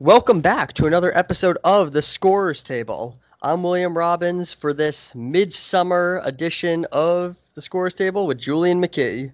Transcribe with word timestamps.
Welcome 0.00 0.42
back 0.42 0.74
to 0.74 0.86
another 0.86 1.10
episode 1.18 1.58
of 1.64 1.92
the 1.92 2.02
Scorers 2.02 2.62
Table. 2.62 3.18
I'm 3.42 3.64
William 3.64 3.98
Robbins 3.98 4.52
for 4.52 4.72
this 4.72 5.12
midsummer 5.12 6.20
edition 6.22 6.86
of 6.92 7.34
the 7.56 7.62
Scorers 7.62 7.94
Table 7.94 8.24
with 8.24 8.38
Julien 8.38 8.80
McKee. 8.80 9.32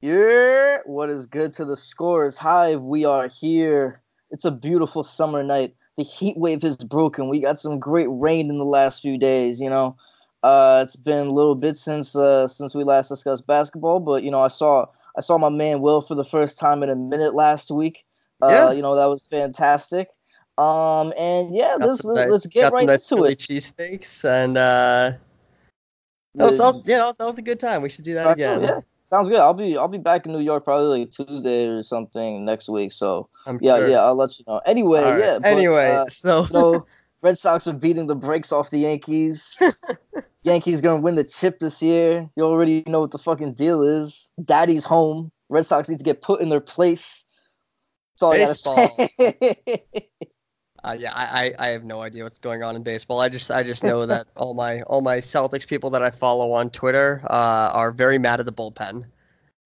Yeah, 0.00 0.76
what 0.86 1.10
is 1.10 1.26
good 1.26 1.52
to 1.54 1.64
the 1.64 1.76
Scorers 1.76 2.38
Hive? 2.38 2.82
We 2.82 3.04
are 3.04 3.26
here. 3.26 4.00
It's 4.30 4.44
a 4.44 4.52
beautiful 4.52 5.02
summer 5.02 5.42
night. 5.42 5.74
The 5.96 6.04
heat 6.04 6.36
wave 6.36 6.62
has 6.62 6.76
broken. 6.76 7.28
We 7.28 7.40
got 7.40 7.58
some 7.58 7.80
great 7.80 8.08
rain 8.08 8.48
in 8.48 8.58
the 8.58 8.64
last 8.64 9.02
few 9.02 9.18
days. 9.18 9.60
You 9.60 9.70
know, 9.70 9.96
uh, 10.44 10.82
it's 10.84 10.94
been 10.94 11.26
a 11.26 11.32
little 11.32 11.56
bit 11.56 11.76
since 11.76 12.14
uh, 12.14 12.46
since 12.46 12.76
we 12.76 12.84
last 12.84 13.08
discussed 13.08 13.44
basketball, 13.44 13.98
but 13.98 14.22
you 14.22 14.30
know, 14.30 14.40
I 14.40 14.48
saw 14.48 14.86
I 15.18 15.20
saw 15.20 15.36
my 15.36 15.48
man 15.48 15.80
Will 15.80 16.00
for 16.00 16.14
the 16.14 16.22
first 16.22 16.60
time 16.60 16.84
in 16.84 16.90
a 16.90 16.94
minute 16.94 17.34
last 17.34 17.72
week. 17.72 18.04
Uh, 18.42 18.48
yeah. 18.48 18.72
you 18.72 18.82
know 18.82 18.96
that 18.96 19.06
was 19.06 19.26
fantastic. 19.26 20.08
Um, 20.58 21.14
and 21.18 21.54
yeah, 21.54 21.76
let's 21.78 22.04
nice, 22.04 22.30
let's 22.30 22.46
get 22.46 22.72
right 22.72 22.86
nice 22.86 23.10
into 23.10 23.24
it. 23.24 23.38
Cheesesteaks 23.38 24.24
and 24.24 24.58
uh, 24.58 25.12
that 26.34 26.44
was, 26.44 26.58
that 26.58 26.74
was, 26.74 26.82
yeah, 26.84 27.12
that 27.18 27.24
was 27.24 27.38
a 27.38 27.42
good 27.42 27.58
time. 27.58 27.82
We 27.82 27.88
should 27.88 28.04
do 28.04 28.14
that 28.14 28.30
again. 28.32 28.60
Yeah, 28.60 28.80
sounds 29.08 29.28
good. 29.28 29.38
I'll 29.38 29.54
be 29.54 29.76
I'll 29.76 29.88
be 29.88 29.98
back 29.98 30.26
in 30.26 30.32
New 30.32 30.40
York 30.40 30.64
probably 30.64 31.00
like 31.00 31.10
Tuesday 31.10 31.66
or 31.66 31.82
something 31.82 32.44
next 32.44 32.68
week. 32.68 32.92
So 32.92 33.28
I'm 33.46 33.58
yeah, 33.62 33.78
sure. 33.78 33.88
yeah, 33.88 33.98
I'll 33.98 34.14
let 34.14 34.38
you 34.38 34.44
know. 34.46 34.60
Anyway, 34.66 35.02
right. 35.02 35.18
yeah. 35.18 35.38
But, 35.38 35.46
anyway, 35.46 35.90
uh, 35.92 36.06
so 36.06 36.44
you 36.44 36.52
know, 36.52 36.86
Red 37.22 37.38
Sox 37.38 37.66
are 37.66 37.72
beating 37.72 38.06
the 38.06 38.14
brakes 38.14 38.52
off 38.52 38.70
the 38.70 38.78
Yankees. 38.78 39.60
Yankees 40.42 40.80
gonna 40.80 41.00
win 41.00 41.16
the 41.16 41.24
chip 41.24 41.58
this 41.58 41.82
year. 41.82 42.28
You 42.36 42.44
already 42.44 42.82
know 42.86 43.00
what 43.00 43.10
the 43.10 43.18
fucking 43.18 43.54
deal 43.54 43.82
is. 43.82 44.30
Daddy's 44.44 44.84
home. 44.84 45.30
Red 45.48 45.66
Sox 45.66 45.88
need 45.88 45.98
to 45.98 46.04
get 46.04 46.22
put 46.22 46.40
in 46.40 46.48
their 46.48 46.60
place. 46.60 47.24
That's 48.20 48.66
all 48.66 48.76
Baseball. 48.76 48.96
I 48.98 49.08
gotta 49.18 49.46
say. 49.58 50.08
uh, 50.84 50.96
yeah, 50.98 51.12
I, 51.14 51.54
I 51.58 51.68
have 51.68 51.84
no 51.84 52.00
idea 52.00 52.24
what's 52.24 52.38
going 52.38 52.62
on 52.62 52.76
in 52.76 52.82
baseball. 52.82 53.20
I 53.20 53.28
just 53.28 53.50
I 53.50 53.62
just 53.62 53.84
know 53.84 54.06
that 54.06 54.26
all 54.36 54.54
my 54.54 54.82
all 54.82 55.00
my 55.00 55.18
Celtics 55.18 55.66
people 55.66 55.90
that 55.90 56.02
I 56.02 56.10
follow 56.10 56.52
on 56.52 56.70
Twitter 56.70 57.20
uh, 57.24 57.70
are 57.72 57.90
very 57.90 58.18
mad 58.18 58.40
at 58.40 58.46
the 58.46 58.52
bullpen. 58.52 59.04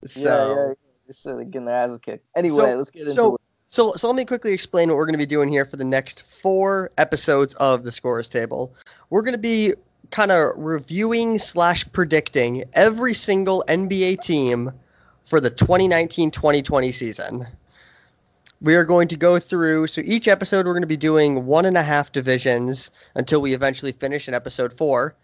So, 0.06 0.20
yeah, 0.20 0.68
yeah, 0.68 0.74
just 1.06 1.26
uh, 1.26 1.36
getting 1.36 1.64
their 1.66 1.76
asses 1.76 1.98
kicked. 1.98 2.26
Anyway, 2.36 2.70
so, 2.72 2.76
let's 2.76 2.90
get 2.90 3.02
into 3.02 3.12
so, 3.12 3.34
it. 3.34 3.40
So, 3.68 3.92
so 3.92 4.06
let 4.06 4.16
me 4.16 4.24
quickly 4.24 4.52
explain 4.52 4.88
what 4.88 4.96
we're 4.96 5.06
going 5.06 5.14
to 5.14 5.18
be 5.18 5.26
doing 5.26 5.48
here 5.48 5.64
for 5.64 5.76
the 5.76 5.84
next 5.84 6.22
four 6.22 6.90
episodes 6.98 7.54
of 7.54 7.82
the 7.84 7.90
Scorers 7.90 8.28
Table. 8.28 8.74
We're 9.10 9.22
going 9.22 9.32
to 9.32 9.38
be 9.38 9.74
kind 10.10 10.30
of 10.30 10.52
reviewing 10.56 11.38
slash 11.38 11.90
predicting 11.92 12.64
every 12.74 13.14
single 13.14 13.64
NBA 13.66 14.20
team 14.20 14.70
for 15.24 15.40
the 15.40 15.50
2019-2020 15.50 16.94
season 16.94 17.46
we 18.64 18.74
are 18.76 18.84
going 18.84 19.08
to 19.08 19.16
go 19.16 19.38
through. 19.38 19.86
So 19.88 20.00
each 20.06 20.26
episode, 20.26 20.64
we're 20.64 20.72
going 20.72 20.80
to 20.80 20.86
be 20.86 20.96
doing 20.96 21.44
one 21.44 21.66
and 21.66 21.76
a 21.76 21.82
half 21.82 22.10
divisions 22.12 22.90
until 23.14 23.42
we 23.42 23.52
eventually 23.52 23.92
finish 23.92 24.26
in 24.26 24.32
episode 24.32 24.72
four. 24.72 25.14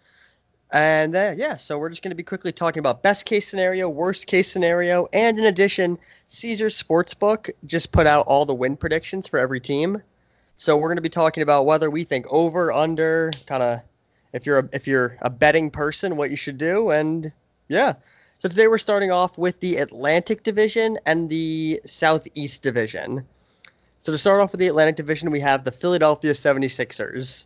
And 0.71 1.15
uh, 1.15 1.33
yeah, 1.35 1.57
so 1.57 1.79
we're 1.79 1.89
just 1.89 2.03
going 2.03 2.11
to 2.11 2.15
be 2.15 2.21
quickly 2.21 2.51
talking 2.51 2.79
about 2.79 3.01
best 3.01 3.25
case 3.25 3.47
scenario, 3.47 3.89
worst 3.89 4.27
case 4.27 4.49
scenario, 4.49 5.07
and 5.11 5.39
in 5.39 5.45
addition, 5.45 5.97
Caesars 6.27 6.81
Sportsbook 6.81 7.49
just 7.65 7.91
put 7.91 8.05
out 8.05 8.25
all 8.27 8.45
the 8.45 8.53
win 8.53 8.77
predictions 8.77 9.27
for 9.27 9.39
every 9.39 9.59
team. 9.59 10.03
So 10.57 10.77
we're 10.77 10.89
going 10.89 10.97
to 10.97 11.01
be 11.01 11.09
talking 11.09 11.41
about 11.41 11.65
whether 11.65 11.89
we 11.89 12.03
think 12.03 12.27
over, 12.31 12.71
under, 12.71 13.31
kind 13.47 13.63
of 13.63 13.79
if 14.33 14.45
you're 14.45 14.59
a, 14.59 14.69
if 14.71 14.85
you're 14.85 15.17
a 15.23 15.31
betting 15.31 15.71
person, 15.71 16.15
what 16.15 16.29
you 16.29 16.37
should 16.37 16.59
do, 16.59 16.91
and 16.91 17.33
yeah. 17.69 17.93
So 18.37 18.49
today 18.49 18.67
we're 18.67 18.77
starting 18.77 19.11
off 19.11 19.37
with 19.37 19.59
the 19.59 19.77
Atlantic 19.77 20.43
Division 20.43 20.97
and 21.05 21.29
the 21.29 21.81
Southeast 21.85 22.61
Division. 22.61 23.27
So 24.01 24.11
to 24.11 24.17
start 24.17 24.41
off 24.41 24.51
with 24.51 24.59
the 24.59 24.67
Atlantic 24.67 24.95
Division, 24.95 25.29
we 25.29 25.39
have 25.41 25.63
the 25.63 25.71
Philadelphia 25.71 26.33
76ers. 26.33 27.45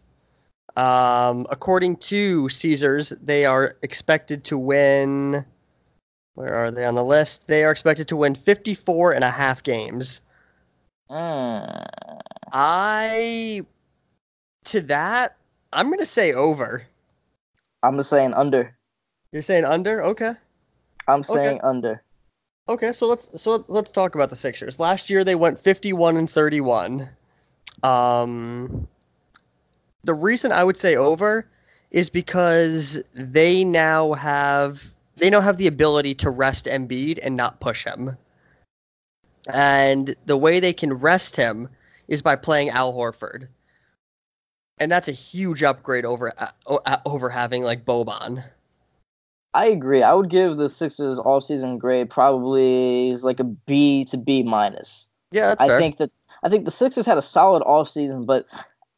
Um, 0.78 1.46
according 1.50 1.98
to 1.98 2.48
Caesars, 2.48 3.10
they 3.10 3.46
are 3.46 3.76
expected 3.82 4.46
to 4.46 4.58
win. 4.58 5.46
Where 6.36 6.54
are 6.54 6.72
they 6.72 6.86
on 6.86 6.96
the 6.96 7.04
list? 7.04 7.48
They 7.48 7.66
are 7.66 7.72
expected 7.72 8.08
to 8.08 8.16
win 8.16 8.36
54 8.36 9.14
and 9.14 9.24
a 9.24 9.30
half 9.30 9.64
games. 9.64 10.22
Mm. 11.10 11.86
I. 12.54 13.66
To 14.66 14.82
that, 14.82 15.36
I'm 15.74 15.88
going 15.88 16.00
to 16.00 16.06
say 16.06 16.34
over. 16.34 16.88
I'm 17.84 17.98
just 17.98 18.10
saying 18.10 18.34
under. 18.34 18.72
You're 19.32 19.42
saying 19.42 19.66
under? 19.66 20.02
Okay. 20.04 20.32
I'm 21.08 21.22
saying 21.22 21.58
okay. 21.58 21.68
under. 21.68 22.02
Okay, 22.68 22.94
so 22.94 23.08
let's 23.08 23.42
so 23.42 23.64
let's 23.68 23.92
talk 23.92 24.16
about 24.16 24.32
the 24.32 24.36
Sixers. 24.36 24.80
Last 24.80 25.10
year 25.10 25.24
they 25.24 25.36
went 25.36 25.60
51 25.60 26.18
and 26.18 26.30
31. 26.30 27.10
Um 27.84 28.88
the 30.04 30.14
reason 30.14 30.52
I 30.52 30.64
would 30.64 30.78
say 30.78 30.96
over 30.96 31.48
is 31.92 32.10
because 32.10 33.04
they 33.14 33.64
now 33.64 34.14
have 34.14 34.96
they 35.18 35.30
now 35.30 35.42
have 35.42 35.58
the 35.58 35.68
ability 35.68 36.16
to 36.16 36.30
rest 36.30 36.66
Embiid 36.66 37.20
and 37.22 37.36
not 37.36 37.60
push 37.60 37.86
him. 37.86 38.18
And 39.48 40.16
the 40.26 40.38
way 40.38 40.60
they 40.60 40.74
can 40.74 40.94
rest 40.94 41.36
him 41.36 41.70
is 42.08 42.24
by 42.24 42.36
playing 42.36 42.70
Al 42.70 42.94
Horford. 42.94 43.48
And 44.80 44.92
that's 44.92 45.08
a 45.08 45.14
huge 45.14 45.62
upgrade 45.62 46.04
over 46.04 46.34
uh, 46.38 46.98
over 47.06 47.30
having 47.30 47.64
like 47.64 47.86
Boban. 47.86 48.44
I 49.56 49.68
agree. 49.68 50.04
I 50.04 50.14
would 50.14 50.30
give 50.30 50.58
the 50.58 50.68
Sixers 50.68 51.18
offseason 51.18 51.80
grade 51.80 52.10
probably 52.10 53.16
like 53.16 53.40
a 53.40 53.46
B 53.46 54.04
to 54.06 54.18
B 54.18 54.44
minus. 54.44 55.08
Yeah, 55.32 55.48
that's 55.48 55.64
I 55.64 55.68
fair. 55.70 55.80
think 55.80 55.98
that 55.98 56.12
I 56.44 56.50
think 56.50 56.66
the 56.66 56.72
Sixers 56.72 57.06
had 57.06 57.18
a 57.18 57.22
solid 57.22 57.64
offseason, 57.64 58.26
but 58.26 58.46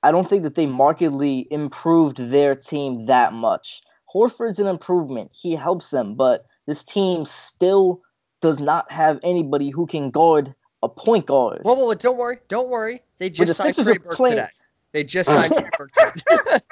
I 0.01 0.11
don't 0.11 0.27
think 0.27 0.41
that 0.41 0.55
they 0.55 0.65
markedly 0.65 1.47
improved 1.51 2.17
their 2.17 2.55
team 2.55 3.05
that 3.05 3.33
much. 3.33 3.83
Horford's 4.11 4.57
an 4.57 4.65
improvement. 4.65 5.29
He 5.31 5.53
helps 5.53 5.91
them, 5.91 6.15
but 6.15 6.47
this 6.65 6.83
team 6.83 7.25
still 7.25 8.01
does 8.41 8.59
not 8.59 8.91
have 8.91 9.19
anybody 9.21 9.69
who 9.69 9.85
can 9.85 10.09
guard 10.09 10.55
a 10.81 10.89
point 10.89 11.27
guard. 11.27 11.61
Well, 11.65 11.75
well, 11.75 11.95
don't 11.95 12.17
worry, 12.17 12.39
don't 12.47 12.69
worry. 12.69 13.03
They 13.19 13.29
just 13.29 13.47
the 13.49 13.53
signed 13.53 13.75
Sixers 13.75 13.85
Trey 13.85 13.97
Burke 13.99 14.13
playing... 14.13 14.35
today. 14.37 14.49
They 14.91 15.03
just 15.03 15.29
signed 15.29 15.53
Trey 15.53 15.69
Burke. 15.77 16.63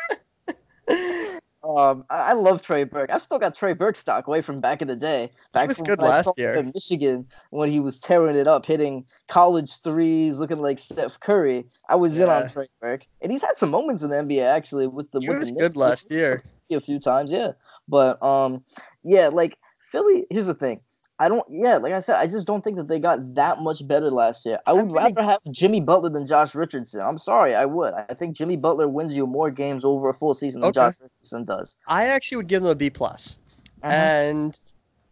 Um, 1.66 2.06
I, 2.12 2.34
love 2.34 2.62
Trey 2.62 2.84
Burke. 2.84 3.10
I've 3.12 3.24
still 3.24 3.40
got 3.40 3.56
Trey 3.56 3.74
Burke 3.74 3.96
stock 3.96 4.28
away 4.28 4.42
from 4.42 4.62
back 4.62 4.84
in 4.84 4.88
the 4.88 4.96
day. 4.96 5.32
Back 5.52 5.64
he 5.64 5.68
was 5.70 5.78
good 5.82 6.00
last 6.00 6.30
year 6.38 6.54
in 6.54 6.72
Michigan 6.76 7.26
when 7.50 7.72
he 7.72 7.80
was 7.80 8.00
tearing 8.00 8.36
it 8.36 8.48
up, 8.48 8.66
hitting 8.66 9.04
college 9.28 9.82
threes, 9.82 10.40
looking 10.40 10.60
like 10.60 10.78
Steph 10.78 11.20
Curry. 11.20 11.66
I 11.90 11.96
was 11.96 12.18
yeah. 12.18 12.26
in 12.26 12.30
on 12.30 12.50
Trey 12.50 12.68
Burke, 12.80 13.08
and 13.22 13.32
he's 13.32 13.42
had 13.42 13.56
some 13.56 13.72
moments 13.72 14.04
in 14.04 14.12
the 14.12 14.18
NBA 14.18 14.44
actually 14.44 14.86
with 14.86 15.10
the. 15.12 15.20
He 15.20 15.30
with 15.30 15.40
was 15.40 15.50
the 15.50 15.60
good 15.60 15.76
last 15.76 16.12
year. 16.12 16.44
A 16.72 16.80
few 16.80 17.00
times, 17.00 17.32
yeah, 17.32 17.52
but 17.88 18.22
um, 18.24 18.64
yeah, 19.04 19.30
like 19.30 19.58
Philly. 19.92 20.26
Here's 20.30 20.48
the 20.48 20.54
thing. 20.54 20.82
I 21.18 21.30
don't. 21.30 21.46
Yeah, 21.50 21.78
like 21.78 21.94
I 21.94 22.00
said, 22.00 22.18
I 22.18 22.28
just 22.28 22.46
don't 22.46 22.62
think 22.62 22.76
that 22.76 22.90
they 22.90 23.00
got 23.00 23.36
that 23.36 23.60
much 23.60 23.88
better 23.88 24.10
last 24.10 24.46
year. 24.46 24.60
I 24.66 24.74
would 24.74 24.92
rather 24.92 25.24
have 25.24 25.40
Jimmy 25.50 25.80
Butler 25.80 26.10
than 26.10 26.28
Josh 26.28 26.54
Richardson. 26.54 27.00
I'm 27.00 27.18
sorry, 27.18 27.56
I 27.56 27.66
would. 27.66 27.94
I 27.94 28.14
think 28.14 28.36
Jimmy 28.36 28.58
Butler 28.58 28.90
wins 28.90 29.16
you 29.16 29.26
more 29.26 29.50
games 29.50 29.86
over 29.86 30.10
a 30.10 30.14
full 30.14 30.34
season 30.34 30.62
than 30.62 30.70
okay. 30.70 30.80
Josh 30.80 30.96
Richardson 31.02 31.46
does. 31.46 31.78
I 31.88 32.08
actually 32.08 32.38
would 32.38 32.48
give 32.48 32.64
them 32.64 32.72
a 32.72 32.76
B 32.76 32.90
plus, 32.90 33.38
uh-huh. 33.82 33.94
and 33.94 34.60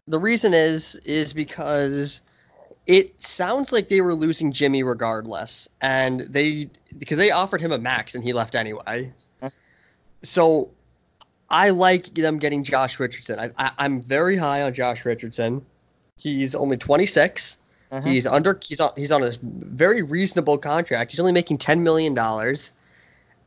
the 0.06 0.18
reason 0.18 0.52
is 0.52 0.96
is 1.06 1.32
because 1.32 2.20
it 2.86 3.22
sounds 3.22 3.72
like 3.72 3.88
they 3.88 4.02
were 4.02 4.14
losing 4.14 4.52
Jimmy 4.52 4.82
regardless, 4.82 5.70
and 5.80 6.20
they 6.28 6.68
because 6.98 7.16
they 7.16 7.30
offered 7.30 7.62
him 7.62 7.72
a 7.72 7.78
max 7.78 8.14
and 8.14 8.22
he 8.22 8.34
left 8.34 8.54
anyway. 8.54 9.10
Uh-huh. 9.40 9.50
So 10.22 10.70
I 11.48 11.70
like 11.70 12.14
them 12.14 12.38
getting 12.38 12.62
Josh 12.62 13.00
Richardson. 13.00 13.38
I, 13.38 13.50
I, 13.56 13.70
I'm 13.78 14.02
very 14.02 14.36
high 14.36 14.62
on 14.62 14.74
Josh 14.74 15.04
Richardson. 15.06 15.64
He's 16.16 16.54
only 16.54 16.76
26. 16.76 17.58
Uh-huh. 17.90 18.08
He's 18.08 18.26
under. 18.26 18.58
He's 18.62 18.80
on. 18.80 18.92
He's 18.96 19.10
on 19.10 19.22
a 19.22 19.32
very 19.42 20.02
reasonable 20.02 20.58
contract. 20.58 21.12
He's 21.12 21.20
only 21.20 21.32
making 21.32 21.58
10 21.58 21.82
million 21.82 22.14
dollars, 22.14 22.72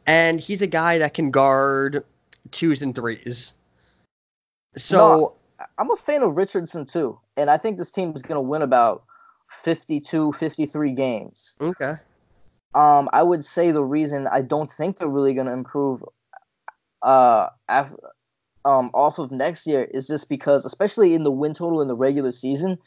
and 0.05 0.39
he's 0.39 0.61
a 0.61 0.67
guy 0.67 0.97
that 0.99 1.13
can 1.13 1.31
guard 1.31 2.05
twos 2.51 2.81
and 2.81 2.95
threes. 2.95 3.53
So 4.77 4.97
no, 5.59 5.65
I'm 5.77 5.91
a 5.91 5.95
fan 5.95 6.23
of 6.23 6.37
Richardson 6.37 6.85
too, 6.85 7.19
and 7.35 7.49
I 7.49 7.57
think 7.57 7.77
this 7.77 7.91
team 7.91 8.13
is 8.15 8.21
going 8.21 8.35
to 8.37 8.41
win 8.41 8.61
about 8.61 9.03
52, 9.49 10.33
53 10.33 10.91
games. 10.91 11.55
Okay. 11.59 11.95
Um, 12.75 13.09
I 13.11 13.23
would 13.23 13.43
say 13.43 13.71
the 13.71 13.83
reason 13.83 14.27
I 14.27 14.41
don't 14.41 14.71
think 14.71 14.97
they're 14.97 15.07
really 15.07 15.33
going 15.33 15.47
to 15.47 15.53
improve, 15.53 16.03
uh, 17.01 17.47
after 17.67 17.97
um, 18.67 18.91
off 18.93 19.17
of 19.17 19.31
next 19.31 19.65
year 19.65 19.87
is 19.91 20.07
just 20.07 20.27
because, 20.27 20.65
especially 20.65 21.13
in 21.13 21.23
the 21.23 21.31
win 21.31 21.53
total 21.53 21.81
in 21.81 21.87
the 21.87 21.95
regular 21.95 22.31
season, 22.31 22.77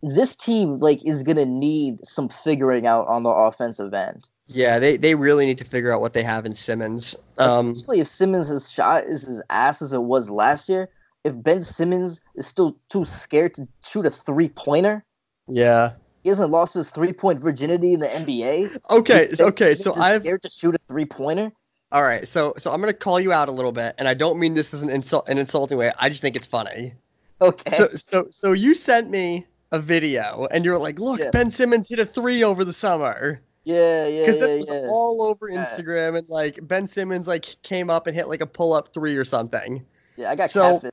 this 0.00 0.36
team 0.36 0.78
like 0.78 1.04
is 1.04 1.24
gonna 1.24 1.44
need 1.44 2.04
some 2.06 2.28
figuring 2.28 2.86
out 2.86 3.06
on 3.08 3.24
the 3.24 3.30
offensive 3.30 3.92
end. 3.92 4.28
Yeah, 4.46 4.78
they, 4.78 4.96
they 4.96 5.14
really 5.14 5.44
need 5.44 5.58
to 5.58 5.64
figure 5.64 5.92
out 5.92 6.00
what 6.00 6.12
they 6.12 6.22
have 6.22 6.46
in 6.46 6.54
Simmons. 6.54 7.16
Um, 7.38 7.70
Especially 7.70 8.00
if 8.00 8.08
Simmons' 8.08 8.70
shot 8.70 9.04
is 9.04 9.26
as 9.26 9.40
ass 9.50 9.82
as 9.82 9.92
it 9.92 10.02
was 10.02 10.30
last 10.30 10.68
year. 10.68 10.88
If 11.24 11.40
Ben 11.40 11.62
Simmons 11.62 12.20
is 12.34 12.46
still 12.46 12.76
too 12.88 13.04
scared 13.04 13.54
to 13.54 13.66
shoot 13.84 14.06
a 14.06 14.10
three 14.10 14.48
pointer, 14.48 15.04
yeah, 15.48 15.92
He 16.22 16.28
hasn't 16.28 16.50
lost 16.50 16.74
his 16.74 16.90
three 16.90 17.12
point 17.12 17.40
virginity 17.40 17.92
in 17.92 18.00
the 18.00 18.06
NBA. 18.06 18.78
Okay, 18.90 19.28
okay, 19.40 19.74
so 19.74 19.94
I'm 19.96 20.20
scared 20.20 20.42
to 20.42 20.50
shoot 20.50 20.74
a 20.74 20.78
three 20.88 21.06
pointer. 21.06 21.52
All 21.92 22.02
right. 22.02 22.26
So 22.26 22.54
so 22.58 22.72
I'm 22.72 22.80
gonna 22.80 22.92
call 22.92 23.20
you 23.20 23.32
out 23.32 23.48
a 23.48 23.52
little 23.52 23.72
bit, 23.72 23.94
and 23.98 24.08
I 24.08 24.14
don't 24.14 24.38
mean 24.38 24.54
this 24.54 24.74
as 24.74 24.82
an 24.82 24.90
insult, 24.90 25.28
an 25.28 25.38
insulting 25.38 25.78
way. 25.78 25.92
I 25.98 26.08
just 26.08 26.20
think 26.22 26.34
it's 26.36 26.46
funny. 26.46 26.94
Okay. 27.40 27.76
So 27.76 27.88
so 27.94 28.26
so 28.30 28.52
you 28.52 28.74
sent 28.74 29.10
me 29.10 29.46
a 29.70 29.78
video, 29.78 30.46
and 30.50 30.64
you're 30.64 30.78
like, 30.78 30.98
look, 30.98 31.20
Yeah. 31.20 31.30
Ben 31.30 31.50
Simmons 31.50 31.88
hit 31.88 31.98
a 31.98 32.04
three 32.06 32.42
over 32.44 32.64
the 32.64 32.72
summer. 32.72 33.40
yeah, 33.64 34.06
yeah, 34.06 34.06
yeah. 34.06 34.26
Because 34.26 34.40
yeah, 34.40 34.46
this 34.46 34.66
was 34.66 34.74
yeah. 34.76 34.86
all 34.88 35.22
over. 35.22 35.48
Instagram, 35.48 36.18
and 36.18 36.28
like 36.28 36.58
Ben 36.66 36.88
Simmons 36.88 37.26
like 37.26 37.56
came 37.62 37.90
up 37.90 38.06
and 38.06 38.16
hit 38.16 38.28
like 38.28 38.40
a 38.40 38.46
pull 38.46 38.72
up 38.72 38.92
three 38.92 39.16
or 39.16 39.24
something. 39.24 39.84
yeah, 40.16 40.30
I 40.30 40.34
got 40.36 40.50
so- 40.50 40.78
catfished. 40.78 40.90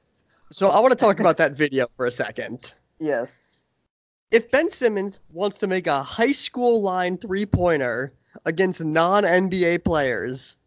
So 0.52 0.70
I 0.70 0.80
want 0.80 0.92
to 0.92 0.96
talk 0.98 1.20
about 1.20 1.38
that 1.38 1.52
video 1.52 1.86
for 1.96 2.08
a 2.08 2.12
second. 2.12 2.74
Yes. 3.00 3.66
If 4.32 4.50
Ben 4.50 4.70
Simmons 4.72 5.20
wants 5.32 5.60
to 5.60 5.68
make 5.68 5.86
a 5.86 6.02
high 6.02 6.32
school 6.32 6.82
line 6.82 7.18
three 7.18 7.46
pointer 7.46 8.14
against 8.46 8.82
non 8.84 9.24
NBA 9.26 9.84
players, 9.84 10.58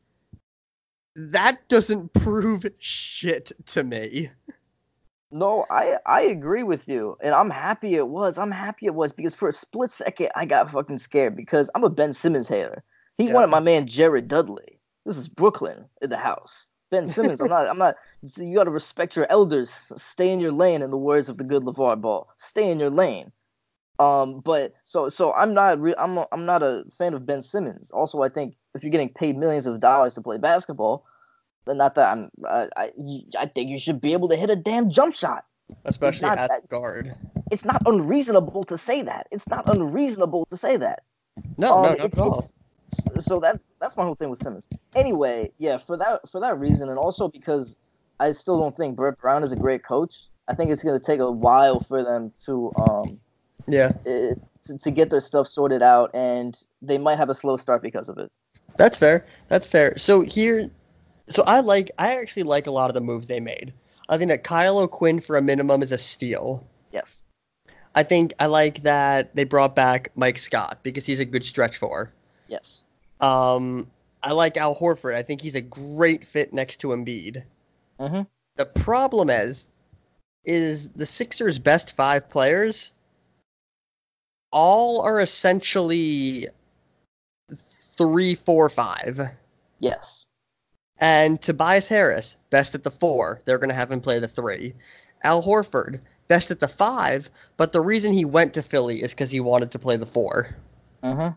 that 1.15 1.69
doesn't 1.69 2.13
prove 2.15 2.65
shit 2.79 3.53
to 3.67 3.85
me. 3.85 4.31
No, 5.31 5.65
I 5.71 5.97
I 6.05 6.23
agree 6.23 6.63
with 6.63 6.87
you, 6.89 7.17
and 7.23 7.35
I'm 7.35 7.49
happy 7.51 7.95
it 7.95 8.09
was. 8.09 8.37
I'm 8.39 8.51
happy 8.51 8.87
it 8.87 8.95
was 8.95 9.13
because 9.13 9.35
for 9.35 9.49
a 9.49 9.53
split 9.53 9.91
second 9.91 10.29
I 10.37 10.45
got 10.45 10.71
fucking 10.71 10.99
scared 10.99 11.37
because 11.37 11.71
I'm 11.75 11.85
a 11.85 11.91
Ben 11.91 12.13
Simmons 12.13 12.49
hater. 12.49 12.85
He 13.17 13.29
Yeah. 13.29 13.35
wanted 13.35 13.47
my 13.49 13.61
man 13.61 13.87
Jared 13.87 14.29
Dudley. 14.29 14.79
This 15.07 15.17
is 15.17 15.29
Brooklyn 15.29 15.89
in 16.03 16.11
the 16.11 16.19
house. 16.19 16.67
Ben 16.91 17.07
Simmons, 17.07 17.41
I'm 17.41 17.49
not. 17.49 17.69
I'm 17.69 17.79
not. 17.79 17.97
You 18.37 18.55
got 18.55 18.65
to 18.65 18.71
respect 18.71 19.17
your 19.17 19.27
elders. 19.31 19.91
Stay 19.97 20.31
in 20.31 20.39
your 20.39 20.53
lane, 20.53 20.81
in 20.81 20.91
the 20.91 20.97
words 20.97 21.29
of 21.29 21.39
the 21.39 21.45
good 21.45 21.65
LeVar 21.65 22.01
Ball. 22.01 22.29
Stay 22.37 22.71
in 22.71 22.79
your 22.79 22.91
lane. 22.91 23.33
Um, 23.99 24.41
but 24.41 24.75
so 24.85 25.09
so 25.09 25.33
I'm 25.33 25.55
not. 25.55 25.81
Re- 25.81 25.95
I'm 25.99 26.19
a, 26.19 26.27
I'm 26.31 26.45
not 26.47 26.63
a 26.63 26.85
fan 26.97 27.15
of 27.15 27.27
Ben 27.27 27.43
Simmons. 27.43 27.91
Also, 27.91 28.23
I 28.23 28.29
think 28.29 28.57
if 28.75 28.83
you're 28.83 28.91
getting 28.91 29.09
paid 29.11 29.37
millions 29.37 29.67
of 29.67 29.81
dollars 29.81 30.15
to 30.15 30.21
play 30.23 30.39
basketball, 30.39 31.05
then 31.67 31.77
not 31.77 31.95
that 31.95 32.11
I'm. 32.11 32.31
I 32.49 32.69
I, 32.77 32.91
I 33.39 33.47
think 33.47 33.71
you 33.71 33.79
should 33.79 34.01
be 34.01 34.13
able 34.13 34.29
to 34.29 34.37
hit 34.37 34.51
a 34.51 34.57
damn 34.57 34.91
jump 34.91 35.15
shot 35.15 35.45
Especially 35.85 36.27
not 36.27 36.39
at 36.39 36.69
guard. 36.69 37.15
it's 37.51 37.65
not 37.65 37.83
unreasonable 37.87 38.65
to 38.65 38.77
say 38.79 39.03
that. 39.03 39.27
It's 39.31 39.49
not 39.49 39.69
unreasonable 39.69 40.47
to 40.51 40.57
say 40.57 40.77
that. 40.77 41.03
No, 41.57 41.73
Um, 41.75 41.83
no, 41.83 41.89
not 41.91 41.95
it's- 42.07 42.19
at 42.19 42.23
all. 42.23 42.39
it's- 42.39 42.53
so 43.27 43.41
that 43.41 43.59
that's 43.81 43.97
my 43.97 44.03
whole 44.05 44.15
thing 44.15 44.29
with 44.29 44.43
Simmons. 44.43 44.69
Anyway, 44.95 45.51
yeah, 45.59 45.79
for 45.79 45.97
that 45.97 46.29
for 46.29 46.41
that 46.41 46.59
reason, 46.59 46.89
and 46.91 46.99
also 46.99 47.29
because 47.29 47.77
I 48.21 48.33
still 48.33 48.59
don't 48.61 48.77
think 48.77 48.97
Brett 48.97 49.19
Brown 49.19 49.43
is 49.43 49.51
a 49.53 49.57
great 49.57 49.83
coach. 49.83 50.29
I 50.47 50.55
think 50.55 50.71
it's 50.71 50.83
going 50.83 50.99
to 50.99 51.05
take 51.05 51.19
a 51.21 51.31
while 51.31 51.81
for 51.81 52.03
them 52.05 52.33
to 52.47 52.71
um 52.77 53.19
Yeah, 53.67 53.93
eh, 54.05 54.35
to, 54.65 54.77
to 54.79 54.91
get 54.91 55.09
their 55.09 55.21
stuff 55.21 55.47
sorted 55.47 55.83
out, 55.83 56.11
and 56.15 56.55
they 56.83 56.99
might 56.99 57.17
have 57.17 57.31
a 57.31 57.35
slow 57.35 57.57
start 57.57 57.81
because 57.81 58.09
of 58.11 58.19
it. 58.19 58.31
That's 58.77 58.99
fair. 58.99 59.27
That's 59.49 59.67
fair. 59.67 59.97
So 59.99 60.23
here, 60.23 60.71
so 61.29 61.43
I 61.47 61.61
like, 61.61 61.91
I 61.99 62.17
actually 62.17 62.45
like 62.45 62.67
a 62.67 62.71
lot 62.71 62.91
of 62.91 62.95
the 62.95 63.01
moves 63.01 63.27
they 63.27 63.41
made. 63.41 63.73
I 64.09 64.19
think 64.19 64.31
that 64.31 64.45
Kyle 64.45 64.79
O'Quinn 64.79 65.21
for 65.21 65.37
a 65.37 65.43
minimum 65.43 65.83
is 65.83 65.93
a 65.93 65.99
steal. 65.99 66.67
Yes. 66.93 67.23
I 67.95 68.03
think 68.03 68.33
I 68.39 68.47
like 68.47 68.83
that 68.83 69.35
they 69.35 69.45
brought 69.45 69.77
back 69.77 70.11
Mike 70.15 70.39
Scott 70.39 70.79
because 70.83 71.07
he's 71.07 71.21
a 71.21 71.25
good 71.25 71.45
stretch 71.45 71.77
four. 71.77 72.13
Yes. 72.49 72.85
Um, 73.21 73.91
I 74.23 74.33
like 74.33 74.57
Al 74.57 74.75
Horford. 74.75 75.15
I 75.15 75.23
think 75.23 75.41
he's 75.41 75.55
a 75.55 75.61
great 75.61 76.25
fit 76.25 76.53
next 76.53 76.79
to 76.79 76.89
Embiid. 76.89 77.45
Mhm. 78.01 78.27
The 78.57 78.67
problem 78.67 79.31
is, 79.31 79.69
is 80.45 80.89
the 80.91 81.07
Sixers' 81.07 81.59
best 81.59 81.95
five 81.95 82.29
players 82.29 82.93
all 84.51 85.01
are 85.01 85.21
essentially 85.21 86.47
three, 87.97 88.35
four, 88.35 88.69
five. 88.69 89.21
Yes. 89.81 90.27
And 91.01 91.41
Tobias 91.41 91.89
Harris, 91.89 92.37
best 92.51 92.75
at 92.75 92.85
the 92.85 92.91
four. 92.91 93.41
They're 93.45 93.59
going 93.59 93.71
to 93.71 93.75
have 93.75 93.91
him 93.91 94.01
play 94.01 94.19
the 94.19 94.29
three. 94.29 94.75
Al 95.25 95.43
Horford, 95.43 96.01
best 96.29 96.51
at 96.51 96.61
the 96.61 96.69
five, 96.69 97.31
but 97.57 97.73
the 97.73 97.81
reason 97.81 98.13
he 98.13 98.25
went 98.25 98.55
to 98.55 98.63
Philly 98.63 99.03
is 99.03 99.13
because 99.13 99.31
he 99.31 99.41
wanted 99.41 99.71
to 99.73 99.79
play 99.79 99.97
the 99.97 100.07
four. 100.07 100.57
Mm-hmm. 101.03 101.35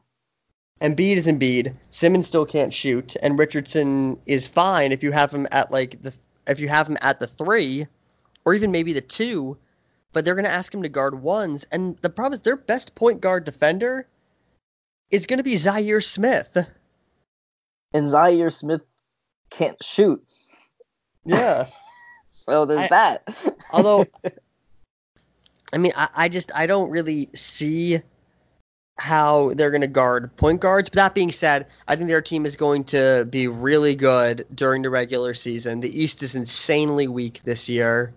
Embiid 0.86 1.16
is 1.16 1.28
Embiid. 1.28 1.76
Simmons 1.90 2.28
still 2.28 2.46
can't 2.46 2.74
shoot, 2.74 3.16
and 3.24 3.40
Richardson 3.40 4.20
is 4.26 4.48
fine 4.48 4.92
if 4.92 5.02
you 5.02 5.12
have 5.12 5.32
him 5.32 5.48
at 5.52 5.72
like 5.72 6.02
the 6.02 6.14
if 6.48 6.60
you 6.60 6.68
have 6.68 6.88
him 6.88 6.98
at 7.02 7.20
the 7.20 7.28
three, 7.28 7.88
or 8.46 8.54
even 8.54 8.72
maybe 8.72 8.94
the 8.94 9.02
two. 9.02 9.58
But 10.12 10.24
they're 10.24 10.36
going 10.36 10.46
to 10.46 10.52
ask 10.52 10.74
him 10.74 10.84
to 10.84 10.90
guard 10.90 11.22
ones, 11.22 11.66
and 11.72 11.98
the 11.98 12.10
problem 12.10 12.34
is 12.34 12.42
their 12.42 12.58
best 12.58 12.94
point 12.96 13.22
guard 13.22 13.46
defender 13.46 14.08
is 15.12 15.26
going 15.26 15.38
to 15.38 15.44
be 15.44 15.56
Zhaire 15.56 16.04
Smith. 16.04 16.58
And 17.94 18.08
Zhaire 18.08 18.52
Smith 18.52 18.82
can't 19.50 19.82
shoot, 19.84 20.22
Yeah. 21.26 21.66
so 22.30 22.66
there's 22.66 22.80
I- 22.82 22.88
that. 22.90 23.56
Although, 23.72 24.06
I 25.74 25.78
mean, 25.78 25.94
I, 25.96 26.10
I 26.16 26.30
just 26.30 26.52
I 26.56 26.68
don't 26.68 26.90
really 26.90 27.30
see 27.34 28.00
how 28.98 29.54
they're 29.56 29.72
going 29.72 29.82
to 29.82 29.88
guard 29.88 30.34
point 30.38 30.62
guards. 30.62 30.90
But 30.90 30.96
that 30.96 31.16
being 31.16 31.32
said, 31.32 31.68
I 31.88 31.96
think 31.96 32.08
their 32.10 32.22
team 32.22 32.46
is 32.46 32.56
going 32.56 32.86
to 32.86 33.28
be 33.30 33.48
really 33.48 33.96
good 33.96 34.46
during 34.56 34.82
the 34.82 34.90
regular 34.90 35.34
season. 35.34 35.82
The 35.82 36.02
East 36.02 36.24
is 36.24 36.34
insanely 36.36 37.08
weak 37.08 37.42
this 37.44 37.68
year. 37.68 38.14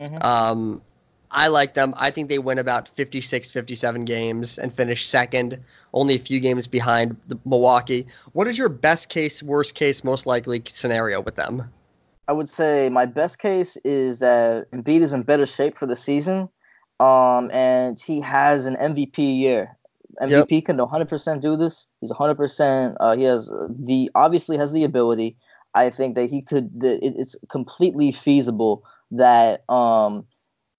Mhm. 0.00 0.22
Um, 0.24 0.82
I 1.34 1.48
like 1.48 1.74
them. 1.74 1.94
I 1.96 2.10
think 2.10 2.28
they 2.28 2.38
win 2.38 2.58
about 2.58 2.88
56, 2.88 3.50
57 3.50 4.04
games 4.04 4.56
and 4.56 4.72
finish 4.72 5.06
second, 5.06 5.60
only 5.92 6.14
a 6.14 6.18
few 6.18 6.38
games 6.38 6.68
behind 6.68 7.16
the 7.26 7.36
Milwaukee. 7.44 8.06
What 8.32 8.46
is 8.46 8.56
your 8.56 8.68
best 8.68 9.08
case, 9.08 9.42
worst 9.42 9.74
case, 9.74 10.04
most 10.04 10.26
likely 10.26 10.62
scenario 10.68 11.20
with 11.20 11.34
them? 11.34 11.68
I 12.28 12.32
would 12.32 12.48
say 12.48 12.88
my 12.88 13.04
best 13.04 13.40
case 13.40 13.76
is 13.78 14.20
that 14.20 14.70
Embiid 14.70 15.00
is 15.00 15.12
in 15.12 15.24
better 15.24 15.44
shape 15.44 15.76
for 15.76 15.86
the 15.86 15.96
season, 15.96 16.48
um, 17.00 17.50
and 17.50 18.00
he 18.00 18.20
has 18.20 18.64
an 18.64 18.76
MVP 18.76 19.18
year. 19.18 19.76
MVP 20.22 20.64
can 20.64 20.78
100% 20.78 21.40
do 21.40 21.56
this. 21.56 21.88
He's 22.00 22.12
100%. 22.12 22.96
Uh, 23.00 23.16
he 23.16 23.24
has 23.24 23.50
the 23.68 24.08
obviously 24.14 24.56
has 24.56 24.72
the 24.72 24.84
ability. 24.84 25.36
I 25.74 25.90
think 25.90 26.14
that 26.14 26.30
he 26.30 26.40
could. 26.40 26.80
That 26.80 27.04
it, 27.04 27.14
it's 27.16 27.36
completely 27.48 28.12
feasible 28.12 28.84
that 29.10 29.68
um, 29.68 30.24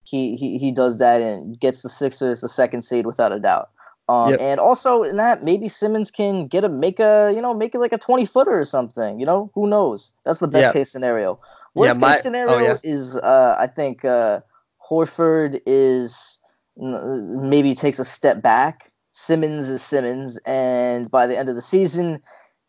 he, 0.06 0.36
he 0.36 0.58
he 0.58 0.72
does 0.72 0.98
that 1.00 1.22
and 1.22 1.60
gets 1.60 1.82
the 1.82 1.90
Sixers 1.90 2.42
the 2.42 2.50
second 2.50 2.84
seed 2.84 3.06
without 3.06 3.32
a 3.32 3.40
doubt. 3.40 3.70
Um, 4.08 4.30
Yep. 4.30 4.40
And 4.40 4.60
also 4.60 5.02
in 5.04 5.18
that, 5.18 5.44
maybe 5.44 5.68
Simmons 5.68 6.12
can 6.12 6.46
get 6.48 6.64
a 6.64 6.70
make 6.70 7.00
a 7.00 7.32
you 7.36 7.42
know 7.42 7.54
make 7.54 7.74
it 7.76 7.80
like 7.80 7.94
a 7.94 7.98
twenty 7.98 8.26
footer 8.26 8.58
or 8.60 8.66
something. 8.66 9.20
You 9.20 9.26
know 9.26 9.50
who 9.56 9.68
knows? 9.68 10.14
That's 10.26 10.40
the 10.40 10.48
best 10.48 10.68
Yeah. 10.68 10.74
case 10.74 10.92
scenario. 10.92 11.40
Yeah, 11.76 11.82
Worst 11.82 12.00
my- 12.00 12.14
case 12.14 12.22
scenario 12.24 12.54
oh, 12.54 12.60
yeah. 12.60 12.78
is 12.84 13.18
uh, 13.18 13.56
I 13.60 13.68
think 13.68 14.06
uh, 14.06 14.42
Horford 14.90 15.60
is 15.66 16.40
maybe 16.78 17.74
takes 17.76 18.00
a 18.00 18.06
step 18.06 18.42
back. 18.42 18.92
Simmons 19.14 19.70
is 19.70 19.82
Simmons, 19.82 20.38
and 20.46 21.10
by 21.10 21.26
the 21.26 21.38
end 21.38 21.48
of 21.50 21.56
the 21.56 21.62
season, 21.62 22.20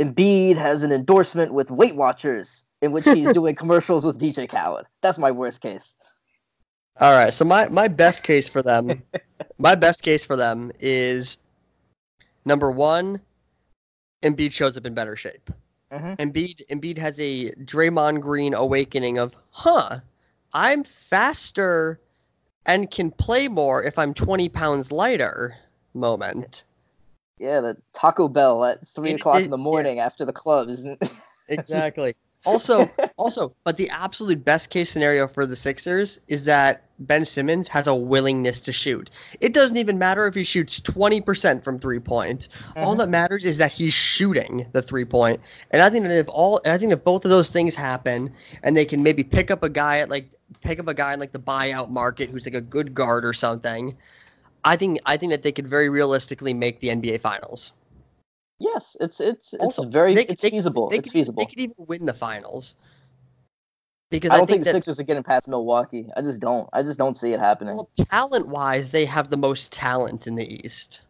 Embiid 0.01 0.57
has 0.57 0.83
an 0.85 0.93
endorsement 0.93 1.53
with 1.53 1.71
Weight 1.73 1.97
Watchers 1.97 2.65
in 2.81 2.93
which 2.93 3.05
he's 3.05 3.33
doing 3.41 3.55
commercials 3.57 4.05
with 4.05 4.21
DJ 4.21 4.49
Khaled. 4.49 4.87
That's 5.03 5.19
my 5.19 5.31
worst 5.33 5.61
case. 5.61 5.95
All 7.01 7.13
right. 7.13 7.33
So 7.33 7.45
my 7.45 7.69
my 7.69 7.89
best 7.89 8.23
case 8.31 8.49
for 8.49 8.63
them, 8.63 9.03
my 9.59 9.75
best 9.75 10.03
case 10.03 10.25
for 10.25 10.37
them 10.37 10.73
is 10.81 11.39
number 12.45 12.71
one, 12.71 13.21
Embiid 14.23 14.53
shows 14.53 14.77
up 14.77 14.87
in 14.87 14.95
better 14.95 15.17
shape. 15.17 15.51
Mhm. 15.93 16.17
Embiid 16.17 16.67
Embiid 16.69 16.99
has 16.99 17.19
a 17.21 17.51
Draymond 17.53 18.21
Green 18.21 18.55
awakening 18.55 19.19
of, 19.19 19.37
huh, 19.51 20.01
I'm 20.53 20.85
faster 20.85 22.01
and 22.65 22.91
can 22.91 23.11
play 23.13 23.47
more 23.47 23.83
if 23.83 23.99
I'm 23.99 24.13
20 24.15 24.49
pounds 24.49 24.91
lighter. 24.91 25.55
Moment. 25.95 26.65
Yeah, 27.39 27.61
the 27.61 27.77
Taco 27.93 28.29
Bell 28.29 28.65
at 28.65 28.87
three 28.89 29.11
It- 29.11 29.21
o'clock 29.21 29.41
it- 29.41 29.45
in 29.45 29.51
the 29.51 29.57
morning 29.59 30.01
after 30.01 30.25
the 30.25 30.33
club 30.33 30.69
isn't. 30.71 31.01
Exactly. 31.49 32.17
Also, 32.47 32.89
also, 33.19 33.55
but 33.65 33.77
the 33.77 33.91
absolute 33.91 34.45
best 34.45 34.71
case 34.71 34.91
scenario 34.91 35.27
for 35.27 35.47
the 35.47 35.57
Sixers 35.57 36.21
is 36.29 36.45
that 36.45 36.83
Ben 36.99 37.25
Simmons 37.27 37.69
has 37.69 37.87
a 37.87 37.95
willingness 37.95 38.61
to 38.61 38.73
shoot. 38.73 39.11
It 39.41 39.53
doesn't 39.53 39.77
even 39.77 39.99
matter 39.99 40.27
if 40.27 40.35
he 40.35 40.45
shoots 40.45 40.81
20% 40.81 41.63
from 41.63 41.79
three 41.79 41.99
point. 41.99 42.49
All 42.77 42.95
Mhm. 42.95 42.99
that 42.99 43.09
matters 43.09 43.45
is 43.45 43.59
that 43.59 43.73
he's 43.73 43.93
shooting 43.93 44.67
the 44.73 44.81
three 44.81 45.05
point. 45.05 45.41
And 45.73 45.83
I 45.83 45.91
think 45.91 46.05
that 46.07 46.17
if 46.17 46.29
all 46.29 46.61
I 46.65 46.79
think 46.79 46.93
if 46.93 47.05
both 47.05 47.25
of 47.25 47.31
those 47.31 47.49
things 47.49 47.75
happen 47.75 48.33
and 48.63 48.77
they 48.77 48.87
can 48.87 49.03
maybe 49.03 49.23
pick 49.23 49.51
up 49.51 49.63
a 49.63 49.69
guy 49.69 49.99
at 49.99 50.09
like 50.09 50.31
pick 50.63 50.79
up 50.79 50.89
a 50.89 50.95
guy 50.95 51.13
in 51.13 51.21
like 51.21 51.33
the 51.33 51.39
buyout 51.39 51.91
market 51.91 52.31
who's 52.31 52.47
like 52.47 52.55
a 52.55 52.61
good 52.61 52.95
guard 52.95 53.27
or 53.27 53.33
something, 53.35 53.95
I 54.65 54.77
think 54.77 54.99
I 55.05 55.17
think 55.17 55.33
that 55.33 55.43
they 55.43 55.53
could 55.53 55.67
very 55.69 55.89
realistically 55.89 56.55
make 56.55 56.81
the 56.81 56.89
NBA 56.89 57.21
finals. 57.21 57.73
Yes, 58.59 58.97
it's 59.01 59.21
it's 59.21 59.53
it's 59.55 59.65
Also, 59.65 59.85
very 59.89 60.15
they- 60.15 60.27
it's 60.27 60.43
they- 60.43 60.51
feasible. 60.51 60.89
They 60.89 60.99
it's 60.99 61.09
could, 61.11 61.13
feasible. 61.19 61.43
They 61.43 61.47
could 61.47 61.59
even 61.61 61.75
win 61.87 62.07
the 62.07 62.15
finals. 62.15 62.75
because 64.11 64.31
I 64.31 64.37
don't 64.37 64.47
think, 64.47 64.59
think, 64.59 64.65
the 64.65 64.73
that 64.73 64.77
Sixers 64.85 65.01
are 65.01 65.05
getting 65.05 65.23
past 65.25 65.49
Milwaukee. 65.49 66.09
I 66.17 66.23
just 66.23 66.41
don't. 66.41 66.69
I 66.73 66.83
just 66.83 66.99
don't 66.99 67.17
see 67.17 67.33
it 67.33 67.41
happening. 67.41 67.75
well, 67.75 67.91
talent-wise, 68.11 68.93
they 68.93 69.05
have 69.05 69.31
the 69.31 69.37
most 69.37 69.73
talent 69.73 70.27
in 70.27 70.37
the 70.37 70.47
East. 70.65 71.03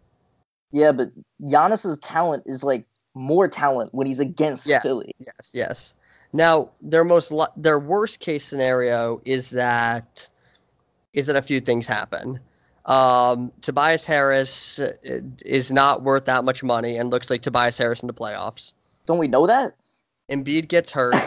yeah, 0.72 0.92
but 0.92 1.10
Giannis's 1.42 1.98
talent 1.98 2.42
is 2.46 2.64
like 2.64 2.84
more 3.14 3.48
talent 3.48 3.94
when 3.94 4.06
he's 4.06 4.20
against 4.20 4.66
Yeah. 4.66 4.80
Philly. 4.80 5.14
Yes, 5.18 5.50
yes. 5.54 5.94
Now, 6.32 6.70
their 6.82 7.04
most 7.04 7.32
their 7.56 7.78
worst 7.78 8.20
case 8.20 8.44
scenario 8.44 9.20
is 9.24 9.50
that 9.50 10.28
is 11.14 11.26
that 11.26 11.36
a 11.36 11.42
few 11.42 11.60
things 11.60 11.86
happen. 11.86 12.40
Um, 12.86 13.52
Tobias 13.62 14.04
Harris 14.04 14.78
uh, 14.78 14.92
is 15.44 15.70
not 15.70 16.02
worth 16.02 16.24
that 16.26 16.44
much 16.44 16.62
money 16.62 16.96
and 16.96 17.10
looks 17.10 17.30
like 17.30 17.42
Tobias 17.42 17.76
Harris 17.76 18.00
in 18.00 18.06
the 18.06 18.14
playoffs. 18.14 18.72
Don't 19.06 19.18
we 19.18 19.28
know 19.28 19.46
that? 19.46 19.74
Embiid 20.30 20.68
gets 20.68 20.92
hurt. 20.92 21.14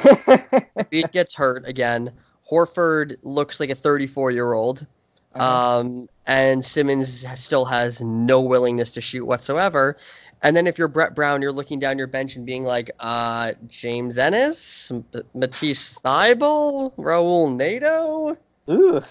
Embiid 0.78 1.12
gets 1.12 1.36
hurt 1.36 1.68
again. 1.68 2.12
Horford 2.50 3.18
looks 3.24 3.60
like 3.60 3.70
a 3.70 3.76
34 3.76 4.32
year 4.32 4.54
old. 4.54 4.88
Uh-huh. 5.36 5.80
Um, 5.80 6.08
and 6.26 6.64
Simmons 6.66 7.26
still 7.40 7.66
has 7.66 8.02
no 8.02 8.42
willingness 8.42 8.92
to 8.92 9.02
shoot 9.02 9.26
whatsoever. 9.26 9.98
And 10.42 10.56
then 10.56 10.68
if 10.68 10.78
you're 10.78 10.88
Brett 10.88 11.16
Brown, 11.16 11.42
you're 11.42 11.52
looking 11.52 11.80
down 11.80 11.98
your 11.98 12.08
bench 12.08 12.36
and 12.36 12.46
being 12.46 12.64
like, 12.64 12.90
uh, 13.00 13.52
James 13.68 14.18
Ennis, 14.18 14.90
M- 14.90 15.06
Matisse 15.34 16.00
Thybulle, 16.00 16.94
Raul 16.96 17.56
Neto. 17.56 18.38
Ooh. 18.70 19.04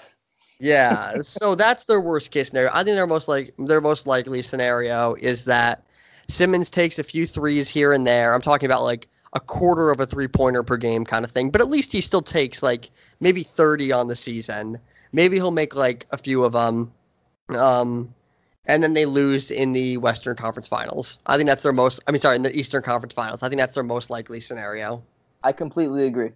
Yeah, 0.60 1.22
so 1.22 1.54
that's 1.54 1.84
their 1.84 2.00
worst 2.00 2.30
case 2.30 2.48
scenario. 2.48 2.70
I 2.72 2.82
think 2.82 2.96
their 2.96 3.06
most 3.06 3.28
like 3.28 3.54
their 3.58 3.80
most 3.80 4.06
likely 4.06 4.42
scenario 4.42 5.14
is 5.14 5.44
that 5.44 5.84
Simmons 6.28 6.70
takes 6.70 6.98
a 6.98 7.04
few 7.04 7.26
threes 7.26 7.68
here 7.68 7.92
and 7.92 8.06
there. 8.06 8.34
I'm 8.34 8.42
talking 8.42 8.66
about 8.66 8.82
like 8.82 9.08
a 9.34 9.40
quarter 9.40 9.90
of 9.90 10.00
a 10.00 10.06
three 10.06 10.28
pointer 10.28 10.62
per 10.62 10.76
game 10.76 11.04
kind 11.04 11.24
of 11.24 11.30
thing, 11.30 11.50
but 11.50 11.60
at 11.60 11.68
least 11.68 11.92
he 11.92 12.00
still 12.00 12.22
takes 12.22 12.62
like 12.62 12.90
maybe 13.20 13.42
30 13.42 13.92
on 13.92 14.08
the 14.08 14.16
season. 14.16 14.78
Maybe 15.12 15.36
he'll 15.36 15.52
make 15.52 15.76
like 15.76 16.06
a 16.10 16.18
few 16.18 16.44
of 16.44 16.52
them. 16.52 16.92
Um, 17.50 18.12
and 18.66 18.82
then 18.82 18.94
they 18.94 19.06
lose 19.06 19.50
in 19.50 19.72
the 19.72 19.96
Western 19.96 20.36
Conference 20.36 20.68
Finals. 20.68 21.18
I 21.26 21.36
think 21.36 21.48
that's 21.48 21.62
their 21.62 21.72
most. 21.72 22.00
I 22.06 22.10
mean, 22.10 22.20
sorry, 22.20 22.36
in 22.36 22.42
the 22.42 22.56
Eastern 22.56 22.82
Conference 22.82 23.14
Finals. 23.14 23.42
I 23.42 23.48
think 23.48 23.60
that's 23.60 23.74
their 23.74 23.82
most 23.84 24.10
likely 24.10 24.40
scenario. 24.40 25.02
I 25.42 25.52
completely 25.52 26.06
agree. 26.06 26.32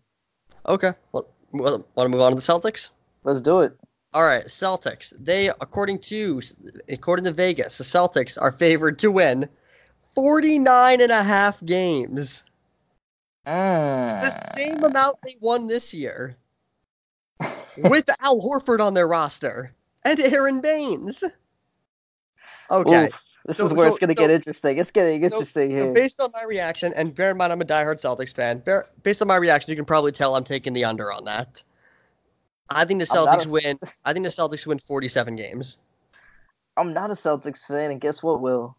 Okay, 0.67 0.93
well, 1.11 1.29
want 1.52 1.85
to 1.97 2.09
move 2.09 2.21
on 2.21 2.33
to 2.33 2.37
the 2.37 2.43
Celtics? 2.43 2.91
Let's 3.25 3.41
do 3.41 3.61
it. 3.61 3.76
All 4.14 4.25
right, 4.25 4.45
Celtics. 4.45 5.12
They, 5.19 5.49
according 5.49 6.00
to 6.00 6.42
according 6.88 7.25
to 7.25 7.33
Vegas, 7.33 7.78
the 7.78 7.85
Celtics 7.85 8.40
are 8.40 8.52
favored 8.52 8.99
to 8.99 9.11
win 9.11 9.49
49 10.14 11.00
and 11.00 11.12
a 11.12 11.23
half 11.23 11.64
games. 11.64 12.45
The 13.45 14.31
same 14.54 14.85
ah. 14.85 14.87
amount 14.87 15.19
they 15.25 15.37
won 15.40 15.66
this 15.66 15.95
year. 15.95 16.37
With 17.85 18.09
Al 18.21 18.40
Horford 18.40 18.81
on 18.81 18.95
their 18.95 19.09
roster 19.09 19.73
and 20.04 20.21
Aron 20.21 20.61
Baynes. 20.61 21.25
Okay. 22.71 23.07
Ooh, 23.07 23.11
this 23.47 23.57
So- 23.57 23.66
is 23.66 23.73
where 23.73 23.87
so- 23.87 23.88
it's 23.88 23.99
gonna 23.99 24.12
so- 24.12 24.23
get 24.23 24.31
interesting. 24.31 24.78
It's 24.78 24.90
getting 24.90 25.25
interesting 25.25 25.71
here. 25.71 25.92
based 25.92 26.21
on 26.21 26.31
my 26.33 26.45
reaction, 26.45 26.92
and 26.95 27.14
bear 27.14 27.31
in 27.31 27.38
mind 27.38 27.52
I'm 27.52 27.62
a 27.62 27.64
diehard 27.64 28.00
Celtics 28.00 28.35
fan, 28.35 28.59
bear, 28.59 28.87
based 29.02 29.23
on 29.23 29.28
my 29.28 29.37
reaction, 29.37 29.71
you 29.71 29.76
can 29.76 29.87
probably 29.87 30.12
tell 30.12 30.37
I'm 30.37 30.45
taking 30.45 30.75
the 30.75 30.85
under 30.85 31.11
on 31.11 31.25
that. 31.25 31.64
I 32.71 32.85
think 32.85 33.00
the 33.00 33.07
Celtics 33.07 33.47
a- 33.47 33.50
win. 33.50 33.78
I 34.04 34.12
think 34.12 34.25
the 34.25 34.31
Celtics 34.31 34.66
win 34.66 34.78
47 34.78 35.37
games. 35.37 35.81
I'm 36.76 36.92
not 36.95 37.11
a 37.11 37.14
Celtics 37.14 37.66
fan, 37.66 37.90
and 37.90 38.00
guess 38.00 38.23
what, 38.23 38.40
Will? 38.40 38.76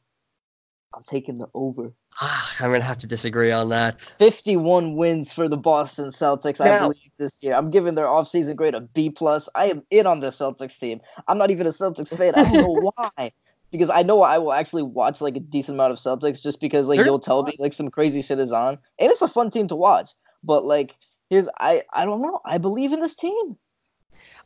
I'm 0.95 1.03
taking 1.03 1.35
the 1.35 1.47
over. 1.53 1.93
Ah, 2.21 2.55
I'm 2.59 2.71
gonna 2.71 2.83
have 2.83 2.97
to 2.99 3.07
disagree 3.07 3.51
on 3.51 3.69
that. 3.69 4.01
51 4.01 4.95
wins 4.95 5.31
for 5.31 5.47
the 5.47 5.57
Boston 5.57 6.09
Celtics, 6.09 6.61
I 6.61 6.77
believe, 6.79 7.11
this 7.17 7.39
year. 7.41 7.53
I'm 7.53 7.69
giving 7.69 7.95
their 7.95 8.05
offseason 8.05 8.55
grade 8.55 8.75
a 8.75 8.81
B 8.81 9.09
plus. 9.09 9.49
I 9.55 9.65
am 9.65 9.83
in 9.89 10.07
on 10.07 10.19
the 10.19 10.27
Celtics 10.27 10.79
team. 10.79 11.01
I'm 11.27 11.37
not 11.37 11.51
even 11.51 11.67
a 11.67 11.71
Celtics 11.71 12.15
fan. 12.15 12.35
I 12.35 12.43
don't 12.43 12.53
know 12.53 12.91
why. 13.15 13.31
Because 13.71 13.89
I 13.89 14.03
know 14.03 14.21
I 14.21 14.37
will 14.37 14.53
actually 14.53 14.83
watch 14.83 15.19
like 15.19 15.35
a 15.35 15.39
decent 15.39 15.75
amount 15.75 15.93
of 15.93 15.97
Celtics 15.97 16.41
just 16.41 16.61
because 16.61 16.87
like 16.87 16.97
They're 16.97 17.07
you'll 17.07 17.19
tell 17.19 17.41
me 17.43 17.55
like 17.57 17.73
some 17.73 17.89
crazy 17.89 18.21
shit 18.21 18.37
is 18.39 18.53
on. 18.53 18.77
And 18.99 19.09
it's 19.11 19.23
a 19.23 19.27
fun 19.27 19.49
team 19.49 19.67
to 19.69 19.75
watch. 19.75 20.09
But 20.43 20.63
like 20.63 20.95
here's 21.29 21.49
I 21.59 21.81
I 21.91 22.05
don't 22.05 22.21
know. 22.21 22.39
I 22.45 22.59
believe 22.59 22.93
in 22.93 22.99
this 22.99 23.15
team. 23.15 23.57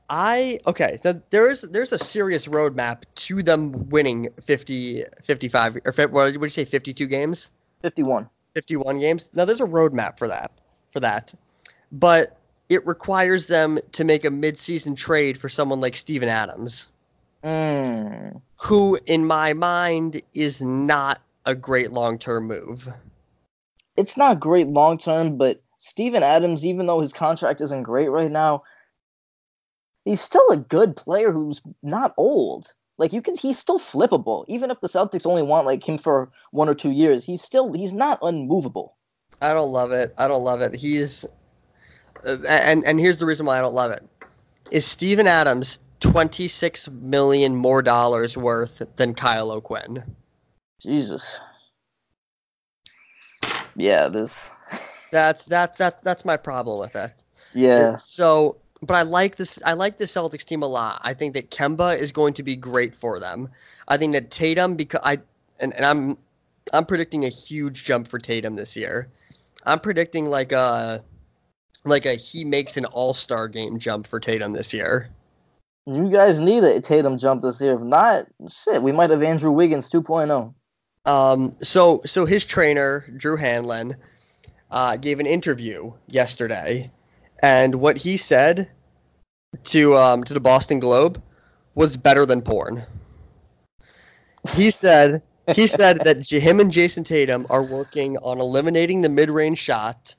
I 0.10 0.60
okay, 0.66 0.98
so 1.02 1.22
there's 1.32 1.62
there's 1.62 1.92
a 1.92 2.00
serious 2.00 2.48
roadmap 2.48 3.04
to 3.16 3.44
them 3.44 3.90
winning 3.90 4.30
50, 4.42 5.04
55 5.22 5.78
or 5.84 5.92
what 6.08 6.14
would 6.14 6.42
you 6.42 6.50
say, 6.50 6.64
52 6.64 7.08
games, 7.08 7.52
51. 7.82 8.30
51 8.54 9.00
games. 9.00 9.30
Now 9.34 9.46
there's 9.46 9.62
a 9.62 9.66
roadmap 9.66 10.18
for 10.18 10.28
that, 10.30 10.52
for 10.92 11.02
that, 11.02 11.34
but 11.92 12.38
it 12.70 12.86
requires 12.86 13.48
them 13.48 13.80
to 13.94 14.04
make 14.04 14.24
a 14.24 14.30
midseason 14.30 14.96
trade 14.96 15.38
for 15.38 15.50
someone 15.50 15.82
like 15.82 15.96
Steven 15.96 16.30
Adams, 16.30 16.90
Mm. 17.44 18.42
who 18.62 19.00
in 19.06 19.26
my 19.26 19.54
mind 19.54 20.22
is 20.34 20.62
not 20.62 21.22
a 21.46 21.54
great 21.54 21.92
long 21.92 22.18
term 22.18 22.48
move. 22.48 22.88
It's 23.96 24.18
not 24.18 24.40
great 24.40 24.68
long 24.68 24.98
term, 24.98 25.38
but 25.38 25.62
Steven 25.80 26.24
Adams, 26.24 26.66
even 26.66 26.88
though 26.88 27.00
his 27.00 27.14
contract 27.14 27.62
isn't 27.62 27.84
great 27.84 28.10
right 28.10 28.32
now, 28.32 28.64
he's 30.08 30.22
still 30.22 30.50
a 30.50 30.58
good 30.58 30.96
player 30.96 31.32
who's 31.32 31.62
not 31.84 32.14
old. 32.18 32.74
Like 32.98 33.14
you 33.14 33.22
can, 33.22 33.36
he's 33.36 33.60
still 33.60 33.80
flippable. 33.80 34.46
Even 34.48 34.72
if 34.72 34.80
the 34.82 34.88
Celtics 34.88 35.26
only 35.26 35.44
want 35.44 35.68
like 35.68 35.88
him 35.88 35.98
for 35.98 36.32
one 36.52 36.70
or 36.70 36.74
two 36.74 36.92
years, 36.92 37.26
he's 37.26 37.42
still 37.42 37.74
he's 37.74 37.94
not 37.94 38.18
unmovable. 38.22 38.98
I 39.42 39.54
don't 39.54 39.72
love 39.72 39.92
it. 39.92 40.14
I 40.18 40.28
don't 40.28 40.44
love 40.44 40.62
it. 40.62 40.76
He's 40.76 41.26
uh, 42.26 42.38
and 42.48 42.84
and 42.86 43.00
here's 43.00 43.18
the 43.18 43.26
reason 43.26 43.46
why 43.46 43.60
I 43.60 43.62
don't 43.62 43.76
love 43.76 43.92
it. 43.92 44.04
Is 44.72 44.86
Steven 44.86 45.28
Adams 45.28 45.78
26 46.00 46.90
million 46.90 47.56
more 47.56 47.82
dollars 47.82 48.36
worth 48.36 48.82
than 48.96 49.14
Kyle 49.14 49.52
O'Quinn? 49.52 50.04
Jesus. 50.82 51.40
Yeah, 53.76 54.08
this. 54.08 54.50
That's 55.12 55.46
that's 55.46 55.78
that's 55.78 56.02
that's 56.02 56.26
my 56.26 56.36
problem 56.36 56.80
with 56.80 56.96
it. 56.96 57.24
Yeah, 57.54 57.96
So, 57.96 58.58
but 58.82 58.96
I 58.96 59.02
like 59.02 59.36
this. 59.36 59.60
I 59.66 59.74
like 59.74 59.98
the 59.98 60.06
Celtics 60.06 60.46
team 60.46 60.62
a 60.64 60.68
lot. 60.68 61.02
I 61.04 61.14
think 61.14 61.34
that 61.34 61.52
Kemba 61.52 61.98
is 61.98 62.12
going 62.12 62.34
to 62.36 62.44
be 62.44 62.56
great 62.56 62.94
for 62.94 63.20
them. 63.20 63.50
I 63.88 63.98
think 63.98 64.14
that 64.14 64.32
Tatum 64.32 64.76
because 64.76 65.02
I 65.04 65.20
and, 65.60 65.74
and 65.74 65.86
I'm 65.86 66.18
I'm 66.74 66.86
predicting 66.86 67.26
a 67.26 67.30
huge 67.30 67.84
jump 67.84 68.08
for 68.08 68.20
Tatum 68.20 68.56
this 68.56 68.76
year. 68.76 69.10
I'm 69.66 69.80
predicting 69.80 70.30
like 70.30 70.52
a 70.52 71.04
like 71.86 72.06
a 72.06 72.16
he 72.16 72.44
makes 72.44 72.78
an 72.78 72.86
All 72.86 73.14
Star 73.14 73.48
game 73.48 73.80
jump 73.80 74.08
for 74.08 74.20
Tatum 74.20 74.52
this 74.54 74.74
year. 74.74 75.10
you 75.86 76.10
guys 76.10 76.40
need 76.40 76.64
a 76.64 76.80
Tatum 76.80 77.18
jump 77.18 77.42
this 77.42 77.62
year. 77.62 77.74
If 77.74 77.82
not, 77.82 78.28
shit, 78.50 78.82
we 78.82 78.92
might 78.92 79.10
have 79.10 79.24
Andrew 79.24 79.52
Wiggins 79.52 79.94
oh. 79.94 80.02
2.0. 80.02 80.54
Um, 81.06 81.56
so 81.64 82.02
so 82.06 82.26
his 82.26 82.46
trainer 82.46 83.06
Drew 83.16 83.38
Hanlen 83.38 83.96
uh, 84.70 84.98
gave 84.98 85.20
an 85.20 85.26
interview 85.26 85.94
yesterday, 86.08 86.90
and 87.40 87.76
what 87.76 87.98
he 87.98 88.18
said 88.18 88.70
to 89.66 89.96
um, 89.96 90.24
to 90.24 90.34
the 90.34 90.40
Boston 90.40 90.80
Globe 90.80 91.22
was 91.76 91.98
better 91.98 92.26
than 92.26 92.42
porn. 92.42 92.84
He 94.54 94.72
said 94.72 95.22
he 95.54 95.68
said 95.68 96.00
that 96.04 96.30
him 96.30 96.60
and 96.60 96.72
Jayson 96.72 97.04
Tatum 97.04 97.46
are 97.50 97.64
working 97.64 98.18
on 98.18 98.40
eliminating 98.40 99.02
the 99.02 99.10
mid 99.10 99.30
range 99.30 99.60
shot 99.60 100.16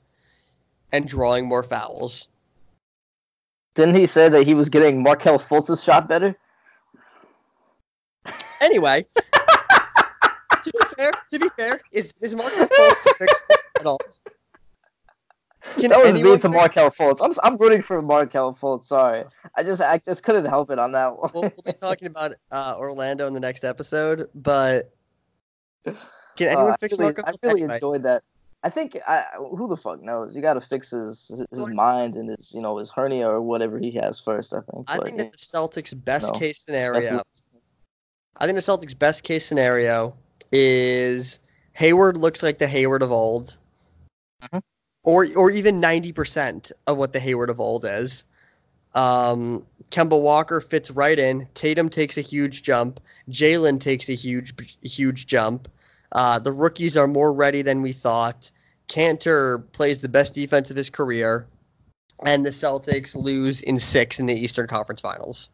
and 0.91 1.07
drawing 1.07 1.45
more 1.45 1.63
fouls. 1.63 2.27
Didn't 3.75 3.95
he 3.95 4.05
say 4.07 4.29
that 4.29 4.45
he 4.45 4.53
was 4.53 4.69
getting 4.69 5.01
Markelle 5.01 5.39
Fultz's 5.39 5.83
shot 5.83 6.07
better? 6.09 6.35
Anyway. 8.61 9.05
to 10.63 10.71
be 10.71 10.79
fair, 10.97 11.11
to 11.31 11.39
be 11.39 11.49
fair, 11.55 11.81
is 11.91 12.13
is 12.21 12.35
Mark 12.35 12.51
Fultz 12.53 13.17
fixed 13.17 13.43
at 13.79 13.85
all? 13.85 13.99
Can 15.77 15.89
that 15.89 16.03
was 16.03 16.13
mean 16.15 16.37
to 16.39 16.49
Markelle 16.49 16.89
Fultz. 16.89 17.19
I'm 17.21 17.31
I'm 17.43 17.57
rooting 17.57 17.81
for 17.81 18.01
Markelle 18.01 18.53
Fultz. 18.53 18.85
Sorry, 18.85 19.25
I 19.55 19.63
just 19.63 19.81
I 19.81 19.97
just 19.97 20.23
couldn't 20.23 20.45
help 20.45 20.71
it 20.71 20.79
on 20.79 20.93
that 20.93 21.17
one. 21.17 21.29
we'll, 21.33 21.41
we'll 21.43 21.51
be 21.65 21.73
talking 21.73 22.07
about 22.13 22.33
uh, 22.51 22.75
Orlando 22.77 23.27
in 23.27 23.33
the 23.33 23.39
next 23.41 23.63
episode, 23.65 24.27
but 24.33 24.93
can 25.85 26.47
Uh, 26.47 26.51
anyone 26.51 26.71
I 26.71 26.75
fix 26.77 26.93
really, 26.97 27.03
Marco? 27.13 27.23
I 27.25 27.31
really 27.43 27.61
enjoyed 27.63 28.03
that. 28.03 28.23
I 28.63 28.69
think 28.69 28.97
I, 29.07 29.25
who 29.37 29.67
the 29.69 29.77
fuck 29.77 30.01
knows? 30.01 30.35
You 30.35 30.41
got 30.41 30.53
to 30.55 30.61
fix 30.61 30.91
his 30.91 31.43
his 31.51 31.67
mind 31.69 32.15
and 32.15 32.29
his 32.29 32.53
you 32.53 32.61
know 32.61 32.77
his 32.77 32.89
hernia 32.89 33.27
or 33.27 33.41
whatever 33.41 33.79
he 33.79 33.91
has 33.91 34.19
first. 34.19 34.53
I 34.53 34.59
think. 34.61 34.85
I 34.89 34.97
But, 34.97 35.05
think 35.07 35.17
that 35.17 35.31
the 35.33 35.37
Celtics' 35.37 35.93
best 36.05 36.31
No, 36.31 36.39
case 36.39 36.59
scenario. 36.61 37.17
the- 37.17 37.23
I 38.37 38.45
think 38.45 38.55
the 38.55 38.61
Celtics' 38.61 38.97
best 38.97 39.23
case 39.23 39.45
scenario 39.45 40.15
is 40.53 41.39
Hayward 41.73 42.17
looks 42.17 42.41
like 42.41 42.57
the 42.57 42.67
Hayward 42.67 43.01
of 43.01 43.11
old, 43.11 43.57
Mhm. 44.43 44.61
Or 45.09 45.27
or 45.35 45.51
even 45.51 45.79
ninety 45.79 46.11
percent 46.13 46.71
of 46.87 46.97
what 46.97 47.13
the 47.13 47.19
Hayward 47.19 47.49
of 47.49 47.59
old 47.59 47.85
is. 47.85 48.25
Um, 48.95 49.65
Kemba 49.91 50.21
Walker 50.21 50.61
fits 50.61 50.91
right 50.91 51.19
in. 51.19 51.47
Tatum 51.55 51.89
takes 51.89 52.17
a 52.17 52.21
huge 52.21 52.63
jump. 52.63 52.99
Jaylen 53.29 53.79
takes 53.79 54.09
a 54.09 54.15
huge 54.15 54.53
huge 54.83 55.27
jump. 55.27 55.67
Uh, 56.11 56.39
the 56.39 56.51
rookies 56.53 56.97
are 56.97 57.07
more 57.07 57.33
ready 57.33 57.61
than 57.63 57.81
we 57.81 57.93
thought. 57.93 58.51
Kanter 58.89 59.63
plays 59.73 60.01
the 60.01 60.09
best 60.09 60.33
defense 60.35 60.71
of 60.71 60.77
his 60.77 60.89
career. 60.91 61.47
and 62.25 62.45
the 62.45 62.51
Celtics 62.51 63.15
lose 63.15 63.61
in 63.63 63.79
six 63.79 64.19
in 64.19 64.25
the 64.25 64.35
Eastern 64.35 64.67
Conference 64.67 65.01
Finals. 65.01 65.49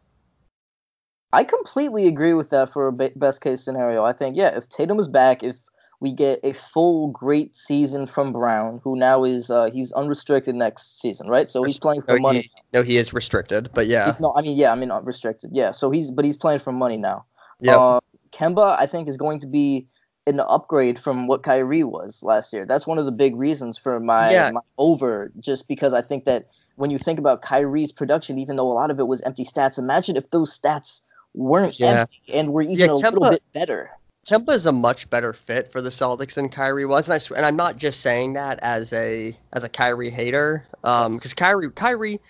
I 1.32 1.44
completely 1.44 2.08
agree 2.08 2.34
with 2.34 2.50
that 2.50 2.70
for 2.70 2.88
a 2.88 2.92
best 2.92 3.42
case 3.42 3.62
scenario. 3.62 4.04
I 4.04 4.12
think, 4.14 4.36
yeah, 4.36 4.56
if 4.56 4.68
Tatum 4.68 4.98
is 4.98 5.08
back, 5.08 5.42
if 5.44 5.58
we 6.00 6.12
get 6.12 6.40
a 6.42 6.52
full 6.52 7.08
great 7.08 7.56
season 7.56 8.06
from 8.06 8.32
Brown, 8.32 8.80
who 8.84 8.96
now 8.96 9.24
is 9.24 9.50
uh, 9.50 9.70
he's 9.72 9.92
unrestricted 9.92 10.54
next 10.54 11.00
season, 11.00 11.28
right? 11.28 11.48
So 11.48 11.62
he's 11.62 11.78
playing 11.78 12.02
for 12.02 12.16
no, 12.16 12.20
money. 12.20 12.40
He, 12.42 12.50
no, 12.72 12.82
he 12.82 12.96
is 12.98 13.12
restricted, 13.12 13.70
but 13.72 13.86
yeah. 13.86 14.06
He's 14.06 14.20
no, 14.20 14.34
I 14.36 14.42
mean, 14.42 14.56
yeah, 14.56 14.72
I 14.72 14.74
mean 14.74 14.90
unrestricted, 14.90 15.50
yeah. 15.52 15.70
So 15.70 15.90
he's 15.90 16.10
but 16.10 16.24
he's 16.24 16.36
playing 16.36 16.60
for 16.60 16.72
money 16.72 16.96
now. 16.96 17.24
Yeah. 17.60 17.78
Uh, 17.78 18.00
Kemba, 18.32 18.76
I 18.78 18.86
think, 18.86 19.08
is 19.08 19.16
going 19.16 19.38
to 19.40 19.46
be 19.46 19.86
an 20.26 20.40
upgrade 20.40 20.98
from 20.98 21.26
what 21.26 21.42
Kyrie 21.42 21.84
was 21.84 22.22
last 22.22 22.52
year. 22.52 22.66
That's 22.66 22.86
one 22.86 22.98
of 22.98 23.04
the 23.04 23.12
big 23.12 23.36
reasons 23.36 23.78
for 23.78 24.00
my, 24.00 24.30
Yeah. 24.32 24.50
my 24.52 24.60
over, 24.76 25.30
just 25.38 25.68
because 25.68 25.94
I 25.94 26.02
think 26.02 26.24
that 26.24 26.46
when 26.74 26.90
you 26.90 26.98
think 26.98 27.18
about 27.18 27.42
Kyrie's 27.42 27.92
production, 27.92 28.36
even 28.38 28.56
though 28.56 28.70
a 28.70 28.74
lot 28.74 28.90
of 28.90 28.98
it 28.98 29.06
was 29.06 29.22
empty 29.22 29.44
stats, 29.44 29.78
imagine 29.78 30.16
if 30.16 30.30
those 30.30 30.58
stats 30.58 31.02
weren't 31.34 31.78
Yeah. 31.78 32.00
empty 32.00 32.20
and 32.34 32.52
were 32.52 32.62
even 32.62 32.76
Yeah, 32.88 32.92
a 32.92 32.94
little 32.94 33.30
bit 33.30 33.42
better. 33.54 33.90
Kemba 34.26 34.50
is 34.54 34.66
a 34.66 34.72
much 34.72 35.08
better 35.08 35.32
fit 35.32 35.70
for 35.70 35.80
the 35.80 35.90
Celtics 35.90 36.34
than 36.34 36.48
Kyrie 36.48 36.84
was, 36.84 37.06
and, 37.06 37.14
I, 37.14 37.18
sw- 37.18 37.30
and 37.32 37.46
I'm 37.46 37.54
not 37.54 37.76
just 37.76 38.00
saying 38.00 38.32
that 38.32 38.58
as 38.60 38.92
a 38.92 39.36
as 39.52 39.62
a 39.62 39.68
Kyrie 39.68 40.10
hater, 40.10 40.66
because 40.82 41.32
Kyrie 41.32 41.70
Kyrie, 41.70 42.20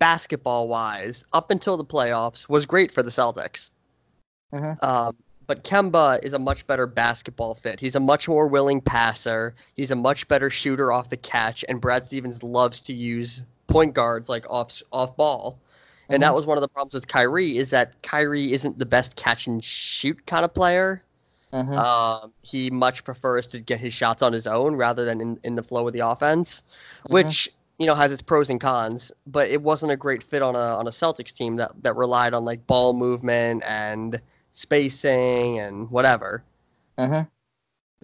basketball 0.00 0.66
wise, 0.68 1.24
up 1.32 1.50
until 1.52 1.76
the 1.76 1.84
playoffs, 1.84 2.48
was 2.48 2.66
great 2.66 2.92
for 2.92 3.04
the 3.04 3.10
Celtics. 3.10 3.70
Mhm. 4.52 4.82
Um, 4.82 5.16
but 5.46 5.62
Kemba 5.62 6.22
is 6.24 6.32
a 6.32 6.38
much 6.38 6.66
better 6.66 6.86
basketball 6.86 7.54
fit. 7.54 7.78
He's 7.78 7.94
a 7.94 8.00
much 8.00 8.28
more 8.28 8.48
willing 8.48 8.80
passer. 8.80 9.54
He's 9.74 9.90
a 9.92 9.96
much 9.96 10.26
better 10.26 10.50
shooter 10.50 10.90
off 10.90 11.08
the 11.08 11.16
catch, 11.16 11.64
and 11.68 11.80
Brad 11.80 12.04
Stevens 12.04 12.42
loves 12.42 12.80
to 12.82 12.92
use 12.92 13.42
point 13.68 13.94
guards 13.94 14.28
like 14.28 14.44
off 14.50 14.82
off 14.92 15.16
ball. 15.16 15.60
And 16.08 16.20
that 16.22 16.32
Mhm. 16.32 16.34
was 16.34 16.46
one 16.46 16.56
of 16.58 16.62
the 16.62 16.68
problems 16.68 16.94
with 16.94 17.06
Kyrie 17.06 17.58
is 17.58 17.70
that 17.70 18.00
Kyrie 18.02 18.52
isn't 18.52 18.78
the 18.78 18.86
best 18.86 19.14
catch 19.14 19.46
and 19.46 19.62
shoot 19.62 20.26
kind 20.26 20.44
of 20.44 20.52
player. 20.54 21.02
Mhm. 21.52 21.76
Um, 21.76 22.32
he 22.42 22.70
much 22.70 23.04
prefers 23.04 23.46
to 23.48 23.60
get 23.60 23.80
his 23.80 23.94
shots 23.94 24.22
on 24.22 24.32
his 24.32 24.46
own 24.46 24.76
rather 24.76 25.04
than 25.04 25.20
in, 25.20 25.40
in 25.44 25.54
the 25.54 25.62
flow 25.62 25.86
of 25.86 25.92
the 25.92 26.00
offense, 26.00 26.62
Mhm. 27.06 27.12
which 27.12 27.52
you 27.78 27.86
know 27.86 27.94
has 27.94 28.12
its 28.12 28.22
pros 28.22 28.50
and 28.50 28.60
cons. 28.60 29.10
But 29.26 29.48
it 29.48 29.62
wasn't 29.62 29.92
a 29.92 29.96
great 29.96 30.22
fit 30.22 30.42
on 30.42 30.54
a 30.54 30.58
on 30.58 30.86
a 30.86 30.90
Celtics 30.90 31.32
team 31.32 31.56
that 31.56 31.72
that 31.82 31.96
relied 31.96 32.34
on 32.34 32.44
like 32.44 32.66
ball 32.66 32.92
movement 32.92 33.62
and 33.66 34.20
spacing 34.52 35.58
and 35.58 35.90
whatever. 35.90 36.42
Mhm. 36.98 37.28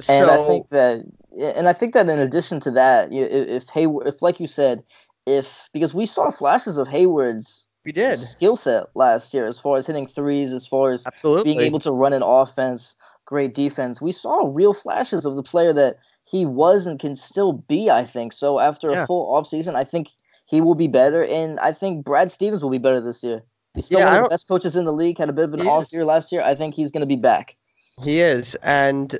So 0.00 0.12
And 0.12 0.30
I 0.30 0.46
think 0.46 0.68
that, 0.70 1.04
and 1.38 1.68
I 1.68 1.72
think 1.72 1.94
that 1.94 2.08
in 2.08 2.18
addition 2.18 2.60
to 2.60 2.70
that, 2.72 3.12
if, 3.12 3.48
if 3.48 3.68
Hayward, 3.70 4.06
if 4.08 4.22
like 4.22 4.40
you 4.40 4.46
said, 4.46 4.82
if 5.26 5.68
because 5.72 5.94
we 5.94 6.06
saw 6.06 6.30
flashes 6.30 6.78
of 6.78 6.88
Hayward's 6.88 7.66
we 7.84 7.92
did 7.92 8.18
skill 8.18 8.56
set 8.56 8.84
last 8.94 9.34
year, 9.34 9.46
as 9.46 9.58
far 9.60 9.76
as 9.76 9.86
hitting 9.86 10.06
threes, 10.06 10.52
as 10.52 10.66
far 10.66 10.90
as 10.90 11.06
absolutely. 11.06 11.44
being 11.44 11.60
able 11.60 11.78
to 11.80 11.92
run 11.92 12.12
an 12.14 12.22
offense, 12.22 12.96
great 13.24 13.54
defense. 13.54 14.00
We 14.00 14.12
saw 14.12 14.50
real 14.52 14.72
flashes 14.72 15.26
of 15.26 15.36
the 15.36 15.42
player 15.42 15.72
that 15.72 15.98
he 16.24 16.46
was 16.46 16.86
and 16.86 16.98
can 16.98 17.16
still 17.16 17.52
be. 17.52 17.90
I 17.90 18.04
think 18.04 18.32
so. 18.32 18.60
After 18.60 18.90
Yeah. 18.90 19.02
a 19.02 19.06
full 19.06 19.32
offseason, 19.32 19.74
I 19.74 19.84
think 19.84 20.08
he 20.46 20.60
will 20.60 20.74
be 20.74 20.88
better, 20.88 21.24
and 21.24 21.58
I 21.60 21.72
think 21.72 22.04
Brad 22.04 22.30
Stevens 22.30 22.62
will 22.62 22.70
be 22.70 22.78
better 22.78 23.00
this 23.00 23.22
year. 23.24 23.42
He's 23.74 23.86
still 23.86 24.00
Yeah, 24.00 24.06
one 24.06 24.18
of 24.18 24.24
the 24.24 24.28
best 24.30 24.46
coaches 24.46 24.76
in 24.76 24.84
the 24.84 24.92
league. 24.92 25.18
Had 25.18 25.28
a 25.28 25.32
bit 25.32 25.46
of 25.46 25.54
an 25.54 25.66
off 25.66 25.92
year 25.92 26.04
last 26.04 26.30
year. 26.30 26.42
I 26.42 26.54
think 26.54 26.74
he's 26.74 26.90
going 26.92 27.00
to 27.00 27.06
be 27.06 27.16
back. 27.16 27.56
He 28.02 28.20
is, 28.20 28.54
and 28.56 29.18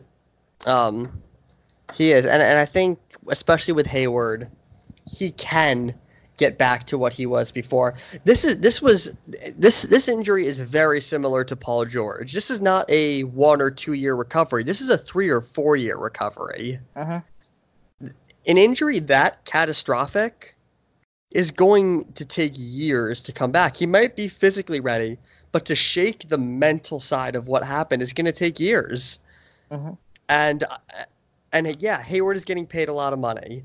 um, 0.67 1.23
he 1.95 2.13
is, 2.13 2.27
and 2.27 2.43
and 2.43 2.59
I 2.59 2.65
think 2.67 2.99
especially 3.29 3.73
with 3.73 3.87
Hayward, 3.87 4.51
he 5.07 5.31
can 5.33 5.95
get 6.37 6.59
back 6.59 6.87
to 6.87 6.99
what 6.99 7.13
he 7.13 7.27
was 7.27 7.51
before. 7.51 7.95
This 8.25 8.45
is 8.45 8.59
this 8.59 8.83
was 8.83 9.17
this 9.57 9.83
this 9.83 10.09
injury 10.09 10.47
is 10.47 10.61
very 10.61 11.01
similar 11.01 11.45
to 11.45 11.57
Paul 11.57 11.85
George. 11.85 12.33
This 12.33 12.51
is 12.51 12.61
not 12.61 12.89
a 12.91 13.23
one 13.25 13.61
or 13.61 13.71
two 13.71 13.93
year 13.93 14.15
recovery. 14.15 14.65
This 14.65 14.81
is 14.81 14.91
a 14.91 14.99
three 14.99 15.29
or 15.29 15.41
four 15.41 15.77
year 15.77 15.97
recovery. 15.97 16.79
Uh-huh. 16.97 17.21
An 18.47 18.59
injury 18.59 18.99
that 19.01 19.45
catastrophic 19.45 20.55
is 21.31 21.51
going 21.51 22.13
to 22.13 22.25
take 22.25 22.53
years 22.55 23.23
to 23.23 23.33
come 23.33 23.51
back. 23.51 23.77
He 23.77 23.87
might 23.87 24.15
be 24.15 24.29
physically 24.29 24.81
ready, 24.81 25.19
but 25.51 25.65
to 25.67 25.75
shake 25.75 26.29
the 26.29 26.39
mental 26.39 27.01
side 27.01 27.35
of 27.35 27.49
what 27.49 27.65
happened 27.65 28.03
is 28.03 28.13
going 28.13 28.27
to 28.27 28.33
take 28.33 28.61
years. 28.61 29.19
Mhm. 29.71 29.97
And 30.29 30.65
and 31.53 31.83
yeah, 31.83 32.03
Hayward 32.03 32.37
is 32.37 32.45
getting 32.45 32.67
paid 32.67 32.89
a 32.89 32.93
lot 32.93 33.13
of 33.13 33.19
money. 33.19 33.65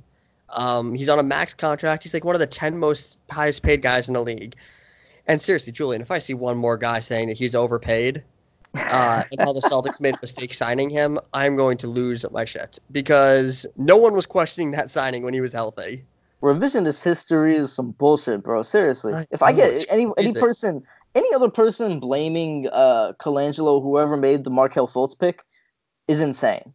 Um, 0.51 0.93
he's 0.93 1.09
on 1.09 1.19
a 1.19 1.23
max 1.23 1.53
contract. 1.53 2.03
He's 2.03 2.13
like 2.13 2.25
one 2.25 2.35
of 2.35 2.39
the 2.39 2.47
ten 2.47 2.77
most 2.77 3.17
highest 3.29 3.63
paid 3.63 3.81
guys 3.81 4.07
in 4.07 4.13
the 4.13 4.23
league. 4.23 4.55
And 5.27 5.41
seriously, 5.41 5.71
Julien, 5.71 6.01
if 6.01 6.09
I 6.09 6.17
see 6.17 6.33
one 6.33 6.57
more 6.57 6.75
guy 6.77 6.99
saying 6.99 7.27
that 7.27 7.37
he's 7.37 7.53
overpaid, 7.53 8.23
uh, 8.75 9.23
and 9.31 9.41
how 9.41 9.53
the 9.53 9.61
Celtics 9.61 9.99
made 9.99 10.15
a 10.15 10.19
mistake 10.21 10.53
signing 10.53 10.89
him, 10.89 11.19
I'm 11.33 11.55
going 11.55 11.77
to 11.77 11.87
lose 11.87 12.25
my 12.31 12.45
shit 12.45 12.79
because 12.91 13.65
no 13.77 13.97
one 13.97 14.15
was 14.15 14.25
questioning 14.25 14.71
that 14.71 14.89
signing 14.89 15.23
when 15.23 15.33
he 15.33 15.41
was 15.41 15.53
healthy. 15.53 16.03
revisionist 16.41 17.03
history 17.03 17.55
is 17.55 17.71
some 17.71 17.91
bullshit, 17.91 18.43
bro. 18.43 18.63
Seriously, 18.63 19.13
I 19.13 19.25
if 19.31 19.43
I 19.43 19.51
get 19.51 19.85
any 19.89 20.07
any 20.17 20.33
person, 20.33 20.83
any 21.15 21.33
other 21.33 21.49
person 21.49 21.99
blaming 21.99 22.67
uh 22.71 23.13
Colangelo, 23.19 23.81
whoever 23.81 24.17
made 24.17 24.43
the 24.43 24.49
Markelle 24.49 24.87
Fultz 24.87 25.17
pick, 25.17 25.43
is 26.07 26.19
insane. 26.19 26.73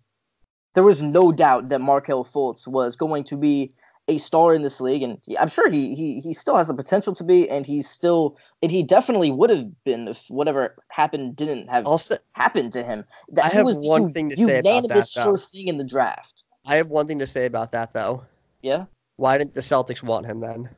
There 0.75 0.85
was 0.85 1.03
no 1.03 1.33
doubt 1.33 1.69
that 1.71 1.81
Markelle 1.81 2.25
Fultz 2.25 2.67
was 2.67 2.97
going 2.97 3.25
to 3.25 3.37
be 3.37 3.73
a 4.07 4.19
star 4.19 4.55
in 4.55 4.63
this 4.63 4.81
league, 4.81 5.03
and 5.03 5.19
I'm 5.41 5.49
sure 5.49 5.71
he 5.71 5.95
he 5.95 6.21
he 6.21 6.35
still 6.35 6.57
has 6.57 6.69
the 6.69 6.75
potential 6.75 7.15
to 7.15 7.25
be, 7.25 7.49
and 7.49 7.65
he's 7.65 7.89
still 7.89 8.37
and 8.63 8.71
he 8.71 8.83
definitely 8.83 9.31
would 9.31 9.51
have 9.51 9.85
been 9.85 10.09
if 10.09 10.27
whatever 10.29 10.77
happened 10.89 11.37
didn't 11.37 11.71
have 11.71 11.87
Also, 11.87 12.17
happened 12.33 12.73
to 12.75 12.83
him. 12.83 13.05
That 13.31 13.47
I 13.47 13.49
he 13.49 13.57
have 13.57 13.67
was 13.67 13.79
one 13.79 14.13
thing 14.13 14.29
to 14.31 14.37
say 14.37 14.59
about 14.59 14.89
that, 14.89 15.09
sure 15.09 15.39
thing 15.39 15.69
in 15.69 15.79
the 15.79 15.85
draft. 15.85 16.45
I 16.67 16.77
have 16.77 16.89
one 16.89 17.07
thing 17.07 17.19
to 17.21 17.27
say 17.27 17.47
about 17.47 17.73
that 17.73 17.95
though. 17.95 18.25
Yeah. 18.63 18.85
Why 19.17 19.39
didn't 19.39 19.55
the 19.55 19.61
Celtics 19.61 20.03
want 20.03 20.27
him 20.27 20.41
then? 20.41 20.69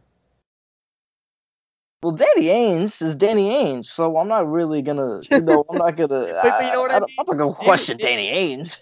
Well, 2.03 2.13
Danny 2.13 2.45
Ainge 2.47 3.01
is 3.03 3.17
Danny 3.17 3.49
Ainge, 3.49 3.87
so 3.87 4.17
I'm 4.19 4.29
not 4.29 4.49
really 4.51 4.83
gonna, 4.83 5.21
you 5.31 5.41
know, 5.41 5.65
I'm 5.71 5.79
not 5.79 5.97
gonna. 5.97 6.27
you 6.27 6.73
know 6.73 6.83
what 6.83 6.91
I 6.93 6.99
don't- 7.01 7.09
mean? 7.09 7.17
I'm 7.19 7.27
not 7.27 7.37
gonna 7.39 7.55
question 7.55 7.97
Danny 7.97 8.31
Ainge. 8.31 8.77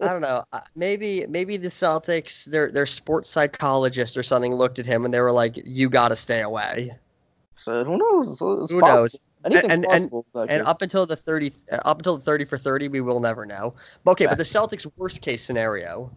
I 0.00 0.12
don't 0.12 0.20
know. 0.20 0.44
Maybe 0.76 1.24
maybe 1.28 1.56
the 1.56 1.68
Celtics, 1.68 2.44
their 2.44 2.70
their 2.70 2.86
sports 2.86 3.30
psychologist 3.30 4.16
or 4.16 4.22
something, 4.22 4.54
looked 4.54 4.78
at 4.78 4.86
him 4.86 5.04
and 5.04 5.12
they 5.14 5.20
were 5.20 5.32
like, 5.32 5.58
"You 5.64 5.88
got 5.88 6.08
to 6.08 6.16
stay 6.16 6.42
away." 6.42 6.96
so 7.56 7.84
who 7.84 7.96
knows? 7.98 8.28
It's, 8.28 8.40
Who 8.40 8.80
possible. 8.80 9.02
knows? 9.02 9.16
Anything's 9.44 9.72
And- 9.72 9.84
and- 9.84 9.86
possible. 9.86 10.26
back 10.34 10.46
And 10.50 10.62
up 10.66 10.82
until 10.82 11.06
the 11.06 11.16
thirty, 11.16 11.52
up 11.70 11.98
until 11.98 12.18
the 12.18 12.22
thirty 12.24 12.44
for 12.44 12.58
thirty, 12.58 12.88
we 12.88 13.00
will 13.00 13.20
never 13.20 13.46
know. 13.46 13.74
But 14.04 14.12
okay, 14.12 14.26
but 14.26 14.36
the 14.38 14.44
Celtics' 14.44 14.86
worst 14.98 15.22
case 15.22 15.42
scenario: 15.42 16.10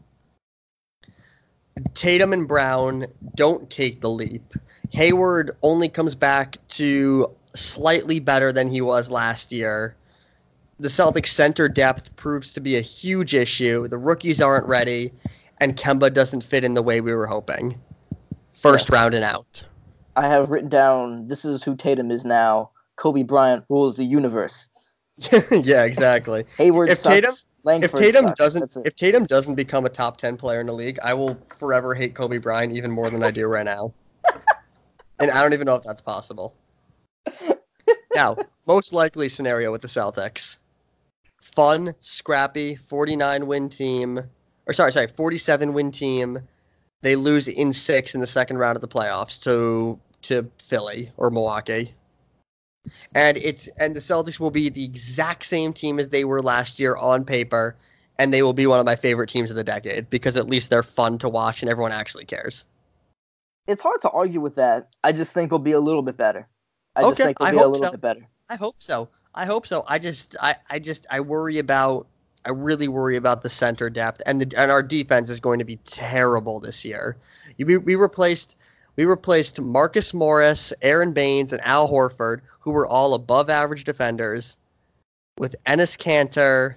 Tatum 1.94 2.34
and 2.34 2.48
Brown 2.48 3.08
don't 3.36 3.70
take 3.70 4.02
the 4.02 4.10
leap. 4.10 4.54
Hayward 4.92 5.56
only 5.62 5.90
comes 5.90 6.16
back 6.16 6.58
to 6.70 7.36
slightly 7.56 8.20
better 8.20 8.52
than 8.52 8.70
he 8.70 8.82
was 8.82 9.10
last 9.10 9.52
year. 9.52 9.96
The 10.80 10.88
Celtics' 10.90 11.28
center 11.28 11.70
depth 11.70 12.16
proves 12.16 12.54
to 12.54 12.60
be 12.60 12.76
a 12.76 12.82
huge 12.82 13.36
issue. 13.36 13.88
The 13.88 13.98
rookies 13.98 14.42
aren't 14.42 14.68
ready, 14.68 15.12
and 15.60 15.78
Kemba 15.78 16.14
doesn't 16.14 16.44
fit 16.44 16.64
in 16.64 16.74
the 16.74 16.82
way 16.82 17.02
we 17.02 17.14
were 17.14 17.28
hoping. 17.28 17.80
First 18.54 18.86
Yes. 18.86 18.92
round 18.92 19.14
and 19.14 19.24
out. 19.24 19.64
I 20.16 20.28
have 20.28 20.50
written 20.50 20.70
down. 20.70 21.28
This 21.28 21.46
is 21.46 21.64
who 21.64 21.76
Tatum 21.76 22.12
is 22.12 22.26
now. 22.26 22.72
Kobe 22.96 23.24
Bryant 23.24 23.64
rules 23.70 23.96
the 23.98 24.04
universe. 24.04 24.70
yeah, 25.52 25.84
exactly. 25.84 26.46
Hayward 26.58 26.90
If 26.90 26.98
sucks. 27.00 27.16
Tatum- 27.16 27.36
Langford 27.64 28.02
if 28.02 28.14
Tatum 28.14 28.26
sucks. 28.28 28.38
doesn't 28.40 28.78
if 28.86 28.96
Tatum 28.96 29.26
doesn't 29.26 29.56
become 29.56 29.86
a 29.86 29.90
top 29.90 30.18
10 30.18 30.38
player 30.38 30.62
in 30.62 30.68
the 30.68 30.74
league, 30.74 31.00
I 31.04 31.14
will 31.14 31.38
forever 31.58 31.94
hate 31.94 32.16
Kobe 32.16 32.38
Bryant 32.38 32.74
even 32.74 32.92
more 32.92 33.10
than 33.10 33.24
I 33.24 33.32
do 33.32 33.46
right 33.48 33.66
now. 33.66 33.94
and 35.20 35.32
I 35.32 35.42
don't 35.42 35.54
even 35.54 35.66
know 35.66 35.76
if 35.76 35.84
that's 35.84 36.02
possible. 36.02 36.56
now, 38.16 38.38
most 38.66 38.94
likely 38.94 39.30
scenario 39.30 39.72
with 39.72 39.82
the 39.82 39.88
Celtics. 39.88 40.58
Fun, 41.42 41.96
scrappy, 42.02 42.76
49 42.76 43.48
win 43.48 43.70
team 43.70 44.20
or 44.68 44.74
sorry, 44.74 44.92
sorry, 44.92 45.08
47 45.08 45.74
win 45.74 45.92
team. 45.92 46.40
They 47.02 47.16
lose 47.16 47.48
in 47.48 47.74
6 47.74 48.16
in 48.16 48.22
the 48.22 48.28
second 48.28 48.58
round 48.58 48.78
of 48.78 48.82
the 48.82 48.88
playoffs 48.88 49.42
to 49.44 50.00
to 50.24 50.50
Philly 50.60 51.12
or 51.18 51.32
Milwaukee. 51.32 51.96
And 53.14 53.38
it's 53.38 53.68
and 53.78 53.96
the 53.96 54.00
Celtics 54.00 54.40
will 54.40 54.52
be 54.52 54.70
the 54.70 54.84
exact 54.84 55.46
same 55.46 55.74
team 55.74 56.00
as 56.00 56.10
they 56.10 56.24
were 56.24 56.42
last 56.42 56.80
year 56.80 56.96
on 56.96 57.26
paper, 57.26 57.76
and 58.18 58.34
they 58.34 58.42
will 58.42 58.54
be 58.54 58.68
one 58.68 58.80
of 58.80 58.86
my 58.86 58.96
favorite 58.96 59.30
teams 59.30 59.50
of 59.50 59.56
the 59.56 59.64
decade 59.64 60.10
because 60.10 60.38
at 60.38 60.48
least 60.48 60.70
they're 60.70 60.84
fun 60.84 61.18
to 61.20 61.30
watch 61.30 61.62
and 61.62 61.70
everyone 61.70 61.92
actually 61.92 62.26
cares. 62.26 62.66
It's 63.68 63.82
hard 63.84 64.02
to 64.02 64.10
argue 64.10 64.42
with 64.42 64.56
that. 64.56 64.90
I 65.04 65.12
just 65.12 65.34
think 65.34 65.50
they'll 65.50 65.60
be 65.60 65.72
a 65.74 65.80
little 65.80 66.02
bit 66.02 66.18
better. 66.18 66.48
I 66.96 67.04
just 67.04 67.18
think 67.18 67.38
they'll 67.40 67.52
be 67.52 67.58
a 67.58 67.68
little 67.68 67.86
so. 67.86 67.92
bit 67.92 68.02
better. 68.02 68.28
I 68.50 68.56
hope 68.56 68.76
so. 68.80 69.10
I 69.34 69.46
hope 69.46 69.66
so. 69.68 69.86
I 69.88 70.00
just 70.00 70.36
I, 70.42 70.56
I 70.70 70.80
just 70.80 71.06
I 71.10 71.20
worry 71.20 71.60
about 71.60 72.08
I 72.46 72.50
really 72.50 72.88
worry 72.88 73.16
about 73.16 73.44
the 73.44 73.50
center 73.50 73.90
depth 73.90 74.22
and 74.26 74.42
the 74.42 74.60
and 74.60 74.72
our 74.72 74.84
defense 74.84 75.30
is 75.30 75.40
going 75.40 75.60
to 75.60 75.66
be 75.66 75.78
terrible 75.86 76.60
this 76.60 76.84
year. 76.84 77.16
You- 77.58 77.66
We, 77.66 77.78
we 77.78 77.96
replaced 77.96 78.56
we 78.96 79.06
replaced 79.06 79.62
Marcus 79.62 80.14
Morris, 80.14 80.74
Aron 80.82 81.14
Baynes, 81.14 81.52
and 81.52 81.62
Al 81.64 81.90
Horford, 81.90 82.42
who 82.60 82.72
were 82.72 82.88
all 82.88 83.14
above 83.14 83.50
average 83.50 83.84
defenders, 83.84 84.58
with 85.38 85.56
Enes 85.66 85.98
Kanter 85.98 86.76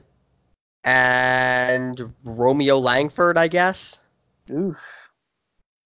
and 0.84 2.12
Romeo 2.24 2.78
Langford, 2.78 3.36
I 3.36 3.48
guess. 3.48 4.00
Oof. 4.50 4.78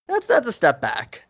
That's 0.09 0.27
that's 0.27 0.49
a 0.49 0.53
step 0.53 0.81
back. 0.81 1.25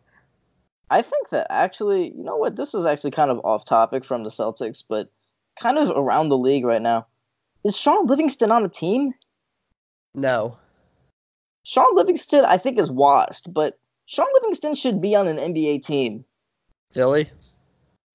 I 0.89 1.01
think 1.01 1.29
that 1.29 1.47
actually, 1.49 2.13
you 2.15 2.23
know 2.23 2.37
what? 2.37 2.55
This 2.55 2.73
is 2.73 2.85
actually 2.85 3.11
kind 3.11 3.29
of 3.29 3.39
off 3.43 3.65
topic 3.65 4.03
from 4.03 4.23
the 4.23 4.29
Celtics, 4.29 4.83
but 4.87 5.11
kind 5.59 5.77
of 5.77 5.91
around 5.91 6.29
the 6.29 6.37
league 6.37 6.65
right 6.65 6.81
now. 6.81 7.05
Is 7.63 7.77
Shaun 7.77 8.07
Livingston 8.07 8.51
on 8.51 8.65
a 8.65 8.69
team? 8.69 9.13
No. 10.15 10.57
Shaun 11.63 11.95
Livingston, 11.95 12.45
I 12.45 12.57
think, 12.57 12.79
is 12.79 12.89
washed, 12.89 13.53
but 13.53 13.77
Shaun 14.09 14.25
Livingston 14.33 14.73
should 14.73 14.99
be 15.01 15.15
on 15.15 15.27
an 15.27 15.37
NBA 15.37 15.85
team. 15.85 16.25
Philly? 16.91 17.29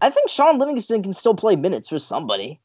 I 0.00 0.11
think 0.11 0.28
Shaun 0.28 0.59
Livingston 0.59 1.04
can 1.04 1.12
still 1.12 1.37
play 1.37 1.54
minutes 1.54 1.88
for 1.88 2.00
somebody. 2.00 2.61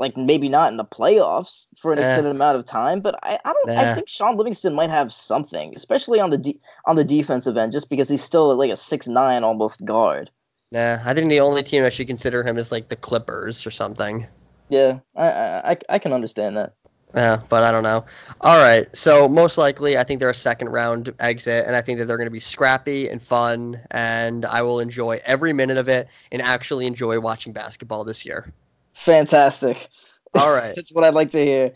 Like 0.00 0.16
maybe 0.16 0.48
not 0.48 0.72
in 0.72 0.76
the 0.76 0.84
playoffs 0.84 1.68
for 1.78 1.92
an 1.92 2.00
Eh. 2.00 2.02
extended 2.02 2.30
amount 2.30 2.58
of 2.58 2.64
time, 2.64 3.00
but 3.00 3.14
I, 3.22 3.38
I 3.44 3.52
don't. 3.52 3.70
I 3.70 3.94
think 3.94 4.08
Shaun 4.08 4.36
Livingston 4.36 4.74
might 4.74 4.90
have 4.90 5.12
something, 5.12 5.72
especially 5.76 6.18
on 6.18 6.30
the 6.30 6.38
de- 6.38 6.58
on 6.86 6.96
the 6.96 7.04
defensive 7.04 7.56
end, 7.56 7.70
just 7.70 7.88
because 7.88 8.08
he's 8.08 8.22
still 8.22 8.54
like 8.56 8.72
a 8.72 8.76
six 8.76 9.06
nine 9.06 9.44
almost 9.44 9.84
guard. 9.84 10.28
Nah. 10.72 10.98
I 11.04 11.14
think 11.14 11.30
the 11.30 11.38
only 11.40 11.62
team 11.62 11.84
I 11.84 11.88
should 11.88 12.08
consider 12.08 12.42
him 12.42 12.58
is 12.58 12.72
like 12.72 12.88
the 12.88 12.96
Clippers 12.96 13.64
or 13.64 13.70
something. 13.70 14.26
Yeah, 14.68 14.98
I, 15.14 15.28
I- 15.30 15.78
I 15.88 15.98
can 16.00 16.12
understand 16.12 16.56
that. 16.56 16.74
Yeah, 17.14 17.40
but 17.48 17.62
I 17.62 17.70
don't 17.70 17.82
know. 17.82 18.04
All 18.42 18.58
right, 18.58 18.94
so 18.94 19.28
most 19.28 19.56
likely, 19.56 19.96
I 19.96 20.04
think 20.04 20.20
they're 20.20 20.28
a 20.28 20.34
second 20.34 20.68
round 20.68 21.14
exit, 21.18 21.66
and 21.66 21.74
I 21.74 21.80
think 21.80 21.98
that 21.98 22.06
they're 22.06 22.18
going 22.18 22.26
to 22.26 22.32
be 22.32 22.40
scrappy 22.40 23.08
and 23.08 23.22
fun, 23.22 23.80
and 23.92 24.44
I 24.44 24.60
will 24.62 24.80
enjoy 24.80 25.20
every 25.24 25.52
minute 25.52 25.78
of 25.78 25.88
it 25.88 26.08
and 26.32 26.42
actually 26.42 26.86
enjoy 26.86 27.18
watching 27.20 27.52
basketball 27.52 28.04
this 28.04 28.26
year. 28.26 28.52
Fantastic. 28.92 29.88
All 30.34 30.52
right. 30.52 30.72
That's 30.76 30.92
what 30.92 31.04
I'd 31.04 31.14
like 31.14 31.30
to 31.30 31.44
hear. 31.44 31.72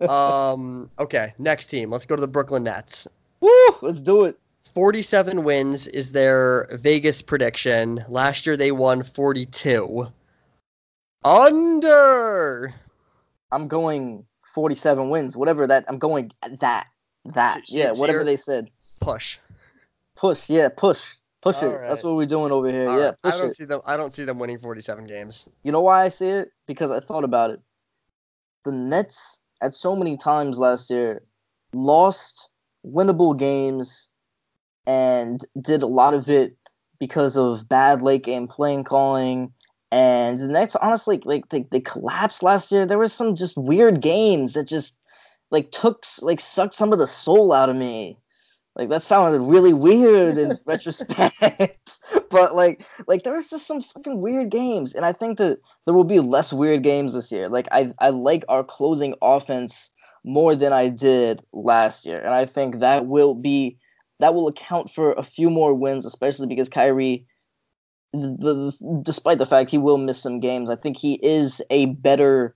um. 0.08 0.90
Okay. 0.98 1.34
Next 1.38 1.66
team. 1.66 1.90
Let's 1.90 2.06
go 2.06 2.14
to 2.16 2.20
the 2.20 2.28
Brooklyn 2.28 2.62
Nets. 2.62 3.08
Woo! 3.40 3.50
Let's 3.82 4.02
do 4.02 4.24
it. 4.24 4.38
47 4.74 5.44
wins 5.44 5.86
is 5.88 6.12
their 6.12 6.68
Vegas 6.72 7.22
prediction. 7.22 8.04
Last 8.08 8.46
year 8.46 8.56
they 8.56 8.70
won 8.70 9.02
42. 9.02 10.08
Under. 11.24 12.74
I'm 13.50 13.66
going 13.66 14.26
47 14.58 15.08
wins, 15.08 15.36
whatever 15.36 15.68
that. 15.68 15.84
I'm 15.86 15.98
going 15.98 16.32
that. 16.58 16.88
That. 17.26 17.62
Yeah, 17.68 17.92
whatever 17.92 18.24
they 18.24 18.34
said. 18.34 18.72
Push. 19.00 19.38
Push. 20.16 20.50
Yeah, 20.50 20.68
push. 20.68 21.14
Push 21.40 21.62
it. 21.62 21.66
All 21.66 21.78
That's 21.78 22.02
what 22.02 22.16
we're 22.16 22.26
doing 22.26 22.50
over 22.50 22.68
here. 22.72 22.88
All 22.88 22.98
yeah, 22.98 23.04
right, 23.04 23.14
I 23.22 23.30
don't 23.38 23.50
it. 23.50 23.56
see 23.56 23.66
them. 23.66 23.80
I 23.86 23.96
don't 23.96 24.12
see 24.12 24.24
them 24.24 24.40
winning 24.40 24.58
47 24.58 25.04
games. 25.04 25.46
You 25.62 25.70
know 25.70 25.80
why 25.80 26.02
I 26.02 26.08
see 26.08 26.26
it? 26.26 26.50
Because 26.66 26.90
I 26.90 26.98
thought 26.98 27.22
about 27.22 27.50
it. 27.50 27.60
The 28.64 28.72
Nets 28.72 29.38
at 29.62 29.74
so 29.74 29.94
many 29.94 30.16
times 30.16 30.58
last 30.58 30.90
year 30.90 31.22
lost 31.72 32.50
winnable 32.84 33.38
games 33.38 34.08
and 34.88 35.40
did 35.62 35.84
a 35.84 35.86
lot 35.86 36.14
of 36.14 36.28
it 36.28 36.56
because 36.98 37.36
of 37.36 37.68
bad 37.68 38.02
late 38.02 38.24
game 38.24 38.48
playing 38.48 38.82
calling. 38.82 39.52
And 39.90 40.38
the 40.38 40.48
Nets 40.48 40.76
honestly 40.76 41.20
like 41.24 41.48
they, 41.48 41.64
they 41.70 41.80
collapsed 41.80 42.42
last 42.42 42.70
year. 42.70 42.86
There 42.86 42.98
was 42.98 43.12
some 43.12 43.36
just 43.36 43.56
weird 43.56 44.00
games 44.00 44.52
that 44.52 44.68
just 44.68 44.98
like 45.50 45.70
took 45.70 46.04
like 46.20 46.40
sucked 46.40 46.74
some 46.74 46.92
of 46.92 46.98
the 46.98 47.06
soul 47.06 47.52
out 47.52 47.70
of 47.70 47.76
me. 47.76 48.18
Like 48.76 48.90
that 48.90 49.02
sounded 49.02 49.40
really 49.40 49.72
weird 49.72 50.38
in 50.38 50.58
retrospect. 50.66 52.00
but 52.30 52.54
like 52.54 52.86
like 53.06 53.22
there 53.22 53.32
was 53.32 53.50
just 53.50 53.66
some 53.66 53.82
fucking 53.82 54.20
weird 54.20 54.50
games. 54.50 54.94
And 54.94 55.04
I 55.04 55.12
think 55.12 55.38
that 55.38 55.58
there 55.84 55.94
will 55.94 56.04
be 56.04 56.20
less 56.20 56.52
weird 56.52 56.82
games 56.82 57.14
this 57.14 57.32
year. 57.32 57.48
Like 57.48 57.66
I, 57.72 57.92
I 57.98 58.10
like 58.10 58.44
our 58.48 58.62
closing 58.62 59.14
offense 59.22 59.90
more 60.24 60.54
than 60.54 60.72
I 60.72 60.90
did 60.90 61.42
last 61.52 62.06
year. 62.06 62.20
And 62.20 62.34
I 62.34 62.44
think 62.44 62.80
that 62.80 63.06
will 63.06 63.34
be 63.34 63.78
that 64.20 64.34
will 64.34 64.48
account 64.48 64.90
for 64.90 65.12
a 65.12 65.22
few 65.22 65.48
more 65.48 65.74
wins, 65.74 66.04
especially 66.04 66.46
because 66.46 66.68
Kyrie 66.68 67.24
the, 68.12 68.72
the 68.80 69.00
despite 69.02 69.38
the 69.38 69.46
fact 69.46 69.70
he 69.70 69.78
will 69.78 69.98
miss 69.98 70.20
some 70.20 70.40
games, 70.40 70.70
I 70.70 70.76
think 70.76 70.96
he 70.96 71.14
is 71.22 71.60
a 71.70 71.86
better 71.86 72.54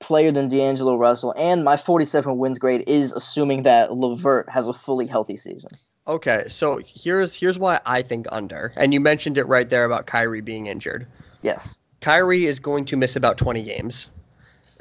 player 0.00 0.30
than 0.30 0.48
D'Angelo 0.48 0.96
Russell. 0.96 1.34
And 1.36 1.64
my 1.64 1.76
47 1.76 2.38
wins 2.38 2.58
grade 2.58 2.84
is 2.86 3.12
assuming 3.12 3.62
that 3.62 3.92
LeVert 3.94 4.48
has 4.50 4.66
a 4.66 4.72
fully 4.72 5.06
healthy 5.06 5.36
season. 5.36 5.70
Okay, 6.08 6.44
so 6.46 6.80
here's 6.86 7.34
here's 7.34 7.58
why 7.58 7.80
I 7.84 8.02
think 8.02 8.26
under. 8.30 8.72
And 8.76 8.94
you 8.94 9.00
mentioned 9.00 9.38
it 9.38 9.44
right 9.44 9.68
there 9.68 9.84
about 9.84 10.06
Kyrie 10.06 10.40
being 10.40 10.66
injured. 10.66 11.06
Yes. 11.42 11.78
Kyrie 12.00 12.46
is 12.46 12.60
going 12.60 12.84
to 12.84 12.96
miss 12.96 13.16
about 13.16 13.38
20 13.38 13.62
games. 13.64 14.10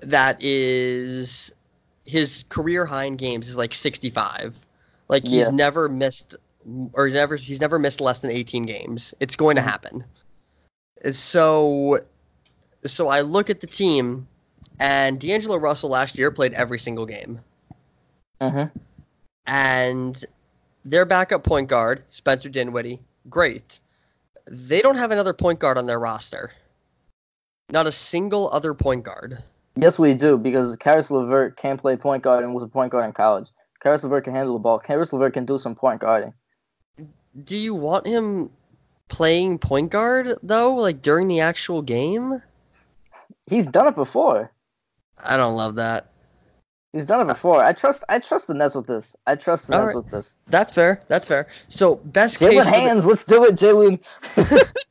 That 0.03 0.37
is 0.39 1.51
his 2.05 2.43
career 2.49 2.85
high 2.85 3.05
in 3.05 3.15
games 3.15 3.49
is 3.49 3.55
like 3.55 3.73
65. 3.73 4.55
Like 5.07 5.23
he's 5.23 5.45
Yeah. 5.45 5.49
never 5.49 5.89
missed 5.89 6.35
or 6.93 7.07
he's 7.07 7.15
never 7.15 7.35
he's 7.35 7.61
never 7.61 7.79
missed 7.79 8.01
less 8.01 8.19
than 8.19 8.31
18 8.31 8.63
games. 8.63 9.13
It's 9.19 9.35
going 9.35 9.55
to 9.55 9.61
Mhm. 9.61 9.65
happen. 9.65 10.03
So 11.11 11.99
so 12.85 13.07
I 13.07 13.21
look 13.21 13.49
at 13.49 13.61
the 13.61 13.67
team 13.67 14.27
and 14.79 15.19
D'Angelo 15.19 15.57
Russell 15.57 15.89
last 15.89 16.17
year 16.17 16.31
played 16.31 16.53
every 16.53 16.79
single 16.79 17.05
game. 17.05 17.39
Mm-hmm. 18.41 18.77
And 19.47 20.25
their 20.83 21.05
backup 21.05 21.43
point 21.43 21.69
guard, 21.69 22.03
Spencer 22.07 22.49
Dinwiddie, 22.49 23.01
great. 23.29 23.79
They 24.45 24.81
don't 24.81 24.97
have 24.97 25.11
another 25.11 25.33
point 25.33 25.59
guard 25.59 25.77
on 25.77 25.87
their 25.87 25.99
roster. 25.99 26.51
Not 27.71 27.87
a 27.87 27.91
single 27.91 28.49
other 28.51 28.73
point 28.73 29.03
guard. 29.03 29.39
Yes, 29.75 29.97
we 29.97 30.13
do 30.13 30.37
because 30.37 30.75
Caris 30.77 31.09
LeVert 31.09 31.57
can 31.57 31.77
play 31.77 31.95
point 31.97 32.23
guard 32.23 32.43
and 32.43 32.53
was 32.53 32.63
a 32.63 32.67
point 32.67 32.91
guard 32.91 33.05
in 33.05 33.11
college. 33.11 33.51
Caris 33.81 34.03
LeVert 34.03 34.23
can 34.23 34.33
handle 34.33 34.53
the 34.53 34.59
ball. 34.59 34.79
Caris 34.79 35.11
LeVert 35.11 35.33
can 35.33 35.45
do 35.45 35.57
some 35.57 35.75
point 35.75 36.01
guarding. 36.01 36.33
Do 37.43 37.55
you 37.57 37.73
want 37.75 38.07
him 38.07 38.51
playing 39.09 39.59
point 39.59 39.91
guard 39.91 40.37
though, 40.41 40.73
like 40.75 41.01
during 41.01 41.27
the 41.27 41.39
actual 41.41 41.81
game? 41.81 42.41
He's 43.49 43.67
done 43.67 43.87
it 43.87 43.95
before. 43.95 44.51
I 45.23 45.37
don't 45.37 45.55
love 45.55 45.75
that. 45.75 46.11
He's 46.93 47.05
done 47.05 47.19
it 47.19 47.27
before. 47.27 47.61
I 47.61 47.73
trust. 47.73 48.05
I 48.07 48.19
trust 48.19 48.47
the 48.47 48.53
Nets 48.53 48.73
with 48.73 48.87
this. 48.87 49.17
I 49.27 49.35
trust 49.35 49.67
the 49.67 49.73
Nets 49.77 49.87
right. 49.87 49.95
with 49.97 50.09
this. 50.11 50.37
That's 50.47 50.71
fair. 50.71 51.01
That's 51.09 51.27
fair. 51.27 51.47
So 51.67 51.95
best 51.97 52.39
case 52.39 52.53
Jaylen 52.53 52.57
for 52.59 52.63
the- 52.63 52.69
Hands, 52.71 53.05
let's 53.05 53.25
do 53.25 53.43
it, 53.43 53.55
Jaylen. 53.55 53.99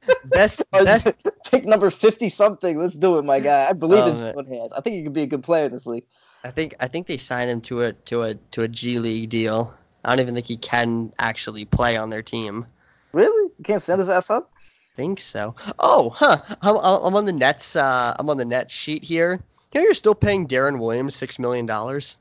best 0.27 0.63
best 0.73 1.09
Pick 1.51 1.65
number 1.65 1.89
fifty 1.89 2.29
something. 2.29 2.79
Let's 2.79 2.95
do 2.97 3.17
it, 3.19 3.25
my 3.25 3.41
guy. 3.41 3.69
I 3.71 3.73
believe 3.73 4.07
in 4.07 4.17
Oh. 4.17 4.33
Jaylen 4.35 4.49
Hands. 4.49 4.73
I 4.75 4.83
think 4.83 4.97
he 4.97 5.03
could 5.03 5.15
be 5.15 5.23
a 5.23 5.27
good 5.27 5.43
player 5.43 5.65
in 5.65 5.73
this 5.73 5.87
league. 5.87 6.05
I 6.45 6.51
think 6.51 6.75
I 6.79 6.89
think 6.89 7.07
they 7.07 7.17
signed 7.17 7.51
him 7.51 7.63
to 7.63 7.81
a 7.83 7.93
to 7.95 8.23
a 8.23 8.35
to 8.35 8.63
a 8.63 8.69
G 8.69 8.99
League 8.99 9.31
deal. 9.31 9.73
I 10.05 10.11
don't 10.11 10.21
even 10.21 10.35
think 10.35 10.47
he 10.47 10.57
can 10.57 11.13
actually 11.19 11.65
play 11.65 11.97
on 11.97 12.11
their 12.11 12.23
team. 12.23 12.67
Really? 13.13 13.51
You 13.59 13.65
can't 13.65 13.83
send 13.83 14.01
his 14.01 14.11
ass 14.11 14.31
up? 14.31 14.51
think 14.97 15.21
so. 15.21 15.55
Oh, 15.79 16.11
huh. 16.11 16.39
I'm, 16.63 16.77
I'm 16.77 17.17
on 17.17 17.25
the 17.25 17.33
Nets. 17.33 17.77
Uh, 17.77 18.15
I'm 18.19 18.31
on 18.31 18.37
the 18.37 18.45
net 18.45 18.71
sheet 18.71 19.05
here. 19.05 19.41
You 19.73 19.81
know, 19.81 19.85
you're 19.85 19.95
still 19.95 20.15
paying 20.15 20.47
Deron 20.47 20.79
Williams 20.79 21.17
six 21.17 21.39
million 21.39 21.67
dollars. 21.67 22.17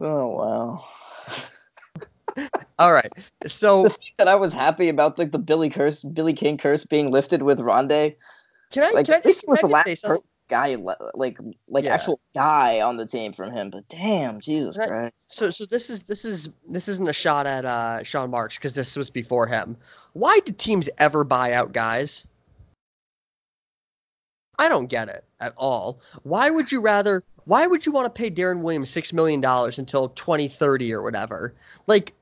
Oh 0.00 0.28
wow. 0.28 0.84
All 2.78 2.92
right. 2.92 3.12
So 3.46 3.82
the 3.82 3.90
thing 3.90 4.12
that 4.18 4.28
I 4.28 4.36
was 4.36 4.54
happy 4.54 4.88
about, 4.88 5.18
like 5.18 5.32
the 5.32 5.38
Billy 5.38 5.68
curse, 5.68 6.02
Billy 6.02 6.32
King 6.32 6.56
curse 6.56 6.84
being 6.84 7.10
lifted 7.10 7.42
with 7.42 7.58
Rondé. 7.58 8.16
can 8.70 8.84
I 8.84 8.90
Like 8.92 9.06
can 9.06 9.16
I 9.16 9.20
just, 9.20 9.44
can 9.44 9.54
the 9.54 9.58
I 9.58 9.62
just 9.62 9.84
say 9.84 9.90
last 9.90 10.00
something? 10.00 10.22
Guy, 10.48 10.76
like 11.14 11.38
like 11.68 11.84
Yeah. 11.84 11.94
actual 11.94 12.20
guy 12.34 12.80
on 12.80 12.96
the 12.96 13.06
team 13.06 13.32
from 13.32 13.52
him. 13.52 13.70
But 13.70 13.88
damn, 13.88 14.40
Jesus 14.40 14.78
Right. 14.78 14.88
Christ. 14.88 15.24
So 15.26 15.50
so 15.50 15.66
this 15.66 15.90
is 15.90 16.00
this 16.04 16.24
is 16.24 16.48
this 16.68 16.88
isn't 16.88 17.08
a 17.08 17.12
shot 17.12 17.46
at 17.46 17.64
uh, 17.64 18.02
Sean 18.02 18.30
Marks 18.30 18.56
because 18.56 18.72
this 18.72 18.96
was 18.96 19.10
before 19.10 19.46
him. 19.46 19.76
Why 20.14 20.40
did 20.44 20.58
teams 20.58 20.88
ever 20.98 21.24
buy 21.24 21.52
out 21.52 21.72
guys? 21.72 22.26
I 24.58 24.68
don't 24.68 24.86
get 24.86 25.08
it 25.08 25.24
at 25.40 25.54
all. 25.56 26.00
Why 26.22 26.50
would 26.50 26.72
you 26.72 26.80
rather? 26.80 27.22
Why 27.44 27.66
would 27.66 27.86
you 27.86 27.92
want 27.92 28.12
to 28.12 28.18
pay 28.18 28.30
Deron 28.30 28.62
Williams 28.62 28.90
six 28.90 29.12
million 29.12 29.40
dollars 29.40 29.78
until 29.78 30.08
twenty 30.10 30.48
thirty 30.48 30.92
or 30.92 31.02
whatever? 31.02 31.54
Like, 31.86 32.12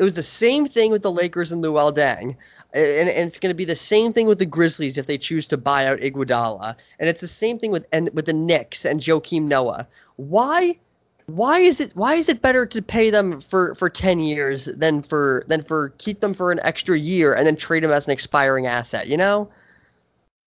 it 0.00 0.04
was 0.04 0.14
the 0.14 0.22
same 0.22 0.64
thing 0.64 0.90
with 0.90 1.02
the 1.02 1.12
Lakers 1.12 1.52
and 1.52 1.62
Luol 1.62 1.94
Deng, 1.94 2.34
and, 2.72 3.08
and 3.10 3.28
it's 3.28 3.38
going 3.38 3.50
to 3.50 3.54
be 3.54 3.66
the 3.66 3.76
same 3.76 4.14
thing 4.14 4.26
with 4.26 4.38
the 4.38 4.46
Grizzlies 4.46 4.96
if 4.96 5.06
they 5.06 5.18
choose 5.18 5.46
to 5.48 5.58
buy 5.58 5.86
out 5.86 5.98
Iguodala, 6.00 6.74
and 6.98 7.08
it's 7.10 7.20
the 7.20 7.28
same 7.28 7.58
thing 7.58 7.70
with 7.70 7.86
and 7.92 8.08
with 8.14 8.24
the 8.24 8.32
Knicks 8.32 8.86
and 8.86 9.00
Joakim 9.00 9.42
Noah. 9.42 9.86
Why? 10.16 10.78
Why 11.26 11.58
is 11.60 11.80
it 11.80 11.92
why 11.94 12.14
is 12.14 12.30
it 12.30 12.40
better 12.40 12.64
to 12.64 12.80
pay 12.82 13.10
them 13.10 13.42
for, 13.42 13.74
for 13.74 13.90
ten 13.90 14.20
years 14.20 14.64
than 14.64 15.02
for 15.02 15.44
than 15.48 15.62
for 15.62 15.90
keep 15.98 16.20
them 16.20 16.32
for 16.32 16.50
an 16.50 16.60
extra 16.62 16.98
year 16.98 17.34
and 17.34 17.46
then 17.46 17.54
trade 17.54 17.84
them 17.84 17.92
as 17.92 18.06
an 18.06 18.10
expiring 18.10 18.66
asset? 18.66 19.06
You 19.06 19.18
know, 19.18 19.50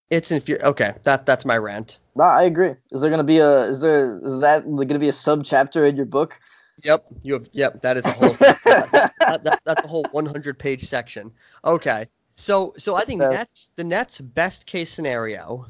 it's 0.09 0.29
infu- 0.29 0.61
okay. 0.63 0.95
That 1.03 1.27
that's 1.27 1.45
my 1.45 1.57
rant. 1.57 1.99
No, 2.15 2.23
I 2.23 2.41
agree. 2.41 2.73
Is 2.91 3.01
there 3.01 3.11
gonna 3.11 3.23
be 3.23 3.37
a? 3.37 3.61
Is 3.65 3.81
there? 3.81 4.19
Is 4.23 4.39
that 4.39 4.65
gonna 4.65 4.97
be 4.97 5.09
a 5.09 5.13
sub 5.13 5.45
chapter 5.45 5.85
in 5.85 5.95
your 5.95 6.07
book? 6.07 6.39
Yep, 6.83 7.05
you 7.21 7.33
have. 7.33 7.47
Yep, 7.51 7.81
that 7.81 7.97
is 7.97 8.05
a 8.05 8.11
whole. 8.11 8.29
that, 8.33 9.39
that, 9.43 9.59
that's 9.63 9.83
a 9.83 9.87
whole 9.87 10.05
100 10.11 10.57
page 10.57 10.83
section. 10.87 11.31
Okay, 11.65 12.07
so 12.35 12.73
so 12.77 12.95
I 12.95 13.03
think 13.05 13.21
So- 13.21 13.29
Nets 13.29 13.69
the 13.75 13.83
Nets 13.83 14.19
best 14.19 14.65
case 14.65 14.91
scenario. 14.91 15.65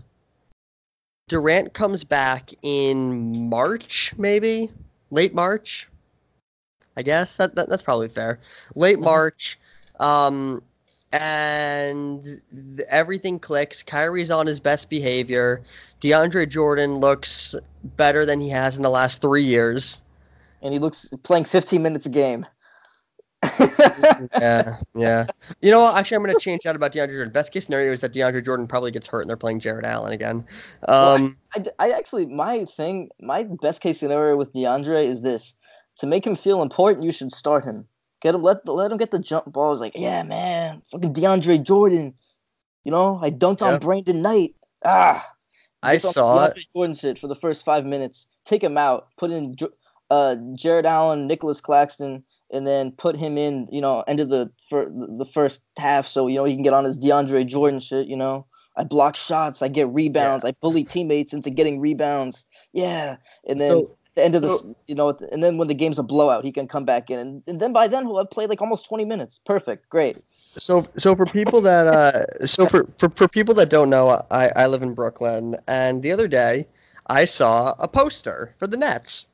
Durant 1.30 1.74
comes 1.74 2.04
back 2.04 2.52
in 2.64 3.50
March, 3.50 4.14
maybe 4.18 4.72
late 5.10 5.34
March. 5.34 5.88
I 6.98 7.02
guess 7.02 7.38
that, 7.38 7.56
that 7.56 7.70
that's 7.70 7.82
probably 7.82 8.08
fair. 8.10 8.40
Late 8.76 8.98
Mhm. 8.98 9.04
March, 9.06 9.58
um, 10.00 10.62
and 11.12 12.24
th- 12.24 12.88
everything 12.90 13.40
clicks. 13.40 13.82
Kyrie's 13.82 14.30
on 14.32 14.46
his 14.46 14.60
best 14.60 14.90
behavior. 14.90 15.62
DeAndre 16.02 16.48
Jordan 16.48 16.98
looks 16.98 17.56
better 17.98 18.26
than 18.26 18.40
he 18.42 18.50
has 18.50 18.76
in 18.76 18.84
the 18.84 18.90
last 18.90 19.22
three 19.22 19.44
years. 19.44 20.02
And 20.64 20.74
he 20.74 20.80
looks 20.80 21.14
playing 21.24 21.46
15 21.46 21.82
minutes 21.82 22.06
a 22.06 22.10
game. 22.10 22.46
yeah, 24.40 24.78
yeah. 24.96 25.26
You 25.62 25.72
know 25.72 25.82
what? 25.82 25.98
Actually, 25.98 26.16
I'm 26.16 26.24
going 26.24 26.34
to 26.34 26.40
change 26.40 26.64
that 26.64 26.76
about 26.76 26.94
DeAndre 26.94 27.12
Jordan. 27.12 27.34
Best 27.34 27.52
case 27.52 27.66
scenario 27.66 27.92
is 27.92 28.00
that 28.02 28.14
DeAndre 28.14 28.44
Jordan 28.44 28.68
probably 28.68 28.92
gets 28.92 29.08
hurt 29.08 29.22
and 29.22 29.30
they're 29.30 29.38
playing 29.38 29.60
Jarrett 29.60 29.86
Allen 29.86 30.14
again. 30.14 30.46
Well, 30.88 31.16
Um, 31.16 31.38
I, 31.54 31.66
I 31.80 31.92
actually 31.92 32.26
my 32.26 32.66
thing 32.66 33.10
my 33.20 33.46
best 33.62 33.82
case 33.82 34.00
scenario 34.00 34.38
with 34.38 34.54
DeAndre 34.54 35.06
is 35.06 35.22
this: 35.22 35.56
to 35.98 36.08
make 36.08 36.26
him 36.26 36.36
feel 36.36 36.62
important, 36.62 37.04
you 37.04 37.12
should 37.12 37.34
start 37.34 37.66
him. 37.66 37.86
Get 38.22 38.36
him 38.36 38.42
let 38.42 38.66
let 38.68 38.92
him 38.92 38.98
get 38.98 39.12
the 39.12 39.20
jump 39.20 39.52
balls. 39.52 39.82
Like, 39.82 39.94
yeah, 39.96 40.24
man, 40.24 40.82
fucking 40.92 41.14
DeAndre 41.14 41.62
Jordan. 41.62 42.14
You 42.86 42.92
know, 42.92 43.20
I 43.22 43.30
dunked 43.32 43.62
on 43.62 43.80
Brandon 43.80 44.22
Knight. 44.22 44.56
Ah, 44.86 45.26
I 45.82 45.98
saw 45.98 46.46
it. 46.46 46.58
Jordan 46.74 46.96
shit 46.96 47.20
for 47.20 47.28
the 47.28 47.36
first 47.36 47.66
five 47.66 47.86
minutes. 47.86 48.28
Take 48.46 48.64
him 48.64 48.78
out. 48.78 49.08
Put 49.18 49.32
in 49.32 49.56
uh, 50.10 50.36
Jarrett 50.56 50.86
Allen, 50.86 51.28
Nicolas 51.28 51.62
Claxton, 51.62 52.24
and 52.52 52.68
then 52.68 52.92
put 52.92 53.16
him 53.16 53.38
in. 53.38 53.68
You 53.72 53.82
know, 53.82 54.02
end 54.08 54.20
of 54.20 54.30
the 54.30 54.52
fir- 54.70 54.90
the 54.90 55.26
first 55.26 55.64
half, 55.78 56.08
so 56.08 56.28
you 56.28 56.36
know 56.36 56.46
he 56.46 56.54
can 56.54 56.64
get 56.64 56.74
on 56.74 56.84
his 56.84 56.98
DeAndre 57.00 57.46
Jordan 57.46 57.80
shit. 57.80 58.08
You 58.08 58.18
know, 58.18 58.46
I 58.78 58.84
block 58.84 59.16
shots, 59.16 59.62
I 59.62 59.68
get 59.68 59.88
rebounds, 59.90 60.46
I 60.46 60.52
bully 60.62 60.84
teammates 60.84 61.34
into 61.34 61.50
getting 61.50 61.80
rebounds. 61.80 62.46
Yeah, 62.74 63.18
and 63.48 63.60
then. 63.60 63.72
So, 63.72 63.98
the 64.16 64.24
end 64.24 64.36
of 64.36 64.44
the, 64.44 64.50
so- 64.50 64.76
you 64.86 64.94
know, 64.94 65.18
and 65.32 65.44
then 65.44 65.58
when 65.58 65.68
the 65.68 65.74
game's 65.74 65.98
a 65.98 66.04
blowout, 66.04 66.46
he 66.46 66.52
can 66.52 66.68
come 66.68 66.86
back 66.86 67.10
in, 67.10 67.18
and, 67.18 67.44
and 67.48 67.60
then 67.60 67.74
by 67.74 67.88
then 67.88 68.06
he'll 68.06 68.20
have 68.20 68.30
played 68.30 68.48
like 68.48 68.62
almost 68.62 68.88
twenty 68.88 69.06
minutes. 69.06 69.40
Perfect, 69.44 69.90
great. 69.90 70.20
so, 70.24 70.86
so 70.98 71.16
for 71.16 71.26
people 71.26 71.62
that, 71.62 71.88
uh, 71.88 72.46
so 72.46 72.68
for, 72.68 72.88
for, 73.00 73.10
for 73.10 73.28
people 73.28 73.56
that 73.56 73.72
don't 73.72 73.90
know, 73.90 74.22
I, 74.30 74.52
I 74.56 74.68
live 74.68 74.84
in 74.84 74.94
Brooklyn, 74.94 75.56
and 75.68 76.04
the 76.04 76.12
other 76.12 76.28
day 76.28 76.68
I 77.08 77.26
saw 77.26 77.74
a 77.80 77.88
poster 77.88 78.54
for 78.60 78.68
the 78.68 78.78
Nets, 78.78 79.26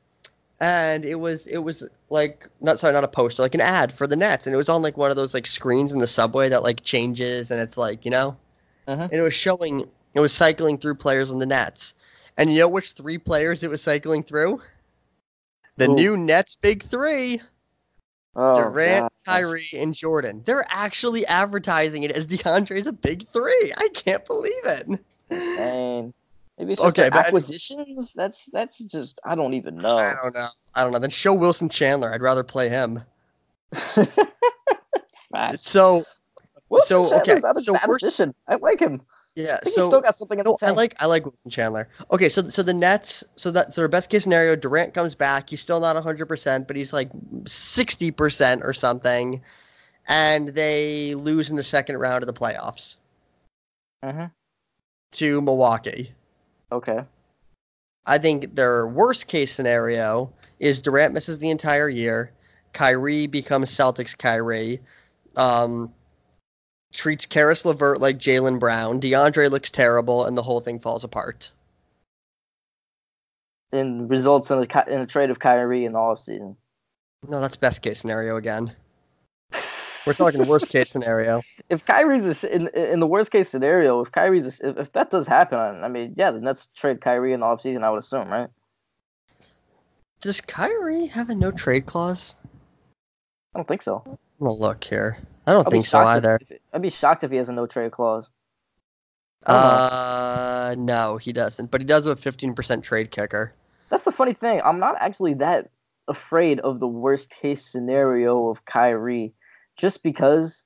and 0.60 1.04
it 1.04 1.14
was, 1.16 1.46
it 1.46 1.58
was 1.58 1.88
like, 2.10 2.48
not 2.60 2.78
sorry, 2.78 2.92
not 2.92 3.04
a 3.04 3.08
poster, 3.08 3.42
like 3.42 3.54
an 3.54 3.60
ad 3.60 3.92
for 3.92 4.06
the 4.06 4.16
Nets, 4.16 4.46
and 4.46 4.54
it 4.54 4.58
was 4.58 4.68
on 4.68 4.82
like 4.82 4.96
one 4.96 5.10
of 5.10 5.16
those 5.16 5.34
like 5.34 5.46
screens 5.46 5.92
in 5.92 5.98
the 6.00 6.06
subway 6.06 6.48
that 6.48 6.62
like 6.62 6.82
changes, 6.82 7.50
and 7.50 7.60
it's 7.60 7.76
like, 7.76 8.04
you 8.04 8.10
know, 8.10 8.36
Mhm. 8.88 9.04
and 9.04 9.12
it 9.12 9.22
was 9.22 9.34
showing, 9.34 9.88
it 10.14 10.20
was 10.20 10.32
cycling 10.32 10.78
through 10.78 10.96
players 10.96 11.30
on 11.30 11.38
the 11.38 11.46
Nets, 11.46 11.94
and 12.36 12.52
you 12.52 12.58
know 12.58 12.68
which 12.68 12.92
three 12.92 13.18
players 13.18 13.62
it 13.62 13.70
was 13.70 13.82
cycling 13.82 14.22
through? 14.22 14.60
The 15.76 15.86
Who? 15.86 15.94
new 15.94 16.16
Nets 16.16 16.56
big 16.56 16.82
three. 16.82 17.40
Oh, 18.36 18.54
Durant, 18.54 19.02
God. 19.02 19.10
Kyrie, 19.26 19.68
and 19.74 19.92
Jordan. 19.92 20.42
They're 20.44 20.66
actually 20.68 21.26
advertising 21.26 22.04
it 22.04 22.12
as 22.12 22.26
DeAndre's 22.28 22.86
a 22.86 22.92
big 22.92 23.26
three. 23.26 23.72
I 23.76 23.88
can't 23.88 24.24
believe 24.24 24.64
it. 24.66 24.88
Insane. 25.30 26.14
Maybe 26.60 26.74
it's 26.74 26.82
Okay, 26.82 27.08
acquisitions. 27.10 28.12
That's 28.12 28.50
that's 28.52 28.84
just 28.84 29.18
I 29.24 29.34
don't 29.34 29.54
even 29.54 29.76
know. 29.76 29.96
I 29.96 30.14
don't 30.22 30.34
know. 30.34 30.48
I 30.74 30.82
don't 30.82 30.92
know. 30.92 30.98
Then 30.98 31.08
show 31.08 31.32
Wilson 31.32 31.70
Chandler. 31.70 32.12
I'd 32.12 32.20
rather 32.20 32.44
play 32.44 32.68
him. 32.68 33.02
So 35.54 36.04
Wilson 36.68 37.06
so, 37.06 37.20
okay, 37.20 37.38
not 37.40 37.56
a 37.56 37.62
so 37.62 37.72
bad 37.72 37.88
addition. 37.88 38.34
I 38.46 38.56
like 38.56 38.78
him. 38.80 39.00
yeah. 39.36 39.54
I 39.54 39.64
think 39.64 39.74
So 39.74 39.80
he's 39.82 39.88
still 39.88 40.00
got 40.02 40.18
something 40.18 40.38
in 40.38 40.44
the 40.44 40.50
No, 40.50 40.58
I 40.60 40.72
like 40.72 40.94
I 41.00 41.06
like 41.06 41.24
Wilson 41.24 41.50
Chandler. 41.50 41.88
Okay, 42.10 42.28
so 42.28 42.48
so 42.50 42.62
the 42.62 42.74
Nets, 42.74 43.24
so 43.36 43.50
that 43.52 43.72
so 43.72 43.80
their 43.80 43.88
best 43.88 44.10
case 44.10 44.24
scenario, 44.24 44.54
Durant 44.54 44.92
comes 44.92 45.14
back. 45.14 45.48
He's 45.48 45.60
still 45.60 45.80
not 45.80 45.96
hundred 46.02 46.26
percent, 46.26 46.66
but 46.66 46.76
he's 46.76 46.92
like 46.92 47.10
sixty 47.46 48.10
percent 48.10 48.62
or 48.64 48.74
something, 48.74 49.40
and 50.08 50.48
they 50.48 51.14
lose 51.14 51.48
in 51.48 51.56
the 51.56 51.62
second 51.62 51.96
round 51.96 52.22
of 52.22 52.26
the 52.26 52.34
playoffs 52.38 52.96
Mhm. 54.04 54.30
to 55.12 55.40
Milwaukee. 55.40 56.12
Okay. 56.72 57.00
I 58.06 58.18
think 58.18 58.54
their 58.54 58.86
worst 58.86 59.26
case 59.26 59.52
scenario 59.52 60.32
is 60.58 60.80
Durant 60.80 61.14
misses 61.14 61.38
the 61.38 61.50
entire 61.50 61.88
year. 61.88 62.32
Kyrie 62.72 63.26
becomes 63.26 63.70
Celtics 63.70 64.16
Kyrie. 64.16 64.80
Um, 65.36 65.92
treats 66.92 67.26
Caris 67.26 67.64
LeVert 67.64 68.00
like 68.00 68.18
Jaylen 68.18 68.58
Brown. 68.58 69.00
DeAndre 69.00 69.50
looks 69.50 69.70
terrible, 69.70 70.24
and 70.24 70.36
the 70.36 70.42
whole 70.42 70.60
thing 70.60 70.78
falls 70.78 71.04
apart. 71.04 71.50
And 73.72 74.10
results 74.10 74.50
in 74.50 74.58
a 74.58 74.84
in 74.92 75.00
a 75.00 75.06
trade 75.06 75.30
of 75.30 75.38
Kyrie 75.38 75.84
in 75.84 75.92
the 75.92 75.98
offseason. 75.98 76.56
No, 77.28 77.40
that's 77.40 77.56
best 77.56 77.82
case 77.82 78.00
scenario 78.00 78.36
again. 78.36 78.74
We're 80.06 80.14
talking 80.14 80.46
worst 80.46 80.68
case 80.68 80.90
scenario. 80.90 81.42
If 81.70 81.86
Kyrie's 81.86 82.24
a, 82.24 82.34
sh- 82.34 82.44
in 82.44 82.66
in 82.74 82.98
the 82.98 83.06
worst 83.06 83.30
case 83.30 83.48
scenario, 83.48 84.00
if 84.00 84.10
Kyrie's 84.10 84.60
a, 84.60 84.68
if, 84.70 84.76
if 84.78 84.92
that 84.92 85.08
does 85.10 85.28
happen, 85.28 85.58
I 85.84 85.88
mean, 85.88 86.14
yeah, 86.16 86.32
the 86.32 86.40
that's 86.40 86.66
trade 86.74 87.00
Kyrie 87.00 87.32
in 87.32 87.38
the 87.40 87.46
offseason, 87.46 87.84
I 87.84 87.90
would 87.90 88.00
assume, 88.00 88.28
right? 88.28 88.48
Does 90.20 90.40
Kyrie 90.40 91.06
have 91.06 91.30
a 91.30 91.34
no 91.34 91.52
trade 91.52 91.86
clause? 91.86 92.34
I 93.54 93.58
don't 93.58 93.68
think 93.68 93.82
so. 93.82 94.02
I'm 94.06 94.18
gonna 94.40 94.52
look 94.54 94.82
here. 94.82 95.18
I 95.46 95.52
don't 95.52 95.66
I'd 95.66 95.70
think 95.70 95.86
so 95.86 96.00
either. 96.00 96.38
if- 96.40 96.58
I'd 96.72 96.82
be 96.82 96.90
shocked 96.90 97.22
if 97.22 97.30
he 97.30 97.36
has 97.36 97.48
a 97.48 97.52
no 97.52 97.66
trade 97.66 97.92
clause. 97.92 98.28
I 99.46 99.52
don't 99.52 99.62
know. 99.62 99.68
Uh, 99.68 100.74
no, 100.76 101.16
he 101.16 101.32
doesn't. 101.32 101.70
But 101.70 101.80
he 101.80 101.86
does 101.86 102.06
have 102.06 102.18
a 102.26 102.30
15% 102.32 102.82
trade 102.82 103.10
kicker. 103.12 103.54
That's 103.90 104.04
the 104.04 104.12
funny 104.12 104.32
thing. 104.34 104.60
I'm 104.64 104.78
not 104.80 104.96
actually 105.00 105.34
that 105.34 105.70
afraid 106.08 106.58
of 106.60 106.80
the 106.80 106.88
worst 106.88 107.30
case 107.30 107.64
scenario 107.64 108.48
of 108.48 108.64
Kyrie, 108.64 109.32
just 109.80 110.02
because 110.02 110.64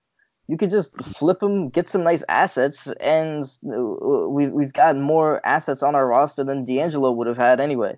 you 0.49 0.57
could 0.59 0.71
just 0.71 0.95
flip 1.03 1.41
them, 1.41 1.69
get 1.71 1.89
some 1.89 2.03
nice 2.03 2.23
assets, 2.29 2.89
and 3.01 3.45
uh, 3.67 4.29
we 4.29 4.49
we've 4.49 4.73
got 4.73 4.97
more 4.97 5.41
assets 5.47 5.83
on 5.83 5.95
our 5.95 6.07
roster 6.07 6.45
than 6.45 6.65
D'Angelo 6.65 7.13
would 7.13 7.27
have 7.27 7.39
had 7.39 7.61
anyway. 7.61 7.97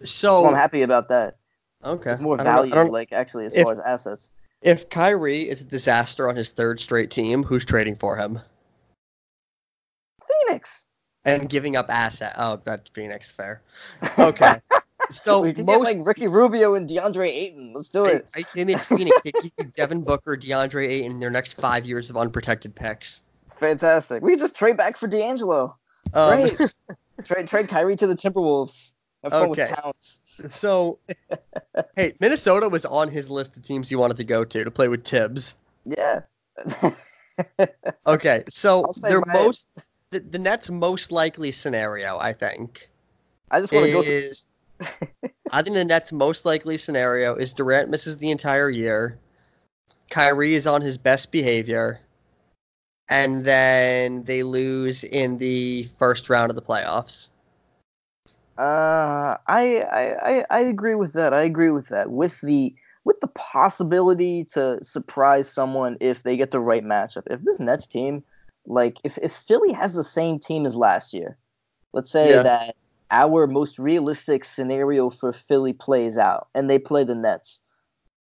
So, 0.00 0.38
So 0.38 0.46
I'm 0.46 0.54
happy 0.54 0.82
about 0.82 1.08
that. 1.08 1.36
okay. 1.84 2.10
There's 2.10 2.20
more 2.20 2.40
I 2.40 2.44
don't 2.44 2.54
know- 2.54 2.62
I 2.62 2.68
value, 2.68 2.92
like 2.92 3.12
actually, 3.12 3.46
as 3.46 3.54
if- 3.54 3.62
far 3.62 3.72
as 3.72 3.78
assets. 3.80 4.30
If 4.60 4.88
Kyrie 4.88 5.48
is 5.48 5.60
a 5.60 5.64
disaster 5.64 6.26
on 6.28 6.36
his 6.36 6.48
third 6.50 6.80
straight 6.80 7.10
team, 7.10 7.42
who's 7.42 7.64
trading 7.66 7.96
for 7.96 8.16
him 8.16 8.40
Phoenix. 10.46 10.86
and 11.24 11.48
giving 11.48 11.76
up 11.76 11.86
asset? 11.90 12.34
Oh, 12.38 12.60
that's 12.64 12.90
Phoenix. 12.90 13.30
Fair. 13.30 13.60
Okay. 14.18 14.60
So 15.10 15.40
we 15.42 15.52
most 15.52 15.66
get 15.66 15.96
like 15.98 16.06
Ricky 16.06 16.26
Rubio 16.28 16.74
and 16.74 16.88
DeAndre 16.88 17.28
Ayton. 17.28 17.72
Let's 17.74 17.88
do 17.88 18.04
it. 18.04 18.26
I 18.34 18.42
think 18.42 18.70
it's 18.70 18.84
Phoenix. 18.86 19.16
They 19.24 19.32
Devin 19.76 20.02
Booker, 20.02 20.36
DeAndre 20.36 20.88
Ayton 20.88 21.12
in 21.12 21.20
their 21.20 21.30
next 21.30 21.54
five 21.54 21.84
years 21.84 22.10
of 22.10 22.16
unprotected 22.16 22.74
picks. 22.74 23.22
Fantastic. 23.60 24.22
We 24.22 24.36
just 24.36 24.54
trade 24.54 24.76
back 24.76 24.96
for 24.96 25.06
D'Angelo. 25.06 25.76
Um, 26.12 26.50
Great. 26.56 26.74
trade 27.24 27.48
trade 27.48 27.68
Kyrie 27.68 27.96
to 27.96 28.06
the 28.06 28.14
Timberwolves. 28.16 28.92
Have 29.22 29.32
fun 29.32 29.50
Okay. 29.50 29.62
with 29.70 29.80
Towns. 29.80 30.20
So, 30.48 30.98
hey, 31.96 32.14
Minnesota 32.20 32.68
was 32.68 32.84
on 32.84 33.08
his 33.08 33.30
list 33.30 33.56
of 33.56 33.62
teams 33.62 33.88
he 33.88 33.96
wanted 33.96 34.16
to 34.18 34.24
go 34.24 34.44
to 34.44 34.64
to 34.64 34.70
play 34.70 34.88
with 34.88 35.04
Thibs. 35.04 35.56
Yeah. 35.86 36.20
Okay, 38.06 38.44
so 38.48 38.86
their 39.02 39.20
my- 39.26 39.32
most 39.32 39.72
the, 40.10 40.20
the 40.20 40.38
Nets' 40.38 40.70
most 40.70 41.10
likely 41.10 41.50
scenario, 41.50 42.18
I 42.18 42.32
think, 42.32 42.90
I 43.50 43.60
just 43.60 43.72
want 43.72 43.86
to 43.86 43.92
go. 43.92 44.02
is 44.02 44.46
I 45.52 45.62
think 45.62 45.76
the 45.76 45.84
Nets' 45.84 46.12
most 46.12 46.44
likely 46.44 46.76
scenario 46.76 47.34
is 47.34 47.54
Durant 47.54 47.90
misses 47.90 48.18
the 48.18 48.30
entire 48.30 48.70
year, 48.70 49.18
Kyrie 50.10 50.54
is 50.54 50.66
on 50.66 50.82
his 50.82 50.98
best 50.98 51.32
behavior, 51.32 52.00
and 53.08 53.44
then 53.44 54.24
they 54.24 54.42
lose 54.42 55.04
in 55.04 55.38
the 55.38 55.88
first 55.98 56.28
round 56.30 56.50
of 56.50 56.56
the 56.56 56.62
playoffs. 56.62 57.28
Uh, 58.56 59.36
I, 59.48 59.84
I 59.90 60.14
I 60.38 60.44
I 60.50 60.60
agree 60.60 60.94
with 60.94 61.12
that. 61.14 61.34
I 61.34 61.42
agree 61.42 61.70
with 61.70 61.88
that. 61.88 62.10
With 62.10 62.40
the 62.40 62.74
with 63.04 63.18
the 63.20 63.28
possibility 63.28 64.44
to 64.54 64.78
surprise 64.82 65.50
someone 65.52 65.96
if 66.00 66.22
they 66.22 66.36
get 66.36 66.52
the 66.52 66.60
right 66.60 66.84
matchup. 66.84 67.24
If 67.28 67.42
this 67.42 67.58
Nets 67.58 67.86
team, 67.86 68.22
like 68.66 68.98
if 69.02 69.18
if 69.18 69.32
Philly 69.32 69.72
has 69.72 69.94
the 69.94 70.04
same 70.04 70.38
team 70.38 70.66
as 70.66 70.76
last 70.76 71.12
year, 71.12 71.36
let's 71.92 72.12
say 72.12 72.30
Yeah. 72.30 72.42
that 72.42 72.76
our 73.10 73.46
most 73.46 73.78
realistic 73.78 74.44
scenario 74.44 75.10
for 75.10 75.32
Philly 75.32 75.72
plays 75.72 76.18
out 76.18 76.48
and 76.54 76.68
they 76.68 76.78
play 76.78 77.04
the 77.04 77.14
Nets. 77.14 77.60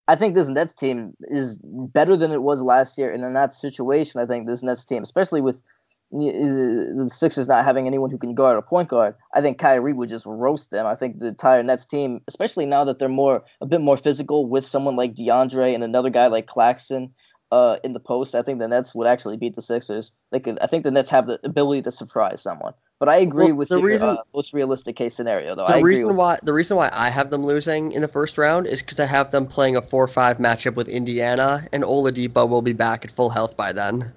I 0.06 0.16
think 0.16 0.34
this 0.34 0.48
Nets 0.48 0.72
team 0.72 1.14
is 1.22 1.60
better 1.62 2.16
than 2.16 2.32
it 2.32 2.42
was 2.42 2.62
last 2.62 2.96
year, 2.96 3.12
and 3.12 3.22
in 3.22 3.34
that 3.34 3.52
situation, 3.52 4.20
I 4.20 4.26
think 4.26 4.46
this 4.46 4.62
Nets 4.62 4.84
team, 4.84 5.02
especially 5.02 5.42
with 5.42 5.62
the 6.10 7.10
Sixers 7.12 7.48
not 7.48 7.66
having 7.66 7.86
anyone 7.86 8.10
who 8.10 8.16
can 8.16 8.34
guard 8.34 8.56
a 8.56 8.62
point 8.62 8.88
guard, 8.88 9.14
I 9.34 9.42
think 9.42 9.58
Kyrie 9.58 9.92
would 9.92 10.08
just 10.08 10.24
roast 10.24 10.70
them. 10.70 10.86
I 10.86 10.94
think 10.94 11.18
the 11.18 11.26
entire 11.26 11.62
Nets 11.62 11.84
team, 11.84 12.22
especially 12.26 12.64
now 12.64 12.84
that 12.84 12.98
they're 12.98 13.10
more 13.10 13.44
a 13.60 13.66
bit 13.66 13.82
more 13.82 13.98
physical 13.98 14.48
with 14.48 14.64
someone 14.64 14.96
like 14.96 15.14
DeAndre 15.14 15.74
and 15.74 15.84
another 15.84 16.08
guy 16.08 16.28
like 16.28 16.46
Claxton 16.46 17.12
uh, 17.50 17.76
in 17.82 17.92
the 17.92 18.00
post, 18.00 18.34
I 18.34 18.42
think 18.42 18.58
the 18.58 18.68
Nets 18.68 18.94
would 18.94 19.06
actually 19.06 19.36
beat 19.36 19.56
the 19.56 19.62
Sixers. 19.62 20.12
They 20.30 20.40
could. 20.40 20.58
I 20.60 20.66
think 20.66 20.84
the 20.84 20.90
Nets 20.90 21.10
have 21.10 21.26
the 21.26 21.40
ability 21.44 21.82
to 21.82 21.90
surprise 21.90 22.42
someone. 22.42 22.74
But 22.98 23.08
I 23.08 23.16
agree 23.18 23.46
well, 23.46 23.56
with 23.56 23.68
the 23.68 23.76
your 23.76 23.86
reason, 23.86 24.08
uh, 24.08 24.22
most 24.34 24.52
realistic 24.52 24.96
case 24.96 25.14
scenario, 25.14 25.54
though. 25.54 25.66
The 25.66 25.80
reason 25.80 26.16
why 26.16 26.38
the 26.42 26.52
reason 26.52 26.76
why 26.76 26.90
I 26.92 27.10
have 27.10 27.30
them 27.30 27.44
losing 27.46 27.92
in 27.92 28.02
the 28.02 28.08
first 28.08 28.36
round 28.38 28.66
is 28.66 28.82
because 28.82 28.98
I 28.98 29.06
have 29.06 29.30
them 29.30 29.46
playing 29.46 29.76
a 29.76 29.82
four-five 29.82 30.38
matchup 30.38 30.74
with 30.74 30.88
Indiana, 30.88 31.66
and 31.72 31.84
Oladipo 31.84 32.48
will 32.48 32.62
be 32.62 32.72
back 32.72 33.04
at 33.04 33.10
full 33.10 33.30
health 33.30 33.56
by 33.56 33.72
then. 33.72 34.12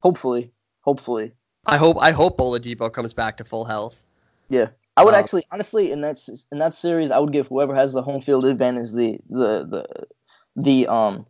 Hopefully, 0.00 0.52
hopefully. 0.82 1.32
I 1.66 1.78
hope 1.78 1.96
I 1.98 2.10
hope 2.10 2.38
Oladipo 2.38 2.92
comes 2.92 3.14
back 3.14 3.38
to 3.38 3.44
full 3.44 3.64
health. 3.64 3.96
Yeah, 4.50 4.68
I 4.96 5.04
would 5.04 5.14
um, 5.14 5.20
actually, 5.20 5.46
honestly, 5.50 5.90
in 5.90 6.02
that 6.02 6.20
in 6.52 6.58
that 6.58 6.74
series, 6.74 7.10
I 7.10 7.18
would 7.18 7.32
give 7.32 7.48
whoever 7.48 7.74
has 7.74 7.94
the 7.94 8.02
home 8.02 8.20
field 8.20 8.44
advantage 8.44 8.92
the 8.92 9.18
the 9.30 9.64
the 9.64 10.06
the 10.56 10.86
um 10.88 11.26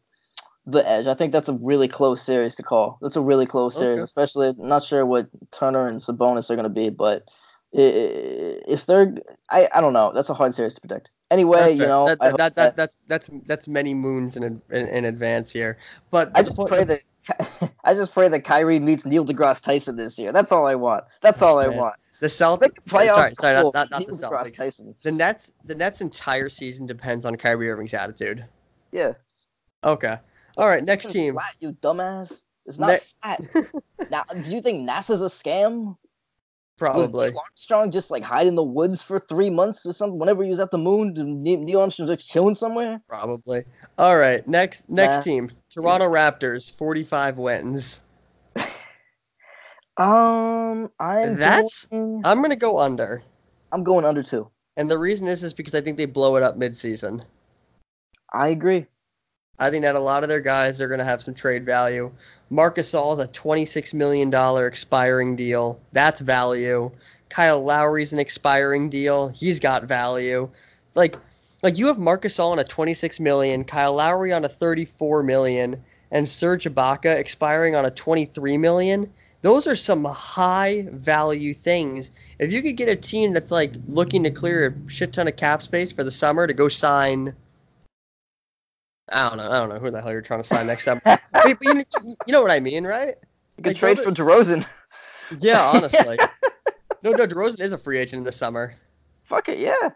the 0.66 0.88
edge. 0.88 1.06
I 1.06 1.14
think 1.14 1.32
that's 1.32 1.48
a 1.48 1.54
really 1.54 1.88
close 1.88 2.22
series 2.22 2.54
to 2.56 2.62
call. 2.62 2.98
That's 3.02 3.16
a 3.16 3.20
really 3.20 3.46
close 3.46 3.76
series, 3.76 4.02
especially 4.02 4.54
not 4.58 4.84
sure 4.84 5.04
what 5.04 5.28
Turner 5.50 5.88
and 5.88 6.00
Sabonis 6.00 6.50
are 6.50 6.56
going 6.56 6.64
to 6.64 6.68
be, 6.68 6.90
but 6.90 7.28
if 7.72 8.86
they're, 8.86 9.14
I, 9.50 9.68
I 9.74 9.80
don't 9.80 9.92
know. 9.92 10.12
That's 10.14 10.30
a 10.30 10.34
hard 10.34 10.54
series 10.54 10.74
to 10.74 10.80
predict. 10.80 11.10
Anyway, 11.30 11.72
you 11.72 11.86
know, 11.86 12.06
that, 12.06 12.20
that, 12.20 12.36
that, 12.36 12.54
that, 12.54 12.76
that's 12.76 12.96
that's 13.08 13.30
that's 13.46 13.66
many 13.66 13.94
moons 13.94 14.36
in 14.36 14.44
in, 14.70 14.88
in 14.88 15.04
advance 15.04 15.50
here. 15.50 15.78
But 16.10 16.30
I 16.34 16.44
just 16.44 16.64
pray 16.66 16.84
that 16.84 17.02
I 17.84 17.94
just 17.94 18.12
pray 18.12 18.28
that 18.28 18.44
Kyrie 18.44 18.78
meets 18.78 19.04
Neil 19.04 19.24
deGrasse 19.24 19.62
Tyson 19.62 19.96
this 19.96 20.18
year. 20.18 20.32
That's 20.32 20.52
all 20.52 20.66
I 20.66 20.76
want. 20.76 21.04
That's 21.22 21.42
all 21.42 21.58
I 21.58 21.68
want. 21.68 21.96
The 22.20 22.28
Celtics 22.28 22.78
uh, 22.78 22.82
playoffs. 22.86 23.14
Sorry, 23.14 23.34
sorry, 23.40 23.54
not, 23.54 23.74
not, 23.74 23.90
not 23.90 24.06
the 24.06 24.14
Celtics. 24.14 24.54
Tyson. 24.54 24.94
The 25.02 25.10
Nets. 25.10 25.52
The 25.64 25.74
Nets' 25.74 26.00
entire 26.00 26.48
season 26.48 26.86
depends 26.86 27.26
on 27.26 27.34
Kyrie 27.36 27.68
Irving's 27.68 27.94
attitude. 27.94 28.44
Yeah. 28.92 29.14
Okay. 29.82 30.16
All 30.56 30.68
right. 30.68 30.82
Next 30.82 31.10
team. 31.10 31.34
Flat, 31.34 31.56
you 31.60 31.72
dumbass. 31.82 32.42
It's 32.66 32.78
not 32.78 32.88
ne- 32.88 32.98
flat. 33.22 34.10
now, 34.10 34.24
do 34.24 34.54
you 34.54 34.62
think 34.62 34.88
NASA's 34.88 35.22
a 35.22 35.26
scam? 35.26 35.96
Probably. 36.76 37.26
Was 37.26 37.32
Neil 37.32 37.42
Armstrong 37.44 37.90
just 37.90 38.10
like 38.10 38.22
hide 38.24 38.46
in 38.46 38.56
the 38.56 38.62
woods 38.62 39.00
for 39.00 39.18
three 39.18 39.50
months 39.50 39.86
or 39.86 39.92
something? 39.92 40.18
Whenever 40.18 40.42
he 40.42 40.50
was 40.50 40.60
at 40.60 40.70
the 40.70 40.78
moon, 40.78 41.14
Neil 41.14 41.80
Armstrong 41.80 42.08
was 42.08 42.18
just 42.18 42.28
chilling 42.28 42.54
somewhere? 42.54 43.00
Probably. 43.08 43.62
All 43.98 44.16
right. 44.16 44.46
Next. 44.48 44.88
Next 44.88 45.16
nah. 45.18 45.22
team. 45.22 45.50
Toronto 45.70 46.08
Raptors. 46.08 46.74
Forty-five 46.76 47.38
wins. 47.38 48.00
um, 49.96 50.90
I'm. 50.98 51.36
That's. 51.36 51.86
Going... 51.86 52.22
I'm 52.24 52.42
gonna 52.42 52.56
go 52.56 52.78
under. 52.78 53.22
I'm 53.70 53.84
going 53.84 54.04
under 54.04 54.22
too. 54.22 54.50
And 54.76 54.90
the 54.90 54.98
reason 54.98 55.28
is 55.28 55.44
is 55.44 55.52
because 55.52 55.74
I 55.74 55.80
think 55.80 55.96
they 55.96 56.06
blow 56.06 56.34
it 56.34 56.42
up 56.42 56.56
mid-season. 56.56 57.22
I 58.32 58.48
agree. 58.48 58.86
I 59.58 59.70
think 59.70 59.82
that 59.82 59.94
a 59.94 60.00
lot 60.00 60.24
of 60.24 60.28
their 60.28 60.40
guys 60.40 60.80
are 60.80 60.88
going 60.88 60.98
to 60.98 61.04
have 61.04 61.22
some 61.22 61.34
trade 61.34 61.64
value. 61.64 62.10
Marc 62.50 62.76
Gasol 62.76 63.14
is 63.14 63.24
a 63.24 63.28
$26 63.28 63.94
million 63.94 64.34
expiring 64.66 65.36
deal. 65.36 65.80
That's 65.92 66.20
value. 66.20 66.90
Kyle 67.28 67.62
Lowry's 67.62 68.12
an 68.12 68.18
expiring 68.18 68.90
deal. 68.90 69.28
He's 69.28 69.60
got 69.60 69.84
value. 69.84 70.50
Like, 70.94 71.16
like 71.62 71.78
you 71.78 71.86
have 71.86 71.98
Marc 71.98 72.22
Gasol 72.22 72.50
on 72.50 72.58
a 72.58 72.64
26 72.64 73.20
million, 73.20 73.64
Kyle 73.64 73.94
Lowry 73.94 74.32
on 74.32 74.44
a 74.44 74.48
34 74.48 75.22
million, 75.22 75.82
and 76.10 76.28
Serge 76.28 76.64
Ibaka 76.64 77.16
expiring 77.16 77.76
on 77.76 77.84
a 77.84 77.90
23 77.92 78.58
million. 78.58 79.12
Those 79.42 79.66
are 79.66 79.76
some 79.76 80.04
high 80.04 80.88
value 80.90 81.54
things. 81.54 82.10
If 82.38 82.52
you 82.52 82.60
could 82.60 82.76
get 82.76 82.88
a 82.88 82.96
team 82.96 83.32
that's 83.32 83.50
like 83.50 83.74
looking 83.86 84.24
to 84.24 84.30
clear 84.30 84.66
a 84.66 84.90
shit 84.90 85.12
ton 85.12 85.28
of 85.28 85.36
cap 85.36 85.62
space 85.62 85.92
for 85.92 86.02
the 86.02 86.10
summer 86.10 86.46
to 86.46 86.54
go 86.54 86.68
sign 86.68 87.34
I 89.12 89.28
don't 89.28 89.38
know. 89.38 89.50
I 89.50 89.58
don't 89.58 89.68
know 89.68 89.78
who 89.78 89.90
the 89.90 90.00
hell 90.00 90.12
you're 90.12 90.22
trying 90.22 90.42
to 90.42 90.48
sign 90.48 90.66
next 90.66 90.84
time. 90.86 91.00
but, 91.04 91.20
you, 91.44 91.84
you, 92.26 92.32
know 92.32 92.42
what 92.42 92.50
I 92.50 92.60
mean, 92.60 92.84
right? 92.84 93.14
You 93.56 93.62
could 93.62 93.66
like, 93.66 93.76
trade 93.76 93.98
for 93.98 94.10
DeRozan. 94.10 94.66
Yeah, 95.40 95.66
honestly. 95.74 96.16
no, 97.02 97.12
no, 97.12 97.26
DeRozan 97.26 97.60
is 97.60 97.72
a 97.72 97.78
free 97.78 97.98
agent 97.98 98.20
in 98.20 98.24
the 98.24 98.32
summer. 98.32 98.74
Fuck 99.24 99.48
it, 99.48 99.58
yeah. 99.58 99.90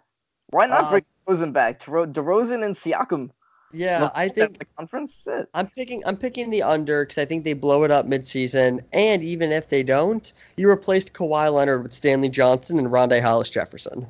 Why 0.51 0.67
not 0.67 0.85
um, 0.85 0.91
bring 0.91 1.05
DeRozan 1.27 1.53
back? 1.53 1.81
DeRozan 1.81 2.65
and 2.65 2.75
Siakam. 2.75 3.31
Yeah, 3.73 4.09
I 4.15 4.29
think 4.29 4.59
the 4.59 4.65
conference. 4.65 5.25
Shit. 5.25 5.47
I'm 5.53 5.67
picking. 5.69 6.03
I'm 6.07 6.17
picking 6.17 6.49
the 6.49 6.63
under 6.63 7.05
because 7.05 7.21
I 7.21 7.27
think 7.27 7.45
they 7.45 7.53
blow 7.53 7.85
it 7.85 7.91
up 7.91 8.07
midseason, 8.07 8.81
and 8.95 9.23
even 9.23 9.53
if 9.53 9.69
they 9.69 9.83
don't, 9.83 10.33
you 10.57 10.71
replaced 10.71 11.13
Kawhi 11.13 11.53
Leonard 11.53 11.83
with 11.83 11.93
Stanley 11.93 12.31
Johnson 12.31 12.79
and 12.79 12.89
Rondae 12.89 13.21
Hollis 13.21 13.51
Jefferson. 13.51 14.07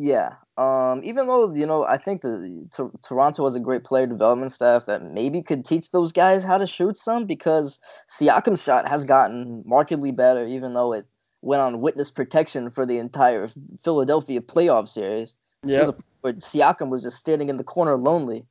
Yeah, 0.00 0.34
um, 0.56 1.02
even 1.02 1.26
though 1.26 1.52
you 1.52 1.66
know, 1.66 1.84
I 1.84 1.98
think 1.98 2.22
the 2.22 2.68
Toronto 3.02 3.42
has 3.42 3.56
a 3.56 3.60
great 3.60 3.82
player 3.82 4.06
development 4.06 4.52
staff 4.52 4.86
that 4.86 5.02
maybe 5.02 5.42
could 5.42 5.64
teach 5.64 5.90
those 5.90 6.12
guys 6.12 6.44
how 6.44 6.56
to 6.56 6.68
shoot 6.68 6.96
some 6.96 7.26
because 7.26 7.80
Siakam's 8.08 8.62
shot 8.62 8.86
has 8.86 9.04
gotten 9.04 9.64
markedly 9.66 10.12
better, 10.12 10.46
even 10.46 10.74
though 10.74 10.92
it 10.92 11.04
went 11.42 11.62
on 11.62 11.80
witness 11.80 12.12
protection 12.12 12.70
for 12.70 12.86
the 12.86 12.98
entire 12.98 13.48
Philadelphia 13.82 14.40
playoff 14.40 14.86
series. 14.86 15.34
Yeah, 15.64 15.90
where 16.20 16.34
Siakam 16.34 16.90
was 16.90 17.02
just 17.02 17.16
standing 17.16 17.48
in 17.48 17.56
the 17.56 17.64
corner 17.64 17.96
lonely. 17.96 18.46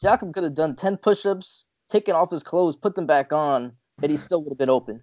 Siakam 0.00 0.32
could 0.32 0.44
have 0.44 0.54
done 0.54 0.76
ten 0.76 0.96
push-ups, 0.96 1.66
taken 1.88 2.14
off 2.14 2.30
his 2.30 2.44
clothes, 2.44 2.76
put 2.76 2.94
them 2.94 3.06
back 3.06 3.32
on, 3.32 3.72
and 4.00 4.12
he 4.12 4.16
still 4.28 4.44
would 4.44 4.52
have 4.52 4.58
been 4.58 4.70
open. 4.70 5.02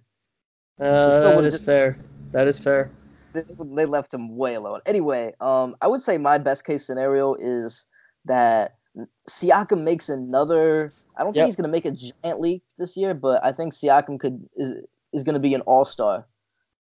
Uh, 0.78 1.20
that 1.34 1.44
is 1.44 1.52
just... 1.52 1.66
fair. 1.66 1.98
That 2.32 2.48
is 2.48 2.58
fair 2.60 2.90
they, 3.32 3.86
left 3.86 4.12
him 4.12 4.36
way 4.36 4.54
alone. 4.54 4.80
Anyway, 4.86 5.32
um, 5.40 5.76
I 5.80 5.86
would 5.86 6.02
say 6.02 6.18
my 6.18 6.38
best 6.38 6.64
case 6.64 6.86
scenario 6.86 7.34
is 7.34 7.86
that 8.24 8.76
Siakam 9.28 9.82
makes 9.82 10.08
another. 10.08 10.92
I 11.16 11.22
don't 11.22 11.34
yep. 11.34 11.42
think 11.42 11.48
he's 11.48 11.56
going 11.56 11.68
to 11.68 11.72
make 11.72 11.84
a 11.84 11.90
giant 11.90 12.40
leap 12.40 12.62
this 12.78 12.96
year, 12.96 13.14
but 13.14 13.44
I 13.44 13.52
think 13.52 13.72
Siakam 13.72 14.18
could 14.18 14.48
is 14.56 14.74
is 15.12 15.22
going 15.22 15.34
to 15.34 15.40
be 15.40 15.54
an 15.54 15.60
all 15.62 15.84
star, 15.84 16.26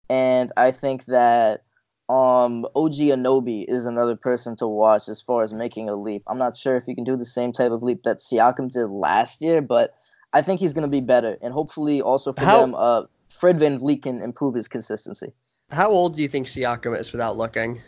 and 0.09 0.51
I 0.57 0.71
think 0.71 1.05
that 1.05 1.63
um 2.09 2.65
OG 2.75 2.95
Anunoby 2.95 3.65
is 3.67 3.85
another 3.85 4.15
person 4.15 4.55
to 4.55 4.67
watch 4.67 5.07
as 5.07 5.21
far 5.21 5.43
as 5.43 5.53
making 5.53 5.89
a 5.89 5.95
leap. 5.95 6.23
I'm 6.27 6.39
not 6.39 6.57
sure 6.57 6.75
if 6.75 6.85
he 6.85 6.95
can 6.95 7.03
do 7.03 7.15
the 7.15 7.25
same 7.25 7.51
type 7.51 7.71
of 7.71 7.83
leap 7.83 8.03
that 8.03 8.17
Siakam 8.17 8.71
did 8.71 8.87
last 8.87 9.41
year, 9.41 9.61
but 9.61 9.93
I 10.33 10.41
think 10.41 10.59
he's 10.59 10.73
going 10.73 10.83
to 10.83 10.87
be 10.87 11.01
better, 11.01 11.37
and 11.41 11.53
hopefully 11.53 12.01
also 12.01 12.33
for 12.33 12.43
How- 12.43 12.61
them, 12.61 12.75
uh, 12.75 13.03
Fred 13.29 13.59
VanVleet 13.59 14.01
can 14.01 14.21
improve 14.21 14.55
his 14.55 14.67
consistency. 14.67 15.33
How 15.71 15.89
old 15.89 16.15
do 16.15 16.21
you 16.21 16.27
think 16.27 16.47
Siakam 16.47 16.99
is 16.99 17.11
without 17.11 17.37
looking? 17.37 17.81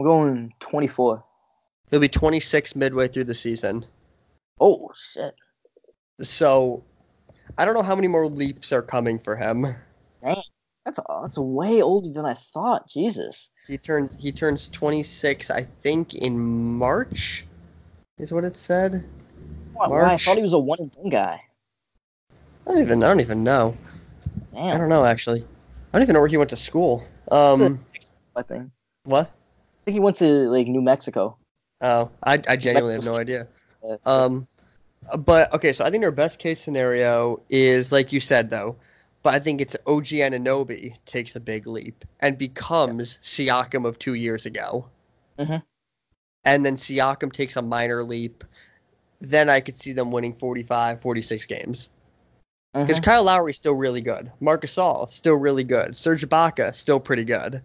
I'm 0.00 0.06
going 0.06 0.52
24. 0.60 1.24
He'll 1.90 2.00
be 2.00 2.08
26 2.08 2.76
midway 2.76 3.08
through 3.08 3.24
the 3.24 3.34
season. 3.34 3.84
Oh, 4.60 4.90
shit. 4.94 5.34
So, 6.20 6.84
I 7.56 7.64
don't 7.64 7.74
know 7.74 7.82
how 7.82 7.94
many 7.94 8.08
more 8.08 8.26
leaps 8.26 8.72
are 8.72 8.82
coming 8.82 9.18
for 9.18 9.36
him. 9.36 9.66
Dang. 10.22 10.42
That's, 10.84 11.00
that's 11.22 11.38
way 11.38 11.82
older 11.82 12.10
than 12.10 12.24
I 12.24 12.34
thought. 12.34 12.88
Jesus. 12.88 13.52
He 13.66 13.76
turns 13.76 14.16
he 14.18 14.32
turns 14.32 14.68
26, 14.70 15.50
I 15.50 15.62
think, 15.82 16.14
in 16.14 16.38
March, 16.38 17.44
is 18.18 18.32
what 18.32 18.44
it 18.44 18.56
said. 18.56 19.04
March. 19.76 19.92
I 19.92 20.16
thought 20.24 20.36
he 20.38 20.42
was 20.42 20.54
a 20.54 20.58
one 20.58 20.78
and 20.80 20.90
done 20.90 21.10
guy. 21.10 21.40
I 22.68 22.72
don't 22.72 22.82
even. 22.82 23.02
I 23.02 23.08
don't 23.08 23.20
even 23.20 23.42
know. 23.42 23.76
Damn. 24.52 24.74
I 24.74 24.78
don't 24.78 24.88
know 24.88 25.04
actually. 25.04 25.40
I 25.40 25.98
don't 25.98 26.02
even 26.02 26.14
know 26.14 26.20
where 26.20 26.28
he 26.28 26.36
went 26.36 26.50
to 26.50 26.56
school. 26.56 27.02
Um, 27.30 27.80
I 28.36 28.42
think. 28.42 28.70
What? 29.04 29.26
I 29.26 29.84
think 29.86 29.94
he 29.94 30.00
went 30.00 30.16
to 30.16 30.50
like 30.50 30.66
New 30.66 30.82
Mexico. 30.82 31.38
Oh, 31.80 32.10
I 32.22 32.34
I 32.48 32.56
genuinely 32.56 32.94
Mexico 32.94 33.04
have 33.06 33.14
no 33.14 33.18
idea. 33.18 33.48
Um, 34.04 34.46
but 35.20 35.52
okay, 35.54 35.72
so 35.72 35.84
I 35.84 35.90
think 35.90 36.02
their 36.02 36.10
best 36.10 36.38
case 36.38 36.60
scenario 36.60 37.40
is 37.48 37.90
like 37.90 38.12
you 38.12 38.20
said 38.20 38.50
though, 38.50 38.76
but 39.22 39.34
I 39.34 39.38
think 39.38 39.60
it's 39.60 39.76
OG 39.86 40.06
Anunoby 40.06 40.94
takes 41.06 41.36
a 41.36 41.40
big 41.40 41.66
leap 41.66 42.04
and 42.20 42.36
becomes 42.36 43.18
yeah. 43.38 43.62
Siakam 43.62 43.86
of 43.86 43.98
two 43.98 44.14
years 44.14 44.44
ago. 44.44 44.86
Mm-hmm. 45.38 45.56
And 46.44 46.66
then 46.66 46.76
Siakam 46.76 47.32
takes 47.32 47.56
a 47.56 47.62
minor 47.62 48.02
leap. 48.02 48.44
Then 49.20 49.48
I 49.48 49.60
could 49.60 49.76
see 49.76 49.92
them 49.92 50.12
winning 50.12 50.34
45, 50.34 51.00
46 51.00 51.46
games. 51.46 51.90
Because 52.82 52.96
mm-hmm. 52.96 53.10
Kyle 53.10 53.24
Lowry's 53.24 53.56
still 53.56 53.74
really 53.74 54.00
good. 54.00 54.30
Marc 54.40 54.62
Gasol 54.62 55.08
still 55.10 55.36
really 55.36 55.64
good. 55.64 55.96
Serge 55.96 56.22
Ibaka 56.22 56.74
still 56.74 57.00
pretty 57.00 57.24
good, 57.24 57.62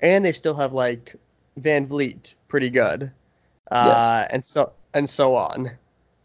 and 0.00 0.24
they 0.24 0.32
still 0.32 0.54
have 0.54 0.72
like 0.72 1.16
VanVleet 1.60 2.34
pretty 2.48 2.70
good, 2.70 3.10
uh, 3.70 4.22
yes. 4.22 4.28
and 4.32 4.44
so 4.44 4.72
and 4.94 5.08
so 5.08 5.34
on. 5.34 5.70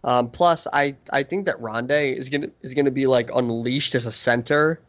Um, 0.04 0.30
plus, 0.30 0.68
I 0.74 0.96
I 1.12 1.24
think 1.24 1.46
that 1.46 1.60
Rondae 1.60 2.16
is 2.16 2.30
gonna 2.30 2.50
is 2.62 2.74
gonna 2.74 2.92
be 2.92 3.08
like 3.08 3.30
unleashed 3.36 3.96
as 3.96 4.06
a 4.06 4.12
center, 4.12 4.80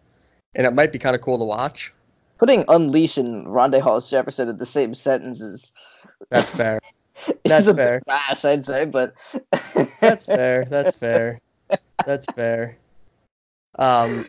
and 0.55 0.67
it 0.67 0.75
might 0.75 0.93
be 0.93 0.99
kind 0.99 1.17
of 1.17 1.23
cool 1.23 1.39
to 1.39 1.45
watch. 1.45 1.93
Putting 2.39 2.65
unleash 2.69 3.19
and 3.19 3.47
Rondae 3.47 3.81
Hollis 3.81 4.09
Jefferson 4.09 4.49
in 4.49 4.59
the 4.59 4.67
same 4.67 4.95
sentence 4.95 5.41
is 5.41 5.73
that's 6.31 6.51
fair. 6.51 6.81
That's 7.45 7.71
fair. 7.71 8.01
Bash, 8.07 8.47
I'd 8.47 8.65
say, 8.65 8.87
but 8.87 9.13
that's 10.01 10.25
fair. 10.25 10.65
That's 10.65 10.97
fair. 10.97 11.39
That's 12.07 12.27
fair. 12.35 12.79
Um, 13.81 14.27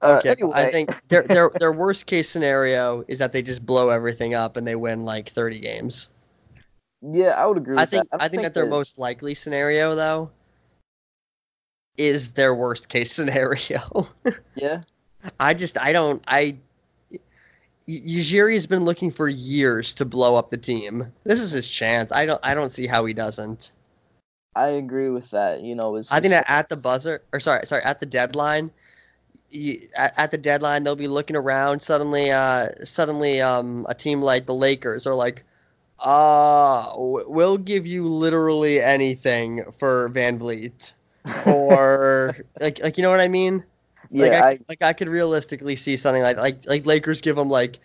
Uh, 0.00 0.20
okay, 0.24 0.34
but 0.38 0.54
I 0.54 0.70
think 0.70 1.08
their 1.08 1.22
their 1.22 1.50
their 1.58 1.72
worst 1.72 2.06
case 2.06 2.28
scenario 2.28 3.04
is 3.08 3.18
that 3.18 3.32
they 3.32 3.42
just 3.42 3.64
blow 3.64 3.88
everything 3.88 4.34
up 4.34 4.56
and 4.56 4.66
they 4.66 4.76
win 4.76 5.04
like 5.04 5.30
30 5.30 5.60
games. 5.60 6.10
Yeah, 7.00 7.30
I 7.30 7.46
would 7.46 7.56
agree. 7.56 7.74
With 7.74 7.82
I 7.82 7.86
think 7.86 8.10
that. 8.10 8.22
I 8.22 8.28
think 8.28 8.42
that 8.42 8.54
their 8.54 8.66
most 8.66 8.98
likely 8.98 9.34
scenario 9.34 9.94
though 9.94 10.30
is 11.96 12.32
their 12.32 12.54
worst 12.54 12.88
case 12.88 13.12
scenario. 13.18 14.08
Yeah, 14.54 14.82
I 15.40 15.54
just 15.54 15.78
I 15.78 15.92
don't 15.92 16.22
I 16.28 16.56
Ujiri 17.88 18.54
has 18.54 18.66
been 18.66 18.84
looking 18.84 19.10
for 19.10 19.28
years 19.28 19.92
to 19.94 20.04
blow 20.04 20.36
up 20.36 20.50
the 20.50 20.56
team. 20.56 21.12
This 21.24 21.40
is 21.40 21.50
his 21.50 21.68
chance. 21.68 22.12
I 22.12 22.26
don't 22.26 22.40
I 22.42 22.54
don't 22.54 22.72
see 22.72 22.86
how 22.86 23.04
he 23.04 23.12
doesn't. 23.14 23.72
I 24.56 24.68
agree 24.68 25.08
with 25.08 25.30
that. 25.30 25.62
You 25.62 25.74
know, 25.74 25.96
it's 25.96 26.12
I 26.12 26.20
think 26.20 26.30
that 26.30 26.44
at 26.48 26.68
the 26.68 26.76
buzzer 26.76 27.22
or 27.32 27.40
sorry 27.40 27.66
sorry 27.66 27.82
at 27.82 28.00
the 28.00 28.06
deadline 28.06 28.70
you, 29.54 29.88
at, 29.96 30.14
at 30.18 30.30
the 30.30 30.38
deadline 30.38 30.84
they'll 30.84 30.96
be 30.96 31.08
looking 31.08 31.36
around 31.36 31.80
suddenly 31.80 32.30
uh 32.30 32.68
suddenly 32.84 33.40
um 33.40 33.86
a 33.88 33.94
team 33.94 34.22
like 34.22 34.46
the 34.46 34.54
Lakers 34.54 35.06
are 35.06 35.14
like 35.14 35.44
uh 36.00 36.92
we'll 36.96 37.58
give 37.58 37.86
you 37.86 38.06
literally 38.06 38.80
anything 38.80 39.64
for 39.78 40.10
VanVleet 40.10 40.94
or 41.42 42.36
like 42.60 42.82
like 42.82 42.98
you 42.98 43.02
know 43.02 43.10
what 43.10 43.20
I 43.20 43.28
mean 43.28 43.64
yeah, 44.10 44.24
like 44.24 44.32
I, 44.34 44.42
I, 44.50 44.58
like 44.68 44.82
I 44.82 44.92
could 44.92 45.08
realistically 45.08 45.76
see 45.76 45.96
something 45.96 46.22
like 46.22 46.36
like 46.36 46.66
like 46.66 46.86
Lakers 46.86 47.20
give 47.20 47.36
them 47.36 47.48
like 47.48 47.80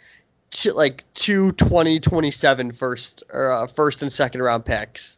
two, 0.52 0.72
like 0.74 1.06
two 1.14 1.52
20 1.54 2.00
27 2.00 2.72
first 2.74 3.24
or 3.34 3.52
uh, 3.52 3.68
first 3.68 4.02
and 4.02 4.12
second 4.14 4.42
round 4.42 4.66
picks. 4.66 5.18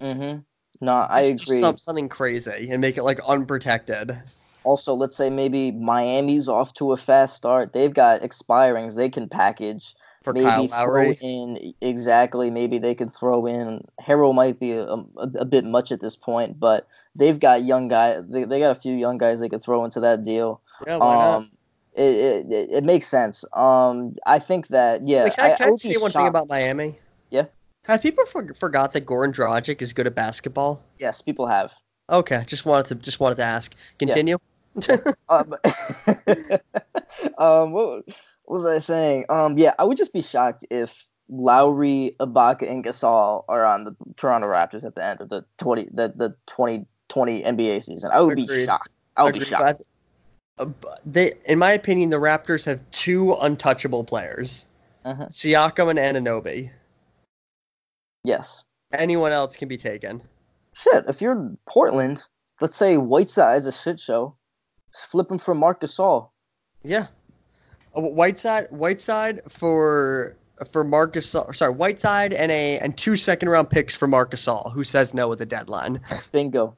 hmm 0.00 0.38
No, 0.80 1.06
I 1.08 1.22
just 1.22 1.44
agree. 1.44 1.60
some- 1.60 1.78
something 1.78 2.08
crazy 2.08 2.70
and 2.70 2.80
make 2.80 2.96
it 2.98 3.02
like 3.04 3.20
unprotected. 3.20 4.16
Also, 4.64 4.94
let's 4.94 5.16
say 5.16 5.30
maybe 5.30 5.72
Miami's 5.72 6.48
off 6.48 6.74
to 6.74 6.92
a 6.92 6.96
fast 6.96 7.36
start. 7.36 7.72
They've 7.72 7.92
got 7.92 8.22
expirings 8.22 8.94
they 8.94 9.08
can 9.08 9.28
package. 9.28 9.94
For 10.22 10.34
maybe 10.34 10.68
Kyle 10.68 10.84
throw 10.84 11.12
in 11.12 11.72
exactly. 11.80 12.50
Maybe 12.50 12.78
they 12.78 12.94
could 12.94 13.12
throw 13.12 13.46
in 13.46 13.82
Harrell 14.02 14.34
might 14.34 14.60
be 14.60 14.72
a, 14.72 14.84
a, 14.84 15.06
a 15.16 15.44
bit 15.46 15.64
much 15.64 15.90
at 15.92 16.00
this 16.00 16.14
point, 16.14 16.60
but 16.60 16.86
they've 17.14 17.40
got 17.40 17.64
young 17.64 17.88
guys. 17.88 18.24
They, 18.28 18.44
they 18.44 18.58
got 18.58 18.70
a 18.70 18.80
few 18.80 18.94
young 18.94 19.16
guys 19.16 19.40
they 19.40 19.48
could 19.48 19.62
throw 19.62 19.82
into 19.82 19.98
that 20.00 20.22
deal. 20.22 20.60
yeah, 20.86 20.98
why 20.98 21.14
not? 21.14 21.36
Um, 21.36 21.50
it, 21.94 22.02
it, 22.02 22.52
it, 22.52 22.70
it 22.70 22.84
makes 22.84 23.06
sense. 23.06 23.46
Um, 23.54 24.14
I 24.26 24.38
think 24.38 24.68
that 24.68 25.08
yeah. 25.08 25.24
Wait, 25.24 25.36
can 25.36 25.50
I, 25.50 25.54
I, 25.54 25.56
can 25.56 25.68
I 25.68 25.70
be 25.70 25.76
say 25.78 25.96
one 25.96 26.10
thing 26.10 26.26
about 26.26 26.48
Miami? 26.48 26.98
Yeah. 27.30 27.46
Have 27.86 28.02
people 28.02 28.26
for, 28.26 28.52
forgot 28.52 28.92
that 28.92 29.06
Goran 29.06 29.32
Dragic 29.32 29.80
is 29.80 29.94
good 29.94 30.06
at 30.06 30.14
basketball? 30.14 30.84
Yes, 30.98 31.22
people 31.22 31.46
have. 31.46 31.74
Okay, 32.10 32.44
just 32.46 32.66
wanted 32.66 32.86
to 32.88 32.94
just 32.96 33.20
wanted 33.20 33.36
to 33.36 33.44
ask. 33.44 33.74
Continue. 33.98 34.36
Um, 35.28 35.54
um, 37.38 37.72
what, 37.72 38.04
what 38.44 38.62
was 38.62 38.66
I 38.66 38.78
saying? 38.78 39.26
Um, 39.28 39.58
yeah, 39.58 39.74
I 39.78 39.84
would 39.84 39.96
just 39.96 40.12
be 40.12 40.22
shocked 40.22 40.64
if 40.70 41.08
Lowry, 41.28 42.16
Ibaka, 42.20 42.68
and 42.68 42.84
Gasol 42.84 43.44
are 43.48 43.64
on 43.64 43.84
the 43.84 43.96
Toronto 44.16 44.48
Raptors 44.48 44.84
at 44.84 44.94
the 44.94 45.04
end 45.04 45.20
of 45.20 45.28
the 45.28 45.44
twenty 45.58 45.88
the 45.92 46.12
the 46.14 46.34
twenty 46.46 46.86
twenty 47.08 47.42
NBA 47.42 47.82
season. 47.82 48.10
I 48.12 48.20
would 48.20 48.36
be 48.36 48.46
shocked. 48.46 48.90
I 49.16 49.24
would 49.24 49.34
be 49.34 49.44
shocked. 49.44 49.82
uh, 50.58 50.66
they, 51.04 51.32
in 51.46 51.58
my 51.58 51.72
opinion, 51.72 52.10
the 52.10 52.18
Raptors 52.18 52.64
have 52.64 52.82
two 52.90 53.36
untouchable 53.42 54.04
players: 54.04 54.66
Mhm. 55.04 55.28
Siakam 55.28 55.90
and 55.96 55.98
Anunoby. 55.98 56.70
Yes. 58.24 58.64
Anyone 58.92 59.32
else 59.32 59.56
can 59.56 59.68
be 59.68 59.76
taken. 59.76 60.22
Shit. 60.74 61.04
If 61.08 61.20
you're 61.22 61.52
Portland, 61.66 62.24
let's 62.60 62.76
say 62.76 62.96
Whiteside's 62.96 63.66
a 63.66 63.72
shit 63.72 64.00
show. 64.00 64.34
Flip 64.92 65.30
him 65.30 65.38
for 65.38 65.54
Marc 65.54 65.80
Gasol. 65.80 66.28
Yeah. 66.82 67.06
Whiteside, 67.94 68.66
Whiteside 68.70 69.40
for 69.50 70.36
for 70.70 70.84
Marcus. 70.84 71.28
Sorry, 71.28 71.72
Whiteside 71.72 72.32
and 72.32 72.52
a 72.52 72.78
and 72.78 72.96
two 72.96 73.16
second 73.16 73.48
round 73.48 73.70
picks 73.70 73.94
for 73.96 74.06
Marc 74.06 74.30
Gasol, 74.32 74.72
who 74.72 74.84
says 74.84 75.12
no 75.14 75.30
at 75.32 75.38
the 75.38 75.46
deadline. 75.46 76.00
Bingo. 76.32 76.76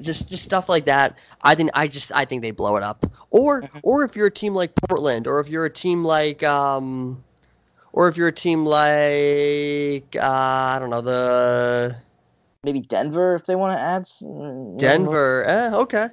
Just 0.00 0.28
just 0.28 0.44
stuff 0.44 0.68
like 0.68 0.84
that. 0.86 1.16
I 1.42 1.54
think 1.54 1.70
I 1.74 1.86
just 1.86 2.12
I 2.12 2.24
think 2.24 2.42
they 2.42 2.50
blow 2.50 2.76
it 2.76 2.82
up. 2.82 3.06
Or 3.30 3.62
Mhm. 3.62 3.80
or 3.82 4.02
if 4.04 4.16
you're 4.16 4.26
a 4.26 4.30
team 4.30 4.54
like 4.54 4.72
Portland, 4.88 5.26
or 5.26 5.40
if 5.40 5.48
you're 5.48 5.64
a 5.64 5.70
team 5.70 6.04
like 6.04 6.42
um, 6.42 7.22
or 7.92 8.08
if 8.08 8.16
you're 8.16 8.28
a 8.28 8.32
team 8.32 8.66
like 8.66 10.16
uh, 10.16 10.20
I 10.26 10.78
don't 10.80 10.90
know 10.90 11.00
the 11.00 11.96
Maybe 12.64 12.80
Denver 12.80 13.34
if 13.34 13.44
they 13.44 13.56
want 13.56 13.78
to 13.78 13.80
add. 13.82 14.02
s- 14.02 14.22
mm, 14.24 14.34
I 14.34 14.38
don't 14.42 14.72
know. 14.72 14.76
Denver. 14.78 15.44
Eh, 15.46 15.70
okay. 15.74 16.06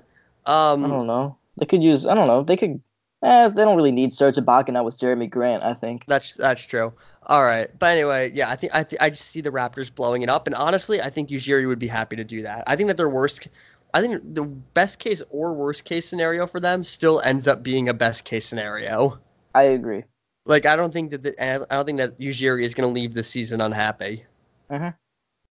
I 0.45 0.71
Um, 0.73 0.89
don't 0.89 1.07
know. 1.07 1.37
They 1.57 1.65
could 1.65 1.83
use. 1.83 2.07
I 2.07 2.15
don't 2.15 2.27
know. 2.27 2.43
They 2.43 2.57
could. 2.57 2.81
Eh, 3.23 3.49
they 3.49 3.63
don't 3.63 3.75
really 3.77 3.91
need 3.91 4.11
Serge 4.13 4.35
Ibaka 4.37 4.69
now 4.69 4.83
with 4.83 4.97
Jerami 4.97 5.29
Grant. 5.29 5.63
I 5.63 5.73
think. 5.73 6.05
That's 6.07 6.31
that's 6.33 6.61
true. 6.65 6.93
All 7.27 7.43
right, 7.43 7.69
but 7.77 7.91
anyway, 7.91 8.31
yeah, 8.33 8.49
I 8.49 8.55
think 8.55 8.73
I 8.73 8.83
th- 8.83 8.99
I 8.99 9.11
just 9.11 9.29
see 9.29 9.41
the 9.41 9.51
Raptors 9.51 9.93
blowing 9.93 10.23
it 10.23 10.29
up, 10.29 10.47
and 10.47 10.55
honestly, 10.55 10.99
I 10.99 11.11
think 11.11 11.29
Ujiri 11.29 11.67
would 11.67 11.77
be 11.77 11.87
happy 11.87 12.15
to 12.15 12.23
do 12.23 12.41
that. 12.41 12.63
I 12.65 12.75
think 12.75 12.87
that 12.87 12.97
their 12.97 13.09
worst, 13.09 13.47
I 13.93 14.01
think 14.01 14.19
the 14.33 14.45
best 14.45 14.97
case 14.97 15.21
or 15.29 15.53
worst 15.53 15.83
case 15.83 16.07
scenario 16.07 16.47
for 16.47 16.59
them 16.59 16.83
still 16.83 17.21
ends 17.21 17.47
up 17.47 17.61
being 17.61 17.87
a 17.89 17.93
best 17.93 18.23
case 18.23 18.47
scenario. 18.47 19.19
I 19.53 19.63
agree. 19.63 20.03
Like 20.47 20.65
I 20.65 20.75
don't 20.75 20.91
think 20.91 21.11
that 21.11 21.21
the, 21.21 21.35
I 21.43 21.59
don't 21.75 21.85
think 21.85 21.99
that 21.99 22.17
Ujiri 22.17 22.63
is 22.63 22.73
going 22.73 22.89
to 22.89 22.93
leave 22.93 23.13
the 23.13 23.21
season 23.23 23.61
unhappy. 23.61 24.25
Mhm. 24.71 24.95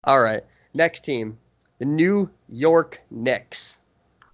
All 0.06 0.22
right, 0.22 0.44
next 0.74 1.04
team, 1.04 1.38
the 1.80 1.86
New 1.86 2.30
York 2.48 3.02
Knicks. 3.12 3.80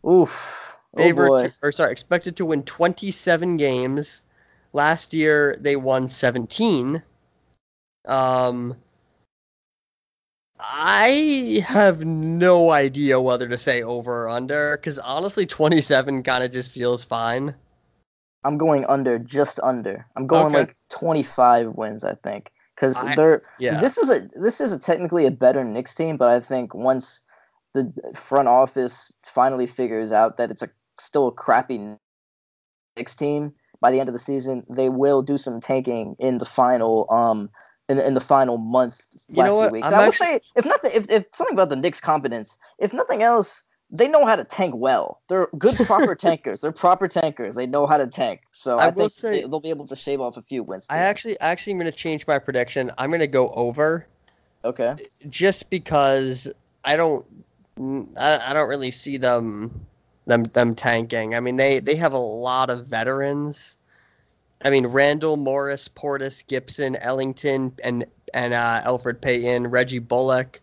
Oof. 0.07 0.77
Oh 0.95 0.97
Favored 0.97 1.27
boy. 1.29 1.47
to, 1.47 1.53
or 1.61 1.71
sorry, 1.71 1.91
expected 1.91 2.35
to 2.37 2.45
win 2.45 2.63
27 2.63 3.57
games. 3.57 4.21
Last 4.73 5.13
year 5.13 5.55
they 5.59 5.75
won 5.75 6.09
17. 6.09 7.03
Um 8.05 8.75
I 10.59 11.63
have 11.67 12.05
no 12.05 12.69
idea 12.71 13.19
whether 13.19 13.47
to 13.49 13.57
say 13.57 13.81
over 13.83 14.23
or 14.23 14.29
under 14.29 14.77
cuz 14.77 14.97
honestly 14.99 15.45
27 15.45 16.23
kind 16.23 16.43
of 16.43 16.51
just 16.51 16.71
feels 16.71 17.03
fine. 17.03 17.55
I'm 18.43 18.57
going 18.57 18.85
under, 18.85 19.17
just 19.19 19.59
under. 19.63 20.05
I'm 20.15 20.27
going 20.27 20.53
Okay. 20.53 20.59
like 20.59 20.75
25 20.89 21.75
wins. 21.75 22.03
I 22.03 22.15
think 22.15 22.51
because 22.75 23.01
they're. 23.15 23.43
Yeah. 23.59 23.79
This 23.79 23.97
is 23.97 24.09
a 24.09 24.29
this 24.35 24.59
is 24.59 24.71
a 24.73 24.79
technically 24.79 25.25
a 25.25 25.31
better 25.31 25.63
Knicks 25.63 25.95
team, 25.95 26.17
but 26.17 26.29
I 26.29 26.39
think 26.39 26.73
once 26.73 27.21
the 27.73 27.91
front 28.15 28.47
office 28.47 29.11
finally 29.23 29.65
figures 29.65 30.11
out 30.11 30.37
that 30.37 30.51
it's 30.51 30.61
a 30.61 30.69
still 30.99 31.27
a 31.27 31.31
crappy 31.31 31.97
Knicks 32.95 33.15
team 33.15 33.53
by 33.81 33.91
the 33.91 33.99
end 33.99 34.07
of 34.07 34.13
the 34.13 34.19
season, 34.19 34.65
they 34.69 34.89
will 34.89 35.21
do 35.21 35.37
some 35.37 35.59
tanking 35.59 36.15
in 36.19 36.37
the 36.37 36.45
final 36.45 37.11
um 37.11 37.49
in, 37.89 37.99
in 37.99 38.13
the 38.13 38.21
final 38.21 38.57
month 38.57 39.01
You 39.29 39.37
last 39.43 39.47
know 39.47 39.53
few 39.53 39.57
what? 39.57 39.71
weeks. 39.71 39.87
I 39.91 39.97
would 39.97 40.07
actually- 40.07 40.25
say 40.27 40.39
if 40.55 40.65
nothing 40.65 40.91
if, 40.93 41.09
if 41.09 41.25
something 41.33 41.55
about 41.55 41.69
the 41.69 41.75
Knicks 41.75 41.99
competence, 41.99 42.57
if 42.79 42.93
nothing 42.93 43.23
else, 43.23 43.63
they 43.89 44.07
know 44.07 44.25
how 44.25 44.35
to 44.35 44.43
tank 44.45 44.73
well. 44.77 45.21
They're 45.27 45.47
good 45.57 45.75
proper 45.85 46.15
tankers. 46.27 46.61
They're 46.61 46.71
proper 46.71 47.07
tankers. 47.07 47.55
They 47.55 47.67
know 47.67 47.85
how 47.85 47.97
to 47.97 48.07
tank. 48.07 48.41
So 48.51 48.79
I 48.79 48.85
I, 48.85 48.89
will 48.89 49.09
think 49.09 49.11
say- 49.11 49.41
they, 49.41 49.47
they'll 49.47 49.59
be 49.59 49.69
able 49.69 49.85
to 49.87 49.95
shave 49.95 50.21
off 50.21 50.37
a 50.37 50.41
few 50.43 50.63
wins. 50.63 50.85
I 50.89 50.97
actually 50.99 51.39
actually 51.41 51.73
am 51.73 51.79
going 51.79 51.91
to 51.91 51.97
change 51.97 52.25
my 52.25 52.39
prediction. 52.39 52.91
I'm 52.97 53.09
going 53.09 53.19
to 53.19 53.27
go 53.27 53.49
over 53.49 54.07
okay. 54.63 54.95
just 55.29 55.69
because 55.69 56.47
I 56.85 56.95
don't 56.95 57.25
I, 57.79 58.39
I 58.41 58.53
don't 58.53 58.69
really 58.69 58.91
see 58.91 59.17
them 59.17 59.85
them 60.25 60.43
them 60.45 60.75
tanking. 60.75 61.35
I 61.35 61.39
mean 61.39 61.57
they 61.57 61.79
they 61.79 61.95
have 61.95 62.13
a 62.13 62.17
lot 62.17 62.69
of 62.69 62.87
veterans. 62.87 63.77
I 64.63 64.69
mean 64.69 64.87
Randle, 64.87 65.37
Morris, 65.37 65.89
Portis, 65.89 66.45
Gibson, 66.45 66.95
Ellington, 66.97 67.73
and 67.83 68.05
and 68.33 68.53
uh, 68.53 68.81
Elfrid 68.85 69.21
Payton, 69.21 69.67
Reggie 69.67 69.99
Bullock, 69.99 70.61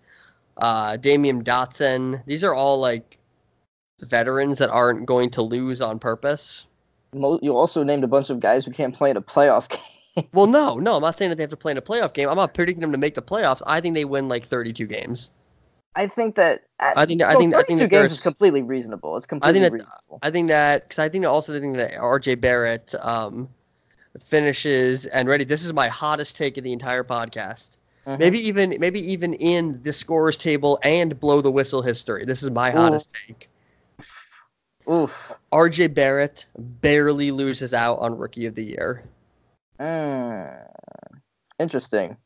uh, 0.56 0.92
Damyean 0.92 1.42
Dotson. 1.42 2.24
These 2.26 2.44
are 2.44 2.54
all 2.54 2.78
like 2.78 3.18
veterans 4.00 4.58
that 4.58 4.70
aren't 4.70 5.06
going 5.06 5.30
to 5.30 5.42
lose 5.42 5.80
on 5.80 5.98
purpose. 5.98 6.66
You 7.12 7.56
also 7.56 7.82
named 7.82 8.04
a 8.04 8.08
bunch 8.08 8.30
of 8.30 8.40
guys 8.40 8.64
who 8.64 8.70
can't 8.70 8.94
play 8.94 9.10
in 9.10 9.16
a 9.16 9.22
playoff 9.22 9.68
game. 10.16 10.28
Well, 10.32 10.46
no, 10.46 10.76
no, 10.76 10.96
I'm 10.96 11.02
not 11.02 11.16
saying 11.18 11.30
that 11.30 11.36
they 11.36 11.42
have 11.42 11.50
to 11.50 11.56
play 11.56 11.72
in 11.72 11.78
a 11.78 11.82
playoff 11.82 12.12
game. 12.12 12.28
I'm 12.28 12.36
not 12.36 12.54
predicting 12.54 12.80
them 12.80 12.92
to 12.92 12.98
make 12.98 13.14
the 13.14 13.22
playoffs. 13.22 13.62
I 13.66 13.80
think 13.80 13.94
they 13.94 14.04
win 14.04 14.28
like 14.28 14.44
32 14.44 14.86
games. 14.86 15.30
I 15.96 16.06
think 16.06 16.36
that 16.36 16.62
I 16.78 17.04
think 17.04 17.22
I 17.22 17.34
think- 17.34 17.54
I 17.54 17.62
think 17.62 17.80
that 17.80 17.90
games 17.90 18.12
is 18.12 18.22
completely 18.22 18.62
reasonable. 18.62 19.16
It's 19.16 19.26
completely 19.26 19.60
that- 19.60 19.72
reasonable. 19.72 20.18
I 20.22 20.30
think 20.30 20.48
that 20.48 20.88
because 20.88 21.02
I 21.02 21.08
think 21.08 21.22
that 21.24 21.30
also 21.30 21.58
thing 21.58 21.72
that 21.74 21.94
RJ 21.94 22.40
Barrett 22.40 22.94
um, 23.00 23.48
finishes 24.18 25.06
and 25.06 25.28
ready. 25.28 25.44
This 25.44 25.64
is 25.64 25.72
my 25.72 25.88
hottest 25.88 26.36
take 26.36 26.56
of 26.58 26.64
the 26.64 26.72
entire 26.72 27.04
podcast. 27.04 27.76
Mhm. 28.06 28.18
Maybe 28.18 28.38
even 28.46 28.76
maybe 28.78 29.00
even 29.12 29.34
in 29.34 29.82
the 29.82 29.92
scorers 29.92 30.38
table 30.38 30.78
and 30.82 31.18
blow 31.18 31.40
the 31.40 31.50
whistle 31.50 31.82
history. 31.82 32.24
This 32.24 32.42
is 32.42 32.50
my 32.50 32.70
Ooh. 32.72 32.76
hottest 32.76 33.14
take. 33.26 33.50
Oof. 34.90 35.32
RJ 35.52 35.88
Barrett 35.88 36.46
barely 36.56 37.30
loses 37.30 37.74
out 37.74 37.98
on 37.98 38.16
Rookie 38.16 38.46
of 38.46 38.54
the 38.54 38.64
Year. 38.64 39.04
Mm. 39.78 40.66
Interesting. 41.58 42.16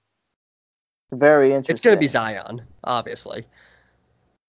Very 1.19 1.49
interesting. 1.49 1.75
It's 1.75 1.85
gonna 1.85 1.97
be 1.97 2.09
Zion, 2.09 2.63
obviously. 2.85 3.47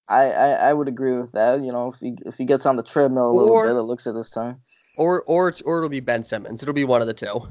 I, 0.08 0.32
I, 0.32 0.50
I 0.70 0.74
would 0.74 0.88
agree 0.88 1.18
with 1.18 1.32
that. 1.32 1.64
You 1.64 1.72
know, 1.72 1.90
if 1.90 2.00
he 2.00 2.16
if 2.26 2.38
he 2.38 2.46
gets 2.46 2.66
on 2.66 2.76
the 2.76 2.84
treadmill 2.84 3.32
a 3.32 3.34
little 3.34 3.54
Or- 3.54 3.68
bit, 3.68 3.76
it 3.76 3.82
looks 3.84 4.08
at 4.08 4.14
this 4.14 4.30
time. 4.30 4.62
Or 4.98 5.24
or 5.24 5.50
it's, 5.50 5.62
or 5.62 5.78
it'll 5.78 5.90
be 5.90 6.00
Ben 6.00 6.24
Simmons. 6.24 6.62
It'll 6.62 6.74
be 6.74 6.86
one 6.86 7.02
of 7.02 7.08
the 7.08 7.14
two. 7.14 7.48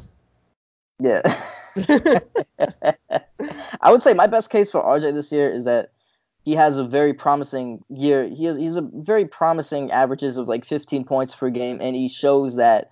Yeah. 1.01 1.23
I 3.81 3.91
would 3.91 4.01
say 4.03 4.15
my 4.15 4.27
best 4.27 4.51
case 4.51 4.71
for 4.71 4.81
RJ 4.83 5.13
this 5.13 5.33
year 5.33 5.51
is 5.51 5.65
that 5.65 5.91
he 6.45 6.53
has 6.55 6.79
a 6.79 6.85
very 6.85 7.13
promising 7.13 7.83
year. 7.89 8.29
He 8.29 8.45
has 8.45 8.57
he's 8.57 8.77
a 8.77 8.89
very 8.93 9.27
promising 9.27 9.91
averages 9.91 10.37
of 10.37 10.47
like 10.47 10.65
15 10.65 11.05
points 11.05 11.35
per 11.35 11.51
game, 11.51 11.79
and 11.81 11.97
he 11.97 12.09
shows 12.09 12.57
that 12.57 12.91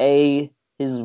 a 0.00 0.50
his 0.78 1.00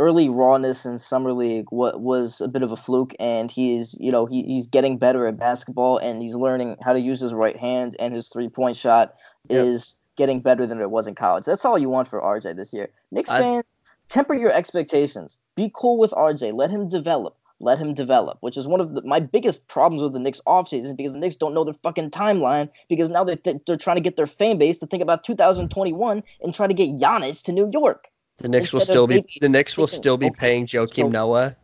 early 0.00 0.30
rawness 0.30 0.86
in 0.86 0.96
summer 0.96 1.32
league 1.32 1.66
what 1.68 2.00
was 2.00 2.40
a 2.40 2.48
bit 2.48 2.62
of 2.62 2.72
a 2.72 2.76
fluke, 2.76 3.14
and 3.20 3.50
he 3.50 3.76
is 3.76 3.96
you 4.00 4.10
know 4.10 4.24
he, 4.26 4.42
he's 4.44 4.66
getting 4.66 4.96
better 4.98 5.26
at 5.26 5.38
basketball, 5.38 5.98
and 5.98 6.22
he's 6.22 6.34
learning 6.34 6.76
how 6.82 6.92
to 6.92 6.98
use 7.00 7.20
his 7.20 7.34
right 7.34 7.56
hand, 7.56 7.94
and 8.00 8.14
his 8.14 8.28
three 8.28 8.48
point 8.48 8.76
shot 8.76 9.14
Yep. 9.48 9.64
is 9.64 9.96
getting 10.16 10.40
better 10.40 10.66
than 10.66 10.80
it 10.80 10.90
was 10.90 11.06
in 11.06 11.14
college. 11.14 11.44
That's 11.44 11.64
all 11.64 11.78
you 11.78 11.88
want 11.88 12.06
for 12.06 12.20
RJ 12.20 12.54
this 12.56 12.72
year. 12.72 12.90
Knicks 13.10 13.30
I- 13.30 13.40
fans, 13.40 13.64
temper 14.08 14.34
your 14.34 14.52
expectations. 14.52 15.38
Be 15.56 15.70
cool 15.74 15.98
with 15.98 16.12
RJ. 16.12 16.52
Let 16.54 16.70
him 16.70 16.88
develop. 16.88 17.36
Let 17.62 17.78
him 17.78 17.92
develop, 17.94 18.38
which 18.40 18.56
is 18.56 18.66
one 18.66 18.80
of 18.80 18.94
the, 18.94 19.02
my 19.02 19.20
biggest 19.20 19.68
problems 19.68 20.02
with 20.02 20.12
the 20.14 20.18
Knicks 20.18 20.40
offseason 20.46 20.96
because 20.96 21.12
the 21.12 21.18
Knicks 21.18 21.36
don't 21.36 21.52
know 21.52 21.64
their 21.64 21.74
fucking 21.74 22.10
timeline 22.10 22.70
because 22.88 23.10
now 23.10 23.22
they're, 23.24 23.38
they're 23.66 23.76
trying 23.76 23.96
to 23.96 24.02
get 24.02 24.16
their 24.16 24.26
fan 24.26 24.56
base 24.56 24.78
to 24.78 24.86
think 24.86 25.02
about 25.02 25.24
2021 25.24 26.22
and 26.42 26.54
try 26.54 26.66
to 26.66 26.72
get 26.74 26.96
Giannis 26.96 27.42
to 27.44 27.52
New 27.52 27.68
York. 27.70 28.08
The 28.40 28.48
Knicks 28.48 28.72
will 28.72 28.80
still 28.80 29.06
be 29.06 29.24
the 29.40 29.48
Knicks 29.48 29.76
will 29.76 29.86
still 29.86 30.16
be 30.16 30.30
paying 30.30 30.66
Joakim 30.66 31.10
Noah. 31.10 31.56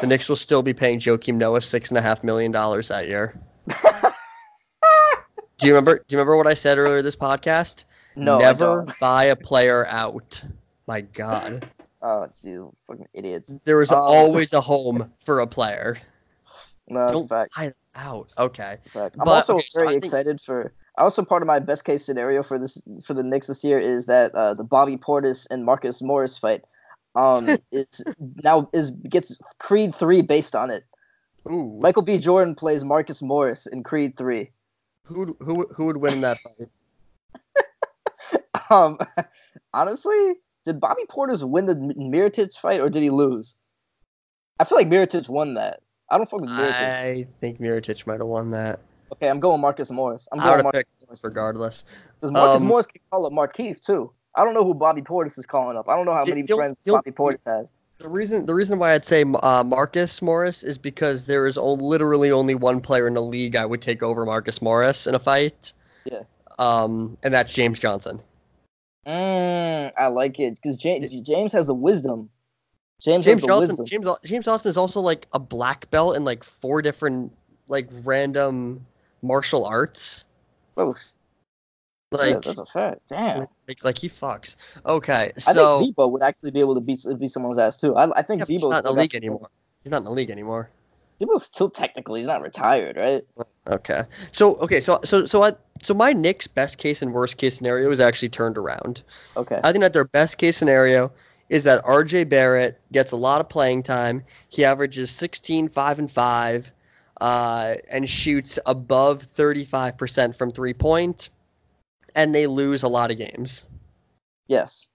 The 0.00 0.06
Knicks 0.06 0.28
will 0.28 0.36
still 0.36 0.62
be 0.62 0.74
paying 0.74 0.98
Joakim 0.98 1.36
Noah 1.36 1.60
six 1.60 1.90
and 1.90 1.98
a 1.98 2.02
half 2.02 2.24
million 2.24 2.50
dollars 2.50 2.88
that 2.88 3.06
year. 3.08 3.40
do 5.58 5.66
you 5.66 5.72
remember? 5.72 5.98
Do 5.98 6.04
you 6.08 6.18
remember 6.18 6.36
what 6.36 6.46
I 6.46 6.54
said 6.54 6.78
earlier 6.78 7.02
this 7.02 7.16
podcast? 7.16 7.84
No, 8.16 8.38
never 8.38 8.86
buy 9.00 9.24
a 9.24 9.36
player 9.36 9.86
out. 9.88 10.42
My 10.86 11.00
God, 11.00 11.66
Oh, 12.02 12.28
you 12.42 12.72
fucking 12.86 13.06
idiots. 13.14 13.54
there 13.64 13.80
is 13.80 13.90
Um, 13.90 13.98
always 13.98 14.52
a 14.52 14.60
home 14.60 15.12
for 15.24 15.40
a 15.40 15.46
player. 15.46 15.96
No, 16.88 17.00
that's 17.00 17.12
Don't 17.12 17.28
fact. 17.28 17.54
buy 17.56 17.72
out. 17.94 18.30
Okay. 18.36 18.76
fact. 18.92 19.16
I'm 19.18 19.24
But, 19.24 19.30
also 19.30 19.54
okay, 19.56 19.66
so 19.70 19.80
very 19.80 19.92
think- 19.94 20.04
excited 20.04 20.40
for. 20.40 20.72
Also, 20.96 21.24
part 21.24 21.42
of 21.42 21.46
my 21.48 21.58
best 21.58 21.84
case 21.84 22.04
scenario 22.04 22.42
for 22.42 22.58
this 22.58 22.80
for 23.04 23.14
the 23.14 23.22
Knicks 23.22 23.48
this 23.48 23.64
year 23.64 23.78
is 23.78 24.06
that 24.06 24.34
uh, 24.34 24.54
the 24.54 24.62
Bobby 24.64 24.96
Portis 24.96 25.46
and 25.50 25.64
Marcus 25.64 26.00
Morris 26.02 26.38
fight. 26.38 26.62
Um, 27.16 27.48
it's 27.72 28.02
now 28.42 28.68
is 28.72 28.90
gets 28.90 29.36
Creed 29.58 29.94
three 29.94 30.22
based 30.22 30.54
on 30.54 30.70
it. 30.70 30.84
Ooh, 31.50 31.78
Michael 31.80 32.02
B. 32.02 32.18
Jordan 32.18 32.54
plays 32.54 32.84
Marcus 32.84 33.20
Morris 33.22 33.66
in 33.66 33.82
Creed 33.82 34.16
three. 34.16 34.50
who 35.04 35.18
would- 35.20 35.36
who 35.40 35.54
would- 35.56 35.68
who 35.74 35.84
would 35.86 35.96
win 35.98 36.20
that 36.22 36.38
fight? 36.38 36.68
Um, 38.70 38.98
honestly, 39.74 40.34
did 40.64 40.80
Bobby 40.80 41.02
Portis 41.08 41.46
win 41.46 41.66
the 41.66 41.74
Mirotic 41.74 42.54
fight 42.56 42.80
or 42.80 42.88
did 42.88 43.02
he 43.02 43.10
lose? 43.10 43.56
I 44.58 44.64
feel 44.64 44.78
like 44.78 44.88
Mirotic 44.88 45.28
won 45.28 45.54
that. 45.54 45.80
I 46.08 46.16
don't 46.16 46.28
fuck 46.28 46.40
with 46.40 46.50
Mirotic. 46.50 46.72
I 46.72 47.26
think 47.40 47.58
Mirotic 47.60 48.06
might 48.06 48.20
have 48.20 48.26
won 48.28 48.52
that. 48.52 48.80
Okay, 49.14 49.28
I'm 49.28 49.40
going 49.40 49.60
Marcus 49.60 49.90
Morris. 49.90 50.28
I'm 50.32 50.38
going 50.38 50.62
Marcus 50.62 50.82
Morris. 51.06 51.24
regardless. 51.24 51.84
Because 52.20 52.32
Marcus 52.32 52.60
Um, 52.62 52.68
Morris 52.68 52.86
can 52.86 53.00
call 53.10 53.26
up 53.26 53.32
Markieff 53.32 53.80
too. 53.84 54.10
I 54.34 54.44
don't 54.44 54.54
know 54.54 54.64
who 54.64 54.74
Bobby 54.74 55.02
Portis 55.02 55.38
is 55.38 55.46
calling 55.46 55.76
up. 55.76 55.88
I 55.88 55.94
don't 55.96 56.06
know 56.06 56.14
how 56.14 56.24
many 56.24 56.40
only- 56.42 56.56
friends 56.56 56.78
only- 56.88 56.98
Bobby 56.98 57.10
Portis 57.12 57.44
has. 57.46 57.72
The 57.98 58.08
reason 58.08 58.44
the 58.46 58.54
reason 58.54 58.80
why 58.80 58.92
I'd 58.92 59.04
say 59.04 59.24
uh, 59.42 59.62
Marcus 59.64 60.20
Morris 60.20 60.64
is 60.64 60.76
because 60.78 61.26
there 61.26 61.46
is 61.46 61.56
literally 61.56 62.32
only 62.32 62.56
one 62.56 62.80
player 62.80 63.06
in 63.06 63.14
the 63.14 63.22
league 63.22 63.54
I 63.54 63.64
would 63.64 63.80
take 63.80 64.02
over 64.02 64.26
Marcus 64.26 64.60
Morris 64.60 65.06
in 65.06 65.14
a 65.14 65.20
fight. 65.20 65.72
Yeah. 66.04 66.22
Um, 66.58 67.16
and 67.22 67.32
that's 67.32 67.52
James 67.52 67.78
Johnson. 67.78 68.20
Mm, 69.06 69.92
I 69.96 70.08
like 70.08 70.40
it 70.40 70.54
because 70.60 70.76
James, 70.76 71.12
James 71.22 71.52
has 71.52 71.66
the 71.68 71.74
wisdom. 71.74 72.30
James, 73.00 73.24
James 73.24 73.36
has 73.36 73.40
the 73.42 73.46
Johnson. 73.46 73.68
wisdom. 73.78 73.86
James 73.86 74.16
James 74.24 74.44
Johnson 74.46 74.70
is 74.70 74.76
also 74.76 75.00
like 75.00 75.26
a 75.32 75.38
black 75.38 75.88
belt 75.90 76.16
in 76.16 76.24
like 76.24 76.42
four 76.42 76.82
different 76.82 77.32
like 77.68 77.88
random 78.04 78.84
martial 79.24 79.64
arts. 79.64 80.24
Oh, 80.76 80.94
Like, 82.12 82.34
yeah, 82.34 82.40
that's 82.44 82.58
a 82.60 82.64
fact. 82.66 83.00
Damn. 83.08 83.46
like, 83.66 83.84
like 83.84 83.98
he 83.98 84.08
fucks. 84.08 84.56
Okay, 84.86 85.32
so 85.38 85.50
I 85.50 85.54
think 85.54 85.86
Z-Bo 85.86 86.08
would 86.08 86.22
actually 86.22 86.52
be 86.52 86.60
able 86.60 86.74
to 86.74 86.80
beat 86.80 87.04
beat 87.18 87.30
someone's 87.30 87.58
ass 87.58 87.76
too. 87.76 87.96
I, 87.96 88.18
I 88.18 88.22
think 88.22 88.40
Yeah, 88.40 88.46
Z-Bo's 88.46 88.70
not 88.70 88.84
in 88.86 88.94
the 88.94 89.00
league 89.00 89.14
anymore. 89.14 89.48
He's 89.82 89.90
not 89.90 89.98
in 89.98 90.04
the 90.04 90.12
league 90.12 90.30
anymore. 90.30 90.70
Z-Bo's 91.18 91.44
still 91.44 91.70
technically 91.70 92.20
he's 92.20 92.28
not 92.28 92.42
retired, 92.42 92.96
right? 92.96 93.22
Okay. 93.68 94.02
So 94.32 94.56
okay, 94.56 94.80
so 94.80 95.00
so 95.04 95.26
so 95.26 95.42
I 95.42 95.54
so 95.82 95.94
my 95.94 96.12
Knicks 96.12 96.46
best 96.46 96.78
case 96.78 97.02
and 97.02 97.12
worst 97.12 97.36
case 97.36 97.56
scenario 97.56 97.90
is 97.90 98.00
actually 98.00 98.28
turned 98.28 98.58
around. 98.58 99.02
Okay. 99.36 99.60
I 99.64 99.72
think 99.72 99.82
that 99.82 99.92
their 99.92 100.04
best 100.04 100.38
case 100.38 100.56
scenario 100.56 101.10
is 101.48 101.64
that 101.64 101.84
RJ 101.84 102.28
Barrett 102.28 102.80
gets 102.92 103.12
a 103.12 103.16
lot 103.16 103.40
of 103.40 103.48
playing 103.48 103.82
time. 103.82 104.22
He 104.48 104.64
averages 104.64 105.10
16, 105.10 105.68
5 105.68 105.98
and 105.98 106.10
5 106.10 106.72
uh, 107.20 107.74
and 107.90 108.08
shoots 108.08 108.58
above 108.66 109.22
35% 109.22 110.34
from 110.36 110.50
three 110.50 110.74
point 110.74 111.30
and 112.14 112.34
they 112.34 112.46
lose 112.46 112.82
a 112.82 112.88
lot 112.88 113.10
of 113.10 113.18
games. 113.18 113.66
yes. 114.48 114.88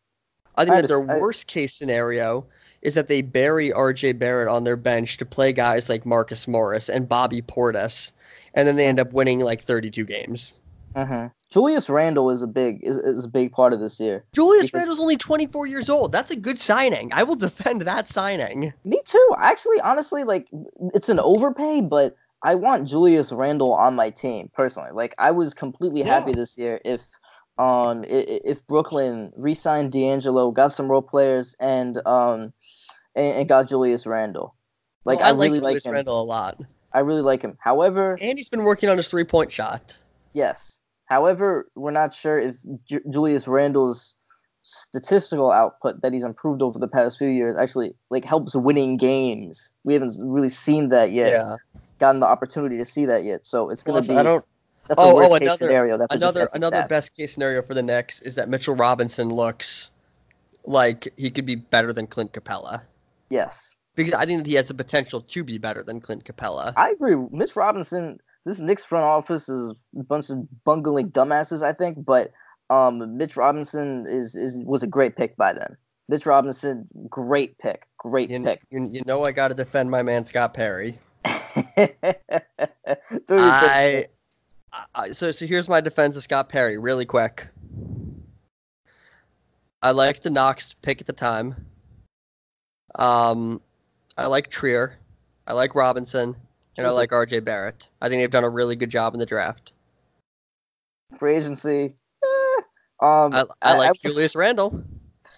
I 0.55 0.65
think 0.65 0.76
I 0.76 0.82
that 0.82 0.88
their 0.88 1.09
I- 1.11 1.20
worst 1.20 1.47
case 1.47 1.74
scenario 1.74 2.45
is 2.82 2.93
that 2.95 3.07
they 3.07 3.22
bury 3.22 3.72
RJ 3.72 4.20
Barrett 4.20 4.49
on 4.49 4.65
their 4.65 4.76
bench 4.76 5.15
to 5.17 5.26
play 5.26 5.53
guys 5.53 5.88
like 5.88 6.05
Marcus 6.05 6.47
Morris 6.49 6.89
and 6.89 7.07
Bobby 7.07 7.41
Portis, 7.41 8.11
and 8.53 8.67
then 8.67 8.76
they 8.76 8.88
end 8.88 8.99
up 8.99 9.13
winning 9.13 9.39
like 9.39 9.61
32 9.61 10.03
games. 10.03 10.55
Hmm 10.96 11.26
Julius 11.50 11.90
Randle 11.90 12.30
is 12.30 12.42
a 12.42 12.48
big 12.48 12.80
is, 12.84 12.98
is 12.98 13.26
a 13.26 13.30
big 13.30 13.52
part 13.52 13.74
of 13.74 13.80
this 13.80 14.00
year. 14.00 14.24
Julius 14.34 14.68
Because- 14.68 14.80
Randle's 14.82 15.00
only 15.00 15.18
24 15.18 15.66
years 15.68 15.90
old. 15.90 16.12
That's 16.12 16.32
a 16.32 16.36
good 16.36 16.60
signing. 16.60 17.12
I 17.14 17.24
will 17.24 17.36
defend 17.36 17.82
that 17.84 18.08
signing. 18.08 18.74
Me 18.84 19.02
too. 19.06 19.30
Actually, 19.38 19.80
honestly, 19.82 20.24
like 20.24 20.48
it's 20.94 21.10
an 21.10 21.20
overpay, 21.20 21.82
but 21.82 22.16
I 22.44 22.56
want 22.56 22.88
Julius 22.88 23.32
Randle 23.32 23.74
on 23.74 23.96
my 23.96 24.10
team 24.12 24.50
personally. 24.54 24.92
Like 24.94 25.14
I 25.18 25.32
was 25.32 25.54
completely 25.54 26.02
happy 26.04 26.32
this 26.34 26.58
year 26.58 26.80
if 26.86 27.02
um 27.58 28.04
i- 28.10 28.26
i- 28.30 28.42
if 28.46 28.66
Brooklyn 28.68 29.34
re-signed 29.36 29.92
D'Angelo, 29.92 30.52
got 30.52 30.72
some 30.72 30.88
role 30.90 31.02
players, 31.02 31.56
and 31.60 31.98
um 32.06 32.54
and, 33.16 33.40
and 33.40 33.50
got 33.50 33.68
Julius 33.68 34.06
Randle. 34.08 34.56
Like 35.06 35.20
Well, 35.20 35.28
I, 35.28 35.32
I, 35.32 35.34
really 35.34 35.60
like 35.60 35.72
Julius 35.72 35.86
him. 35.88 35.94
Randle 35.94 36.22
a 36.22 36.24
lot, 36.24 36.62
I 36.94 37.00
really 37.00 37.22
like 37.22 37.42
him. 37.42 37.58
However, 37.60 38.18
and 38.22 38.38
he's 38.38 38.50
been 38.50 38.64
working 38.64 38.90
on 38.90 38.98
his 38.98 39.08
three 39.08 39.24
point 39.24 39.52
shot. 39.52 39.98
Yes. 40.32 40.78
However, 41.10 41.68
we're 41.76 41.91
not 41.91 42.14
sure 42.14 42.38
if 42.39 42.57
Ju- 42.86 43.01
Julius 43.10 43.47
Randle's 43.47 44.16
statistical 44.62 45.51
output 45.51 46.01
that 46.01 46.14
he's 46.14 46.24
improved 46.24 46.62
over 46.62 46.78
the 46.78 46.88
past 46.88 47.18
few 47.18 47.30
years 47.30 47.55
actually 47.55 47.95
like 48.10 48.24
helps 48.24 48.55
winning 48.55 48.97
games. 48.97 49.74
We 49.84 49.93
haven't 49.93 50.16
really 50.20 50.49
seen 50.49 50.89
that 50.89 51.12
yet. 51.12 51.32
Yeah. 51.32 51.55
Gotten 51.97 52.20
the 52.20 52.28
opportunity 52.28 52.78
to 52.78 52.86
see 52.86 53.05
that 53.05 53.24
yet. 53.24 53.45
So 53.45 53.70
it's 53.70 53.82
gonna 53.84 54.01
be 54.03 54.16
I 54.16 54.24
don't. 54.24 54.45
that's 54.88 55.01
oh, 55.01 55.18
oh, 55.18 55.30
case 55.34 55.41
another- 55.41 55.57
scenario. 55.57 55.97
That's 55.97 56.16
Another 56.16 56.49
another 56.53 56.86
best 56.88 57.16
case 57.16 57.34
scenario 57.34 57.62
for 57.64 57.74
the 57.74 57.82
Knicks 57.82 58.22
is 58.22 58.36
that 58.36 58.47
Mitchell 58.49 58.76
Robinson 58.76 59.30
looks 59.30 59.89
like 60.66 61.07
he 61.18 61.32
could 61.32 61.45
be 61.45 61.55
better 61.55 61.91
than 61.91 62.05
Clint 62.05 62.34
Capela 62.34 62.84
Yes. 63.30 63.76
because 63.95 64.14
I 64.14 64.26
think 64.26 64.43
that 64.43 64.47
he 64.47 64.55
has 64.55 64.68
the 64.68 64.74
potential 64.74 65.22
to 65.22 65.43
be 65.43 65.57
better 65.57 65.82
than 65.82 65.99
Clint 66.01 66.26
Capela. 66.26 66.74
I 66.78 66.91
agree. 66.91 67.16
Mitch 67.32 67.55
Robinson, 67.55 68.20
this 68.50 68.60
Knicks 68.60 68.84
front 68.84 69.06
office 69.06 69.47
is 69.47 69.84
a 69.97 70.04
bunch 70.04 70.32
of 70.32 70.39
bungling 70.64 71.12
dumbasses, 71.12 71.62
I 71.62 71.72
think, 71.72 72.04
but 72.04 72.32
um, 72.72 73.16
Mitch 73.16 73.38
Robinson 73.38 74.06
is, 74.08 74.34
is 74.36 74.60
was 74.66 74.82
a 74.82 74.88
great 74.88 75.16
pick 75.16 75.38
by 75.38 75.54
them. 75.54 75.78
Mitch 76.08 76.26
Robinson, 76.26 76.88
great 77.10 77.56
pick, 77.60 77.86
great 78.00 78.32
You, 78.32 78.43
pick. 78.43 78.62
you, 78.72 78.89
you 78.91 79.04
know 79.06 79.24
I 79.24 79.32
got 79.32 79.50
to 79.50 79.54
defend 79.54 79.91
my 79.91 80.02
man 80.02 80.26
Scott 80.26 80.56
Perry. 80.56 80.97
I, 83.30 84.06
I 84.95 85.12
so 85.12 85.32
so 85.32 85.45
here's 85.45 85.70
my 85.70 85.80
defense 85.80 86.18
of 86.18 86.24
Scott 86.24 86.50
Perry 86.50 86.80
really 86.80 87.06
quick. 87.06 87.47
I 89.84 89.91
like 89.91 90.22
the 90.22 90.32
Knox 90.32 90.74
pick 90.82 91.02
at 91.02 91.08
the 91.08 91.14
time. 91.14 91.56
Um, 92.95 93.62
I 94.18 94.26
like 94.26 94.50
Trier, 94.50 94.97
I 95.45 95.54
like 95.54 95.76
Robinson, 95.76 96.36
and 96.80 96.88
I 96.88 96.91
like 96.91 97.11
R.J. 97.11 97.39
Barrett. 97.41 97.89
I 98.01 98.09
think 98.09 98.21
they've 98.21 98.30
done 98.32 98.43
a 98.43 98.49
really 98.49 98.75
good 98.75 98.89
job 98.89 99.13
in 99.13 99.19
the 99.19 99.25
draft. 99.25 99.73
free 101.17 101.36
agency. 101.36 101.93
eh, 102.23 102.61
um, 103.01 103.34
I, 103.34 103.45
I 103.61 103.77
like 103.77 103.89
I- 103.91 103.93
Julius 104.09 104.36
Randle. 104.36 104.84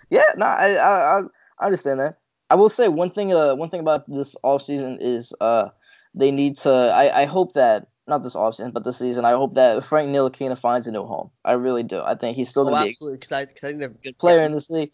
Yeah, 0.09 0.23
no, 0.35 0.45
I, 0.45 0.73
I 0.73 1.19
I 1.19 1.21
I 1.59 1.65
understand 1.65 1.99
that. 2.01 2.17
I 2.49 2.55
will 2.55 2.69
say 2.69 2.87
one 2.89 3.09
thing. 3.11 3.33
Uh, 3.33 3.55
one 3.55 3.69
thing 3.69 3.79
about 3.79 4.09
this 4.09 4.35
offseason 4.43 4.97
is 4.99 5.33
uh, 5.39 5.69
they 6.13 6.31
need 6.31 6.57
to. 6.57 6.69
I 6.69 7.21
I 7.21 7.25
hope 7.25 7.53
that 7.53 7.87
not 8.07 8.23
this 8.23 8.35
offseason, 8.35 8.73
but 8.73 8.83
this 8.83 8.97
season. 8.97 9.23
I 9.23 9.31
hope 9.31 9.53
that 9.53 9.83
Frank 9.85 10.09
Ntilikina 10.09 10.57
finds 10.57 10.85
a 10.87 10.91
new 10.91 11.05
home. 11.05 11.31
I 11.45 11.53
really 11.53 11.83
do. 11.83 12.01
I 12.01 12.15
think 12.15 12.35
he's 12.35 12.49
still 12.49 12.63
Oh, 12.67 12.71
gonna 12.71 12.83
be 12.83 12.89
absolutely, 12.89 13.19
because 13.19 13.31
I, 13.31 13.45
'cause 13.45 13.55
I 13.63 13.67
think 13.67 13.79
they're 13.79 13.89
a 13.89 14.03
good 14.03 14.17
player 14.17 14.43
in 14.43 14.51
this 14.51 14.69
league. 14.69 14.91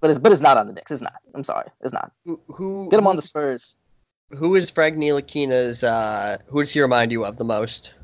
But 0.00 0.10
it's 0.10 0.18
but 0.18 0.32
it's 0.32 0.40
not 0.40 0.56
on 0.56 0.66
the 0.66 0.72
Knicks. 0.72 0.90
It's 0.90 1.02
not. 1.02 1.14
I'm 1.36 1.44
sorry. 1.44 1.68
It's 1.82 1.92
not. 1.92 2.10
Who, 2.24 2.40
who 2.48 2.88
Get 2.90 2.98
him 2.98 3.06
on 3.06 3.14
the 3.14 3.22
who's- 3.22 3.30
Spurs. 3.30 3.76
Who 4.36 4.54
is 4.54 4.70
Frank 4.70 4.96
Ntilikina's? 4.96 5.84
Uh, 5.84 6.38
who 6.48 6.62
does 6.62 6.72
he 6.72 6.80
remind 6.80 7.12
you 7.12 7.24
of 7.24 7.36
the 7.36 7.44
most? 7.44 7.94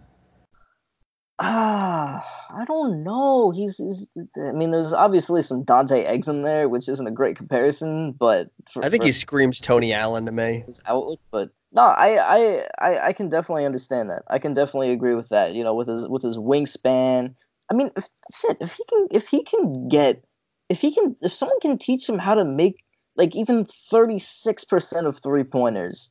Ah, 1.40 2.26
I 2.52 2.64
don't 2.64 3.04
know. 3.04 3.52
He's, 3.52 3.78
he's, 3.78 4.08
I 4.36 4.52
mean, 4.52 4.72
there's 4.72 4.92
obviously 4.92 5.40
some 5.40 5.62
Dante 5.62 6.04
Exum 6.04 6.28
in 6.30 6.42
there, 6.42 6.68
which 6.68 6.88
isn't 6.88 7.06
a 7.06 7.12
great 7.12 7.36
comparison, 7.36 8.12
but 8.12 8.50
for, 8.68 8.84
I 8.84 8.90
think 8.90 9.04
he 9.04 9.12
screams 9.12 9.60
Tony 9.60 9.92
Allen 9.92 10.26
to 10.26 10.32
me. 10.32 10.64
His 10.66 10.82
outlook, 10.84 11.20
but 11.30 11.50
no, 11.70 11.82
I, 11.82 12.18
I, 12.18 12.66
I, 12.80 13.06
I 13.06 13.12
can 13.12 13.28
definitely 13.28 13.64
understand 13.64 14.10
that. 14.10 14.22
I 14.28 14.38
can 14.38 14.52
definitely 14.52 14.90
agree 14.90 15.14
with 15.14 15.28
that. 15.28 15.54
You 15.54 15.62
know, 15.62 15.74
with 15.74 15.88
his 15.88 16.08
with 16.08 16.22
his 16.22 16.36
wingspan. 16.36 17.34
I 17.70 17.74
mean, 17.74 17.90
if, 17.96 18.08
shit, 18.34 18.56
if 18.60 18.72
he 18.72 18.84
can, 18.88 19.06
if 19.12 19.28
he 19.28 19.44
can 19.44 19.88
get, 19.88 20.24
if 20.68 20.80
he 20.80 20.92
can, 20.92 21.14
if 21.22 21.32
someone 21.32 21.60
can 21.60 21.78
teach 21.78 22.08
him 22.08 22.18
how 22.18 22.34
to 22.34 22.44
make 22.44 22.82
like 23.14 23.36
even 23.36 23.64
thirty 23.64 24.18
six 24.18 24.64
percent 24.64 25.06
of 25.06 25.18
three 25.18 25.44
pointers, 25.44 26.10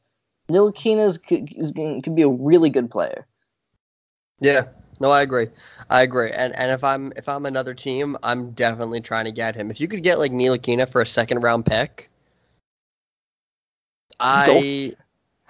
Ntilikina 0.49 1.21
could, 1.27 1.51
is, 1.55 1.71
could 1.71 2.15
be 2.15 2.21
a 2.21 2.29
really 2.29 2.69
good 2.69 2.89
player. 2.89 3.27
Yeah, 4.39 4.63
no, 4.99 5.11
I 5.11 5.21
agree. 5.21 5.47
I 5.89 6.01
agree. 6.01 6.31
And 6.31 6.53
and 6.55 6.71
if 6.71 6.83
I'm 6.83 7.11
if 7.15 7.27
I'm 7.27 7.45
another 7.45 7.73
team, 7.73 8.17
I'm 8.23 8.51
definitely 8.51 9.01
trying 9.01 9.25
to 9.25 9.31
get 9.31 9.55
him. 9.55 9.71
If 9.71 9.79
you 9.79 9.87
could 9.87 10.03
get 10.03 10.19
like 10.19 10.31
Ntilikina 10.31 10.89
for 10.89 11.01
a 11.01 11.05
second 11.05 11.41
round 11.41 11.65
pick, 11.65 12.09
I 14.19 14.95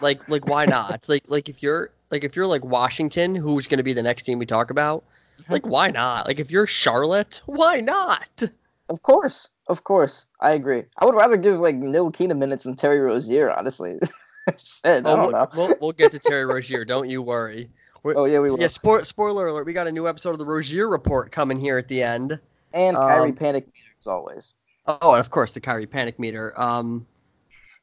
like 0.02 0.28
like 0.30 0.48
why 0.48 0.66
not? 0.66 1.08
like 1.08 1.24
like 1.28 1.50
if 1.50 1.62
you're 1.62 1.92
like 2.12 2.24
if 2.24 2.36
you're 2.36 2.48
like 2.48 2.64
Washington, 2.64 3.36
who's 3.36 3.68
going 3.68 3.78
to 3.78 3.84
be 3.84 3.94
the 3.94 4.04
next 4.04 4.24
team 4.24 4.40
we 4.40 4.46
talk 4.46 4.70
about? 4.72 5.04
Mm-hmm. 5.42 5.54
Like 5.54 5.66
why 5.66 5.92
not? 5.92 6.28
Like 6.28 6.40
if 6.40 6.52
you're 6.52 6.68
Charlotte, 6.68 7.42
why 7.46 7.80
not? 7.80 8.44
Of 8.90 9.02
course, 9.02 9.50
of 9.68 9.84
course, 9.84 10.26
I 10.40 10.52
agree. 10.52 10.84
I 10.98 11.06
would 11.06 11.16
rather 11.16 11.38
give 11.38 11.60
like 11.60 11.76
Ntilikina 11.76 12.38
minutes 12.38 12.64
than 12.64 12.76
Terry 12.76 13.00
Rozier, 13.00 13.52
honestly. 13.52 14.00
Shit, 14.58 15.04
oh, 15.06 15.28
we'll. 15.28 15.50
We'll, 15.56 15.76
we'll 15.82 15.92
get 15.92 16.12
to 16.12 16.20
Terry 16.20 16.46
Rozier. 16.54 16.86
Don't 16.86 17.10
you 17.10 17.22
worry. 17.22 17.70
We're, 18.04 18.18
oh 18.18 18.26
yeah, 18.26 18.40
we 18.40 18.50
will. 18.50 18.60
Yeah, 18.60 18.68
spoiler, 18.68 19.04
spoiler 19.04 19.48
alert. 19.48 19.66
We 19.66 19.74
got 19.74 19.88
a 19.88 19.92
new 19.92 20.08
episode 20.08 20.32
of 20.32 20.40
the 20.40 20.46
Rozier 20.46 20.88
Report 20.88 21.32
coming 21.32 21.60
here 21.60 21.78
at 21.78 21.88
the 21.88 22.02
end. 22.02 22.40
And 22.74 22.96
Kyrie 22.96 23.30
um, 23.30 23.36
panic 23.36 23.66
meter 23.66 23.96
as 24.00 24.08
always. 24.08 24.54
Oh, 24.86 25.12
and 25.12 25.20
of 25.20 25.30
course 25.30 25.52
the 25.52 25.60
Kyrie 25.60 25.88
panic 25.88 26.20
meter. 26.20 26.54
Um, 26.60 27.06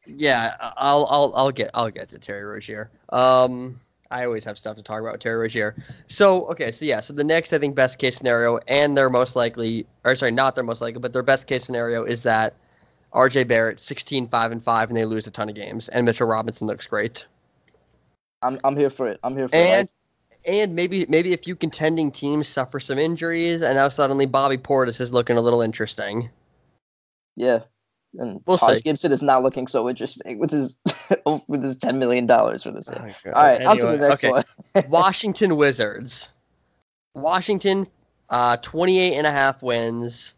yeah, 0.07 0.55
I'll 0.61 1.07
I'll 1.11 1.33
I'll 1.37 1.51
get 1.51 1.71
I'll 1.75 1.91
get 1.91 2.09
to 2.11 2.19
Terry 2.19 2.45
Rozier. 2.45 2.91
Um, 3.11 3.81
I 4.11 4.25
always 4.25 4.45
have 4.45 4.57
stuff 4.57 4.77
to 4.77 4.83
talk 4.83 5.01
about 5.01 5.13
with 5.13 5.21
Terry 5.21 5.37
Rozier. 5.37 5.75
So 6.07 6.45
okay, 6.47 6.71
so 6.71 6.85
yeah, 6.85 7.01
so 7.01 7.13
the 7.13 7.25
next 7.25 7.53
I 7.53 7.59
think 7.59 7.75
best 7.75 7.99
case 7.99 8.17
scenario, 8.17 8.59
and 8.69 8.97
their 8.97 9.11
most 9.11 9.37
likely, 9.37 9.87
or 10.05 10.15
sorry, 10.15 10.33
not 10.33 10.55
their 10.55 10.65
most 10.65 10.81
likely, 10.81 11.01
but 11.01 11.13
their 11.13 11.23
best 11.23 11.47
case 11.47 11.65
scenario 11.65 12.05
is 12.05 12.23
that 12.23 12.55
R.J. 13.15 13.45
Barrett 13.45 13.81
16 13.81 14.29
5 14.29 14.53
and 14.53 14.63
5 14.63 14.91
and 14.91 14.97
they 14.97 15.05
lose 15.05 15.27
a 15.27 15.31
ton 15.31 15.49
of 15.49 15.55
games 15.55 15.89
and 15.89 16.05
Mitchell 16.05 16.27
Robinson 16.27 16.67
looks 16.67 16.87
great. 16.87 17.25
I'm 18.43 18.59
I'm 18.65 18.77
here 18.77 18.91
for 18.91 19.09
it. 19.09 19.19
I'm 19.23 19.37
here 19.37 19.49
for 19.49 19.57
and, 19.57 19.89
it. 19.89 19.93
And 20.47 20.75
maybe 20.75 21.07
maybe 21.09 21.33
a 21.33 21.39
few 21.39 21.57
contending 21.57 22.11
teams 22.11 22.49
suffer 22.49 22.79
some 22.79 22.99
injuries 22.99 23.63
and 23.63 23.77
now 23.77 23.89
suddenly 23.89 24.27
Bobby 24.27 24.59
Portis 24.59 25.01
is 25.01 25.13
looking 25.13 25.37
a 25.37 25.41
little 25.41 25.63
interesting. 25.63 26.29
Yeah. 27.37 27.61
And 28.17 28.41
we'll 28.47 28.59
Taj 28.59 28.77
see. 28.77 28.81
Gibson 28.83 29.11
is 29.11 29.23
not 29.23 29.43
looking 29.43 29.67
so 29.67 29.89
interesting 29.89 30.39
with 30.39 30.51
his 30.51 30.77
with 31.49 31.63
his 31.63 31.77
ten 31.77 31.99
million 31.99 32.27
dollars 32.27 32.63
for 32.63 32.71
this. 32.71 32.89
Oh, 32.89 32.95
All 32.97 33.33
right, 33.35 33.61
anyway, 33.61 33.67
on 33.67 33.77
to 33.77 33.87
the 33.87 34.09
next 34.09 34.25
okay. 34.25 34.31
one. 34.31 34.45
Washington 34.89 35.57
Wizards. 35.57 36.33
Washington, 37.15 37.87
uh, 38.29 38.57
28 38.59 39.15
and 39.15 39.27
a 39.27 39.31
half 39.31 39.63
wins. 39.63 40.35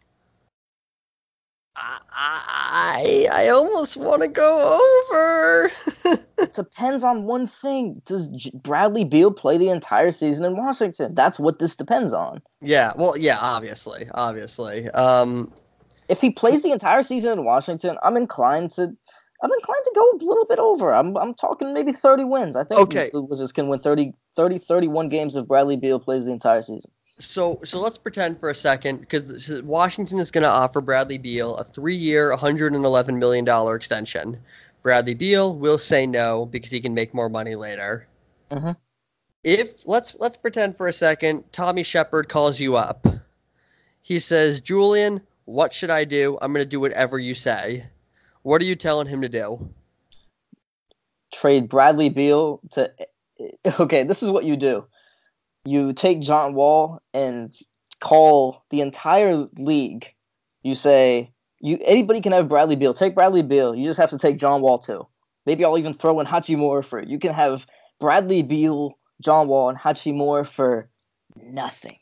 I 1.79 3.27
I 3.31 3.49
almost 3.49 3.97
want 3.97 4.23
to 4.23 4.27
go 4.27 4.79
over. 5.11 5.71
it 6.39 6.53
depends 6.53 7.03
on 7.03 7.23
one 7.23 7.47
thing. 7.47 8.01
Does 8.05 8.27
J- 8.29 8.51
Bradley 8.53 9.05
Beal 9.05 9.31
play 9.31 9.57
the 9.57 9.69
entire 9.69 10.11
season 10.11 10.45
in 10.45 10.57
Washington? 10.57 11.13
That's 11.13 11.39
what 11.39 11.59
this 11.59 11.75
depends 11.75 12.13
on. 12.13 12.41
Yeah, 12.61 12.93
well, 12.95 13.15
yeah, 13.17 13.37
obviously, 13.39 14.07
obviously. 14.13 14.89
Um, 14.89 15.51
if 16.09 16.21
he 16.21 16.31
plays 16.31 16.63
the 16.63 16.71
entire 16.71 17.03
season 17.03 17.33
in 17.33 17.45
Washington, 17.45 17.97
I'm 18.03 18.17
inclined 18.17 18.71
to 18.71 18.83
I'm 19.43 19.51
inclined 19.51 19.83
to 19.83 19.91
go 19.93 20.11
a 20.11 20.17
little 20.25 20.45
bit 20.45 20.59
over. 20.59 20.93
I'm 20.93 21.15
I'm 21.17 21.33
talking 21.33 21.73
maybe 21.73 21.91
30 21.91 22.23
wins. 22.23 22.55
I 22.55 22.63
think 22.63 22.81
okay. 22.81 23.09
the 23.13 23.21
Wizards 23.21 23.51
can 23.51 23.67
win 23.67 23.79
30 23.79 24.13
30 24.35 24.57
31 24.57 25.09
games 25.09 25.35
if 25.35 25.47
Bradley 25.47 25.75
Beal 25.75 25.99
plays 25.99 26.25
the 26.25 26.31
entire 26.31 26.61
season. 26.61 26.91
So 27.19 27.59
so 27.63 27.79
let's 27.81 27.97
pretend 27.97 28.39
for 28.39 28.49
a 28.49 28.55
second 28.55 28.99
because 28.99 29.61
Washington 29.63 30.19
is 30.19 30.29
going 30.29 30.43
to 30.43 30.49
offer 30.49 30.81
Bradley 30.81 31.17
Beal 31.17 31.57
a 31.57 31.65
3-year, 31.65 32.29
111 32.29 33.17
million 33.17 33.45
dollar 33.45 33.75
extension. 33.75 34.37
Bradley 34.83 35.15
Beal 35.15 35.57
will 35.57 35.77
say 35.77 36.05
no 36.05 36.45
because 36.45 36.71
he 36.71 36.79
can 36.79 36.93
make 36.93 37.13
more 37.13 37.29
money 37.29 37.55
later. 37.55 38.07
Mm-hmm. 38.51 38.71
If 39.43 39.87
let's 39.87 40.15
let's 40.19 40.37
pretend 40.37 40.77
for 40.77 40.87
a 40.87 40.93
second 40.93 41.51
Tommy 41.51 41.83
Sheppard 41.83 42.29
calls 42.29 42.59
you 42.59 42.75
up. 42.75 43.05
He 44.01 44.19
says, 44.19 44.61
"Julien, 44.61 45.21
what 45.45 45.73
should 45.73 45.89
I 45.89 46.03
do? 46.03 46.37
I'm 46.41 46.53
going 46.53 46.63
to 46.63 46.69
do 46.69 46.79
whatever 46.79 47.17
you 47.17 47.33
say. 47.33 47.85
What 48.43 48.61
are 48.61 48.65
you 48.65 48.75
telling 48.75 49.07
him 49.07 49.21
to 49.21 49.29
do? 49.29 49.69
Trade 51.33 51.69
Bradley 51.69 52.09
Beal 52.09 52.59
to. 52.71 52.91
Okay, 53.79 54.01
this 54.01 54.23
is 54.23 54.31
what 54.31 54.45
you 54.45 54.57
do. 54.57 54.83
You 55.67 55.91
take 55.91 56.21
John 56.21 56.53
Wall 56.53 57.01
and 57.13 57.53
call 57.99 58.63
the 58.69 58.79
entire 58.79 59.47
league. 59.57 60.13
You 60.63 60.75
say 60.75 61.33
you 61.59 61.77
anybody 61.83 62.21
can 62.21 62.31
have 62.31 62.47
Bradley 62.47 62.77
Beal. 62.77 62.93
Take 62.93 63.15
Bradley 63.15 63.43
Beal. 63.43 63.75
You 63.75 63.83
just 63.83 63.99
have 63.99 64.11
to 64.11 64.17
take 64.17 64.37
John 64.37 64.61
Wall 64.61 64.79
too. 64.79 65.05
Maybe 65.45 65.65
I'll 65.65 65.77
even 65.77 65.93
throw 65.93 66.19
in 66.21 66.25
Hachimura 66.25 66.85
for 66.85 66.99
it. 66.99 67.09
You 67.09 67.19
can 67.19 67.33
have 67.33 67.67
Bradley 67.99 68.43
Beal, 68.43 68.97
John 69.21 69.49
Wall, 69.49 69.69
and 69.69 69.77
Hachimura 69.77 70.47
for 70.47 70.89
nothing 71.35 71.97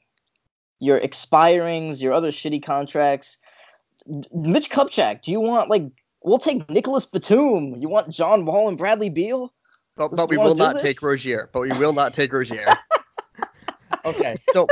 your 0.79 0.99
expirings, 0.99 2.01
your 2.01 2.13
other 2.13 2.29
shitty 2.29 2.61
contracts. 2.61 3.37
Mitch 4.31 4.69
Kupchak, 4.69 5.21
do 5.21 5.31
you 5.31 5.39
want 5.39 5.71
like 5.71 5.83
we'll 6.23 6.37
take 6.37 6.69
Nicolas 6.69 7.07
Batum? 7.07 7.75
You 7.77 7.89
want 7.89 8.09
John 8.09 8.45
Wall 8.45 8.69
and 8.69 8.77
Bradley 8.77 9.09
Beal? 9.09 9.51
But, 9.97 10.11
but 10.11 10.29
we 10.29 10.37
will 10.37 10.55
not 10.55 10.75
this? 10.75 10.83
take 10.83 11.01
Rozier. 11.01 11.49
But 11.51 11.61
we 11.61 11.69
will 11.69 11.93
not 11.93 12.13
take 12.13 12.31
Rozier. 12.31 12.65
okay, 14.05 14.37
so 14.53 14.67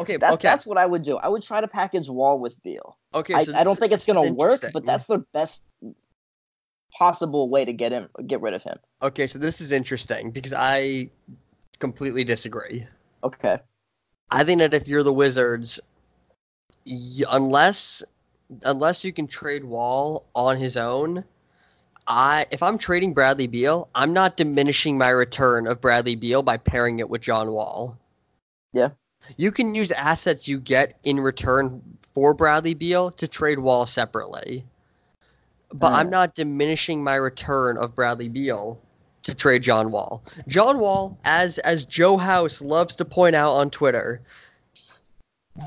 okay, 0.00 0.16
that's, 0.16 0.34
okay. 0.34 0.48
That's 0.48 0.66
what 0.66 0.78
I 0.78 0.86
would 0.86 1.02
do. 1.02 1.16
I 1.16 1.28
would 1.28 1.42
try 1.42 1.60
to 1.60 1.68
package 1.68 2.08
Wall 2.08 2.38
with 2.38 2.60
Beal. 2.62 2.96
Okay, 3.14 3.44
so 3.44 3.54
I, 3.54 3.60
I, 3.60 3.64
don't 3.64 3.78
think 3.78 3.92
it's 3.92 4.06
gonna 4.06 4.32
work, 4.32 4.64
but 4.72 4.84
that's 4.84 5.06
the 5.06 5.18
best 5.32 5.64
possible 6.96 7.48
way 7.48 7.64
to 7.64 7.72
get 7.72 7.92
him, 7.92 8.08
get 8.26 8.40
rid 8.40 8.54
of 8.54 8.62
him. 8.62 8.78
Okay, 9.02 9.26
so 9.26 9.38
this 9.38 9.60
is 9.60 9.72
interesting 9.72 10.30
because 10.30 10.52
I 10.52 11.10
completely 11.78 12.24
disagree. 12.24 12.86
Okay. 13.22 13.58
I 14.30 14.44
think 14.44 14.58
that 14.58 14.74
if 14.74 14.86
you're 14.88 15.02
the 15.02 15.12
Wizards, 15.12 15.80
y- 16.86 17.24
unless 17.30 18.02
unless 18.64 19.04
you 19.04 19.12
can 19.12 19.26
trade 19.26 19.64
Wall 19.64 20.26
on 20.34 20.56
his 20.56 20.76
own, 20.76 21.24
I 22.06 22.46
if 22.50 22.62
I'm 22.62 22.78
trading 22.78 23.14
Bradley 23.14 23.46
Beal, 23.46 23.88
I'm 23.94 24.12
not 24.12 24.36
diminishing 24.36 24.98
my 24.98 25.10
return 25.10 25.66
of 25.66 25.80
Bradley 25.80 26.16
Beal 26.16 26.42
by 26.42 26.56
pairing 26.56 26.98
it 26.98 27.08
with 27.08 27.20
John 27.22 27.52
Wall. 27.52 27.98
Yeah. 28.72 28.90
You 29.36 29.52
can 29.52 29.74
use 29.74 29.90
assets 29.92 30.48
you 30.48 30.60
get 30.60 30.98
in 31.04 31.20
return 31.20 31.82
for 32.14 32.34
Bradley 32.34 32.74
Beal 32.74 33.10
to 33.12 33.28
trade 33.28 33.58
Wall 33.58 33.86
separately. 33.86 34.64
But 35.74 35.92
mm. 35.92 35.96
I'm 35.96 36.10
not 36.10 36.34
diminishing 36.34 37.02
my 37.02 37.16
return 37.16 37.76
of 37.76 37.94
Bradley 37.94 38.28
Beal 38.28 38.80
to 39.24 39.34
trade 39.34 39.62
John 39.62 39.90
Wall. 39.90 40.22
John 40.46 40.78
Wall, 40.78 41.18
as 41.24 41.58
as 41.58 41.84
Joe 41.84 42.16
House 42.16 42.62
loves 42.62 42.96
to 42.96 43.04
point 43.04 43.36
out 43.36 43.52
on 43.52 43.70
Twitter, 43.70 44.22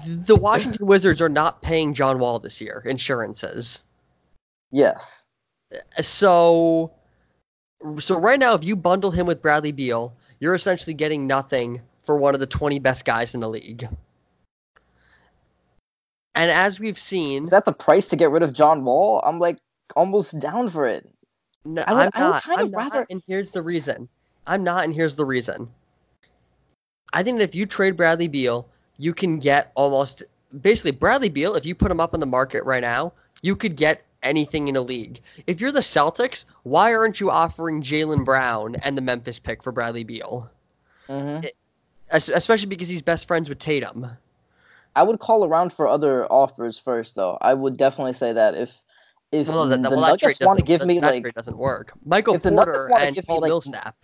the 0.06 0.36
Washington 0.36 0.86
Wizards 0.88 1.22
are 1.22 1.30
not 1.30 1.62
paying 1.62 1.94
John 1.94 2.20
Wall 2.20 2.40
this 2.40 2.60
year. 2.60 2.82
Insurances. 2.86 3.84
Yes. 4.72 5.28
So, 6.02 6.92
so 8.00 8.20
right 8.20 8.40
now, 8.40 8.56
if 8.56 8.64
you 8.64 8.76
bundle 8.76 9.12
him 9.12 9.28
with 9.28 9.42
Bradley 9.42 9.72
Beal, 9.72 10.16
you're 10.40 10.56
essentially 10.56 10.94
getting 10.94 11.28
nothing 11.28 11.82
for 12.12 12.18
one 12.18 12.34
of 12.34 12.42
the 12.42 12.46
20 12.46 12.78
best 12.80 13.06
guys 13.06 13.34
in 13.34 13.40
the 13.40 13.48
league. 13.48 13.88
And 16.36 16.52
as 16.52 16.78
we've 16.78 17.00
seen, 17.00 17.44
is 17.44 17.52
that 17.52 17.64
the 17.64 17.72
price 17.72 18.10
to 18.10 18.18
get 18.18 18.32
rid 18.32 18.44
of 18.44 18.52
John 18.52 18.84
Wall? 18.84 19.22
I'm 19.24 19.40
like 19.40 19.60
almost 19.96 20.38
down 20.42 20.68
for 20.68 20.86
it. 20.86 21.10
No, 21.64 21.86
I 21.88 21.94
would, 21.94 22.10
I'm 22.14 22.22
not. 22.22 22.50
I 22.50 22.54
am 22.64 22.72
rather... 22.72 23.00
not, 23.00 23.08
and 23.10 23.22
here's 23.26 23.52
the 23.52 23.62
reason. 23.62 24.10
I'm 24.46 24.62
not, 24.62 24.84
and 24.84 24.94
here's 24.94 25.16
the 25.16 25.24
reason. 25.24 25.70
I 27.14 27.24
think 27.24 27.38
that 27.38 27.46
if 27.46 27.56
you 27.56 27.66
trade 27.66 27.96
Bradley 27.96 28.28
Beal, 28.28 28.68
you 28.98 29.14
can 29.14 29.40
get 29.40 29.72
almost 29.76 30.24
basically 30.62 30.92
Bradley 30.92 31.30
Beal. 31.30 31.56
If 31.56 31.66
you 31.66 31.76
put 31.76 31.92
him 31.92 32.02
up 32.02 32.14
on 32.14 32.20
the 32.20 32.26
market 32.26 32.66
right 32.66 32.82
now, 32.82 33.14
you 33.42 33.56
could 33.56 33.78
get 33.78 34.04
anything 34.22 34.68
in 34.68 34.76
a 34.76 34.82
league. 34.82 35.22
If 35.48 35.62
you're 35.62 35.72
the 35.72 35.80
Celtics, 35.80 36.44
why 36.64 36.94
aren't 36.94 37.22
you 37.22 37.32
offering 37.32 37.82
Jaylen 37.82 38.26
Brown 38.26 38.76
and 38.84 38.98
the 38.98 39.02
Memphis 39.02 39.40
pick 39.40 39.64
for 39.64 39.72
Bradley 39.72 40.04
Beal? 40.04 40.52
Mm-hmm. 41.08 41.46
It, 41.46 41.52
especially 42.12 42.68
because 42.68 42.88
he's 42.88 43.02
best 43.02 43.28
friends 43.28 43.50
with 43.50 43.60
Tatum. 43.60 44.08
I 44.96 45.04
would 45.04 45.20
call 45.20 45.46
around 45.46 45.72
for 45.72 45.88
other 45.88 46.26
offers 46.26 46.78
first, 46.78 47.16
though. 47.16 47.38
I 47.42 47.54
would 47.54 47.78
definitely 47.78 48.14
say 48.14 48.34
that 48.34 48.56
if 48.56 48.84
if 49.32 49.48
well, 49.48 49.66
the, 49.66 49.78
the 49.78 49.90
well, 49.90 50.02
Nuggets 50.02 50.42
want 50.42 50.60
to 50.60 50.66
give 50.66 50.86
me 50.86 51.00
like 51.00 51.34
doesn't 51.34 51.58
work. 51.58 51.94
Michael 52.06 52.38
Porter 52.38 52.90
and 52.98 53.18
Paul 53.26 53.42
like, 53.42 53.50
Millsap. 53.50 53.96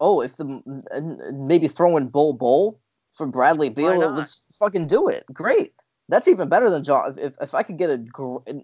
Oh, 0.00 0.22
if 0.22 0.36
the 0.36 1.32
maybe 1.34 1.68
throw 1.68 1.98
in 1.98 2.08
Bol 2.08 2.32
Bol 2.32 2.80
for 3.12 3.26
Bradley 3.26 3.68
Beal, 3.68 3.98
let's 3.98 4.46
fucking 4.58 4.86
do 4.86 5.08
it. 5.08 5.24
Great. 5.32 5.74
That's 6.08 6.26
even 6.26 6.48
better 6.48 6.70
than 6.70 6.82
John. 6.82 7.14
If, 7.18 7.36
if 7.40 7.54
I 7.54 7.62
could 7.62 7.76
get 7.76 7.90
a, 7.90 8.04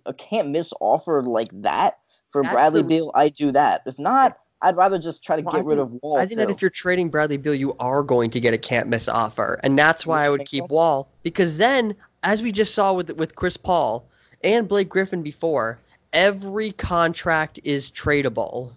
a 0.07 0.15
can't 0.15 0.49
miss 0.49 0.73
offer 0.81 1.23
like 1.23 1.51
that 1.63 1.99
for 2.31 2.43
That's 2.43 2.55
Bradley 2.55 2.83
the- 2.83 2.89
Beal, 2.89 3.13
I 3.15 3.29
do 3.29 3.53
that. 3.53 3.83
If 3.87 3.99
not, 3.99 4.39
I'd 4.63 4.77
rather 4.77 4.99
just 4.99 5.23
try 5.23 5.37
to 5.37 5.43
Well, 5.43 5.55
get 5.55 5.65
rid 5.65 5.79
of 5.79 5.93
Wall. 6.03 6.19
I 6.19 6.27
think 6.27 6.39
that 6.39 6.51
if 6.51 6.63
you're 6.63 6.71
trading 6.71 7.11
Bradley 7.11 7.37
Beal, 7.37 7.55
you 7.55 7.75
are 7.79 8.03
going 8.03 8.31
to 8.31 8.41
get 8.41 8.55
a 8.55 8.59
can't 8.59 8.89
miss 8.89 9.09
offer, 9.09 9.61
and 9.63 9.79
that's 9.79 10.07
why 10.07 10.25
I 10.25 10.31
would 10.31 10.47
keep? 10.47 10.69
Wall 10.69 11.09
because 11.23 11.59
then, 11.59 11.95
as 12.23 12.43
we 12.43 12.53
just 12.53 12.75
saw 12.75 12.93
with 12.93 13.15
with 13.17 13.35
Chris 13.35 13.57
Paul 13.57 14.09
and 14.43 14.69
Blake 14.69 14.89
Griffin 14.89 15.23
before, 15.23 15.79
every 16.13 16.73
contract 16.73 17.61
is 17.65 17.91
tradable. 17.91 18.73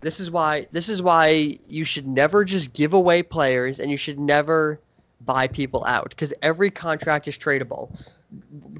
This 0.00 0.18
is 0.18 0.30
why 0.32 0.66
this 0.72 0.88
is 0.88 1.00
why 1.00 1.58
you 1.68 1.84
should 1.84 2.08
never 2.08 2.44
just 2.44 2.72
give 2.72 2.92
away 2.92 3.22
players, 3.22 3.78
and 3.78 3.90
you 3.90 3.96
should 3.96 4.18
never 4.18 4.80
buy 5.20 5.46
people 5.46 5.84
out 5.84 6.10
because 6.10 6.34
every 6.42 6.70
contract 6.70 7.28
is 7.28 7.38
tradable. 7.38 7.96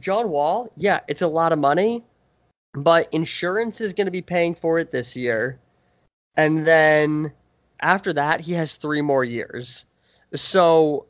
John 0.01 0.31
Wall, 0.31 0.73
yeah, 0.77 1.01
it's 1.07 1.23
a 1.23 1.29
lot 1.29 1.53
of 1.53 1.61
money, 1.61 2.05
but 2.75 3.09
insurance 3.13 3.81
is 3.81 3.93
going 3.93 4.07
to 4.07 4.11
be 4.11 4.23
paying 4.23 4.55
for 4.55 4.81
it 4.81 4.91
this 4.91 5.15
year. 5.15 5.61
And 6.37 6.67
then 6.67 7.33
after 7.81 8.13
that, 8.13 8.41
he 8.41 8.53
has 8.53 8.75
three 8.75 9.03
more 9.03 9.25
years. 9.25 9.85
So 10.35 11.07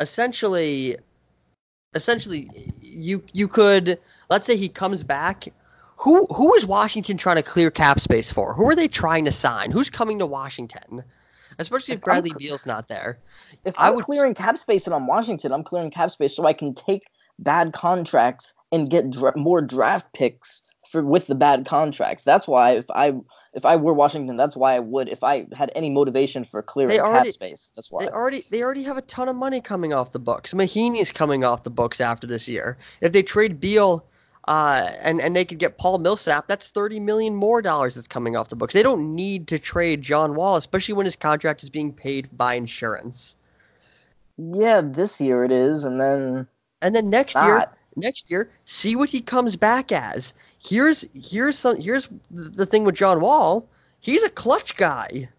essentially, 0.00 0.96
essentially, 1.94 2.48
you 2.80 3.22
you 3.32 3.48
could 3.48 3.98
let's 4.30 4.46
say 4.46 4.56
he 4.56 4.68
comes 4.68 5.02
back. 5.02 5.46
Who 5.98 6.26
who 6.26 6.54
is 6.54 6.66
Washington 6.66 7.16
trying 7.16 7.36
to 7.36 7.42
clear 7.42 7.70
cap 7.70 8.00
space 8.00 8.32
for? 8.32 8.54
Who 8.54 8.68
are 8.68 8.74
they 8.76 8.88
trying 8.88 9.24
to 9.26 9.32
sign? 9.32 9.70
Who's 9.70 9.90
coming 9.90 10.18
to 10.18 10.26
Washington? 10.26 11.04
Especially 11.58 11.94
if, 11.94 12.00
If 12.00 12.04
I'm 12.04 12.10
Bradley 12.14 12.30
cl- 12.30 12.38
Beal's 12.38 12.66
not 12.66 12.88
there. 12.88 13.18
If 13.64 13.78
I 13.78 13.88
I'm 13.88 13.96
would- 13.96 14.04
clearing 14.04 14.34
cap 14.34 14.58
space 14.58 14.86
and 14.86 14.94
I'm 14.94 15.06
Washington, 15.06 15.52
I'm 15.52 15.62
clearing 15.62 15.90
cap 15.90 16.10
space 16.10 16.34
so 16.34 16.46
I 16.46 16.52
can 16.52 16.74
take 16.74 17.04
bad 17.38 17.72
contracts 17.72 18.54
and 18.72 18.90
get 18.90 19.10
dra- 19.10 19.36
more 19.36 19.60
draft 19.60 20.12
picks 20.14 20.62
for 20.90 21.02
with 21.04 21.28
the 21.28 21.34
bad 21.36 21.64
contracts. 21.64 22.24
That's 22.24 22.48
why 22.48 22.72
if 22.72 22.90
I 22.90 23.12
if 23.54 23.64
I 23.64 23.76
were 23.76 23.94
Washington, 23.94 24.36
that's 24.36 24.56
why 24.56 24.74
I 24.74 24.80
would. 24.80 25.08
If 25.08 25.22
I 25.22 25.46
had 25.56 25.70
any 25.74 25.88
motivation 25.88 26.44
for 26.44 26.60
clearing 26.62 26.96
They 26.96 27.02
cap 27.02 27.26
space, 27.28 27.72
that's 27.76 27.90
why. 27.90 28.04
They 28.04 28.10
already 28.10 28.44
they 28.50 28.62
already 28.62 28.82
have 28.82 28.98
a 28.98 29.02
ton 29.02 29.28
of 29.28 29.36
money 29.36 29.60
coming 29.60 29.92
off 29.92 30.12
the 30.12 30.18
books. 30.18 30.52
Mahinmi's 30.52 31.12
coming 31.12 31.44
off 31.44 31.62
the 31.62 31.70
books 31.70 32.00
after 32.00 32.26
this 32.26 32.48
year. 32.48 32.76
If 33.00 33.12
they 33.12 33.22
trade 33.22 33.60
Beal, 33.60 34.04
uh, 34.48 34.90
and 35.00 35.20
and 35.20 35.36
they 35.36 35.44
could 35.44 35.58
get 35.58 35.78
Paul 35.78 35.98
Millsap, 35.98 36.48
that's 36.48 36.68
thirty 36.70 36.98
million 36.98 37.34
more 37.34 37.62
dollars 37.62 37.94
that's 37.94 38.08
coming 38.08 38.36
off 38.36 38.48
the 38.48 38.56
books. 38.56 38.74
They 38.74 38.82
don't 38.82 39.14
need 39.14 39.46
to 39.48 39.58
trade 39.58 40.02
John 40.02 40.34
Wall, 40.34 40.56
especially 40.56 40.94
when 40.94 41.06
his 41.06 41.16
contract 41.16 41.62
is 41.62 41.70
being 41.70 41.92
paid 41.92 42.28
by 42.36 42.54
insurance. 42.54 43.36
yeah, 44.36 44.80
this 44.82 45.20
year 45.20 45.44
it 45.44 45.52
is, 45.52 45.84
and 45.84 46.00
then 46.00 46.48
And 46.82 46.94
then 46.94 47.08
next 47.08 47.34
year, 47.36 47.58
not. 47.58 47.76
Next 47.96 48.30
year, 48.30 48.50
see 48.64 48.96
what 48.96 49.10
he 49.10 49.20
comes 49.20 49.56
back 49.56 49.92
as. 49.92 50.34
Here's 50.58 51.04
here's 51.14 51.58
some 51.58 51.76
here's 51.80 52.08
the 52.30 52.66
thing 52.66 52.84
with 52.84 52.94
John 52.96 53.20
Wall. 53.20 53.68
He's 54.00 54.22
a 54.22 54.30
clutch 54.30 54.76
guy. 54.76 55.30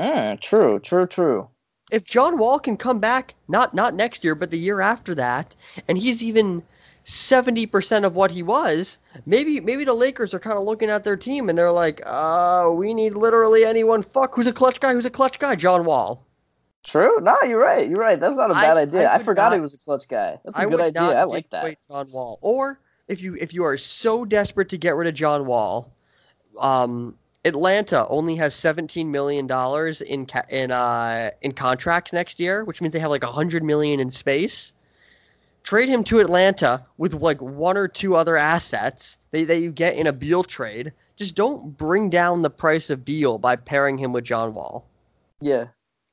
Mm, 0.00 0.40
true, 0.40 0.80
true, 0.80 1.06
true. 1.06 1.50
if 1.90 2.04
John 2.04 2.38
Wall 2.38 2.58
can 2.58 2.76
come 2.76 2.98
back, 3.00 3.34
not 3.48 3.74
not 3.74 3.94
next 3.94 4.24
year, 4.24 4.34
but 4.34 4.50
the 4.50 4.58
year 4.58 4.80
after 4.80 5.14
that, 5.16 5.56
and 5.88 5.98
he's 5.98 6.22
even 6.22 6.62
seventy 7.04 7.66
percent 7.66 8.04
of 8.04 8.14
what 8.16 8.30
he 8.30 8.42
was, 8.42 8.98
maybe 9.26 9.60
maybe 9.60 9.84
the 9.84 9.94
Lakers 9.94 10.34
are 10.34 10.38
kind 10.40 10.58
of 10.58 10.64
looking 10.64 10.90
at 10.90 11.04
their 11.04 11.16
team 11.16 11.48
and 11.48 11.58
they're 11.58 11.72
like, 11.72 12.02
uh, 12.06 12.70
we 12.72 12.94
need 12.94 13.14
literally 13.14 13.64
anyone. 13.64 14.02
Fuck, 14.02 14.34
who's 14.34 14.46
a 14.46 14.52
clutch 14.52 14.80
guy? 14.80 14.92
Who's 14.92 15.06
a 15.06 15.10
clutch 15.10 15.38
guy? 15.38 15.56
John 15.56 15.84
Wall. 15.84 16.27
True. 16.84 17.18
No, 17.20 17.36
you're 17.42 17.60
right. 17.60 17.88
You're 17.88 17.98
right. 17.98 18.18
That's 18.18 18.36
not 18.36 18.50
a 18.50 18.54
bad 18.54 18.76
I 18.76 18.82
idea. 18.82 19.08
I, 19.08 19.16
would 19.16 19.26
forgot 19.26 19.50
not- 19.50 19.54
he 19.54 19.60
was 19.60 19.74
a 19.74 19.78
clutch 19.78 20.08
guy. 20.08 20.38
That's 20.44 20.58
a 20.58 20.62
I 20.62 20.64
good 20.66 20.80
idea. 20.80 21.02
I 21.02 21.24
like 21.24 21.50
that. 21.50 21.76
John 21.90 22.10
Wall. 22.12 22.38
Or 22.40 22.80
if 23.08 23.20
you 23.22 23.34
if 23.34 23.52
you 23.52 23.64
are 23.64 23.76
so 23.76 24.24
desperate 24.24 24.68
to 24.70 24.78
get 24.78 24.96
rid 24.96 25.08
of 25.08 25.14
John 25.14 25.44
Wall, 25.46 25.92
um, 26.58 27.16
Atlanta 27.44 28.06
only 28.08 28.36
has 28.36 28.54
seventeen 28.54 29.10
million 29.10 29.46
dollars 29.46 30.00
in 30.02 30.26
ca- 30.26 30.46
in 30.50 30.70
uh 30.70 31.30
in 31.42 31.52
contracts 31.52 32.12
next 32.12 32.40
year, 32.40 32.64
which 32.64 32.80
means 32.80 32.92
they 32.92 32.98
have 33.00 33.10
like 33.10 33.24
hundred 33.24 33.62
million 33.62 34.00
in 34.00 34.10
space. 34.10 34.72
Trade 35.62 35.88
him 35.90 36.04
to 36.04 36.20
Atlanta 36.20 36.86
with 36.96 37.14
like 37.14 37.42
one 37.42 37.76
or 37.76 37.88
two 37.88 38.16
other 38.16 38.36
assets 38.36 39.18
that, 39.32 39.48
that 39.48 39.58
you 39.58 39.70
get 39.72 39.96
in 39.96 40.06
a 40.06 40.12
Beal 40.12 40.42
trade. 40.42 40.92
Just 41.16 41.34
don't 41.34 41.76
bring 41.76 42.08
down 42.08 42.40
the 42.42 42.50
price 42.50 42.88
of 42.90 43.04
Beal 43.04 43.36
by 43.38 43.56
pairing 43.56 43.98
him 43.98 44.12
with 44.12 44.24
John 44.24 44.54
Wall. 44.54 44.88
Yeah, 45.40 45.66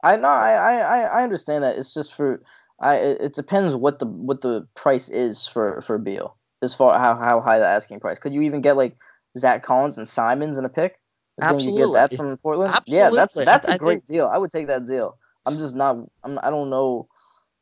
I 0.05 0.17
know. 0.17 0.27
I, 0.27 0.77
I 0.77 0.99
I 1.01 1.23
understand 1.23 1.63
that. 1.63 1.77
It's 1.77 1.93
just 1.93 2.13
for 2.13 2.41
I. 2.79 2.95
It, 2.97 3.33
depends 3.33 3.75
what 3.75 3.99
the 3.99 4.05
what 4.05 4.41
the 4.41 4.67
price 4.75 5.09
is 5.09 5.47
for 5.47 5.81
for 5.81 5.97
Beal. 5.97 6.37
As 6.61 6.75
far 6.75 6.97
how 6.99 7.15
how 7.15 7.41
high 7.41 7.59
the 7.59 7.65
asking 7.65 7.99
price. 7.99 8.19
Could 8.19 8.33
you 8.33 8.41
even 8.41 8.61
get 8.61 8.77
like 8.77 8.95
Zach 9.37 9.63
Collins 9.63 9.97
and 9.97 10.07
Simons 10.07 10.57
in 10.57 10.65
a 10.65 10.69
pick? 10.69 10.99
Think 11.41 11.63
you 11.63 11.75
get 11.75 11.91
that 11.93 12.15
from 12.15 12.37
Portland. 12.37 12.73
Yeah, 12.85 13.09
that's 13.09 13.35
Absolutely. 13.35 13.45
that's 13.45 13.67
a 13.67 13.77
great 13.77 13.93
think- 13.93 14.05
deal. 14.05 14.27
I 14.27 14.37
would 14.37 14.51
take 14.51 14.67
that 14.67 14.85
deal. 14.85 15.17
I'm 15.45 15.57
just 15.57 15.75
not. 15.75 15.97
I'm. 16.23 16.39
I 16.43 16.49
don't 16.49 16.69
know. 16.69 17.07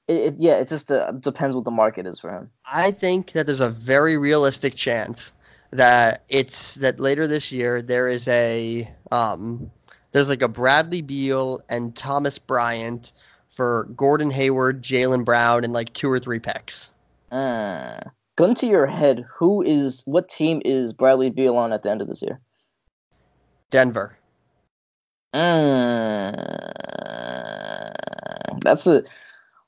It, 0.07 0.13
it 0.13 0.35
yeah. 0.37 0.55
It 0.55 0.67
just 0.67 0.91
uh, 0.91 1.11
depends 1.13 1.55
what 1.55 1.65
the 1.65 1.71
market 1.71 2.05
is 2.05 2.19
for 2.19 2.29
him. 2.29 2.51
I 2.71 2.91
think 2.91 3.31
that 3.31 3.45
there's 3.45 3.61
a 3.61 3.69
very 3.69 4.17
realistic 4.17 4.75
chance 4.75 5.33
that 5.71 6.23
it's 6.29 6.75
that 6.75 6.99
later 6.99 7.25
this 7.25 7.51
year 7.51 7.81
there 7.81 8.07
is 8.07 8.27
a 8.27 8.87
um 9.11 9.71
there's 10.13 10.29
like 10.29 10.41
a 10.41 10.47
Bradley 10.47 11.01
Beal 11.01 11.59
and 11.69 11.95
Thomas 11.95 12.39
Bryant 12.39 13.11
for 13.49 13.89
Gordon 13.95 14.31
Hayward, 14.31 14.81
Jaylen 14.81 15.25
Brown, 15.25 15.63
and 15.63 15.73
like 15.73 15.93
two 15.93 16.09
or 16.09 16.19
three 16.19 16.39
picks. 16.39 16.89
Mm. 17.31 18.11
Gun 18.35 18.55
to 18.55 18.67
your 18.67 18.87
head. 18.87 19.25
Who 19.37 19.61
is 19.61 20.03
what 20.05 20.29
team 20.29 20.61
is 20.65 20.93
Bradley 20.93 21.29
Beal 21.29 21.57
on 21.57 21.73
at 21.73 21.83
the 21.83 21.91
end 21.91 22.01
of 22.01 22.07
this 22.07 22.21
year? 22.21 22.39
Denver. 23.69 24.17
Mm. 25.33 26.33
That's 28.61 28.87
a. 28.87 29.03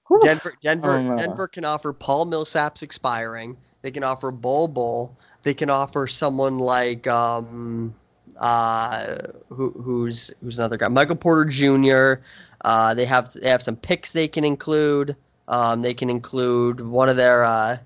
Whew. 0.08 0.20
Denver 0.24 0.54
Denver. 0.62 1.16
Denver 1.18 1.48
can 1.48 1.66
offer 1.66 1.91
Paul 1.91 2.26
Millsap's 2.26 2.84
expiring. 2.84 3.58
They 3.82 3.91
can 3.91 4.04
offer 4.04 4.32
Bol 4.32 4.68
Bol. 4.68 5.18
They 5.43 5.54
can 5.54 5.70
offer 5.70 6.08
someone 6.08 6.60
like 6.60 7.08
um 7.08 7.96
uh 8.38 9.16
who 9.56 9.72
who's 9.72 10.32
who's 10.43 10.60
another 10.60 10.78
guy? 10.78 10.88
Michael 10.88 11.16
Porter 11.16 11.45
Jr. 11.45 12.22
Uh 12.62 12.93
they 12.93 13.06
have 13.06 13.32
they 13.34 13.49
have 13.49 13.62
some 13.62 13.76
picks 13.76 14.12
they 14.12 14.28
can 14.28 14.43
include. 14.45 15.16
Um 15.47 15.82
they 15.82 15.93
can 15.93 16.10
include 16.10 16.82
one 16.82 17.10
of 17.10 17.18
their 17.18 17.43
uh 17.43 17.78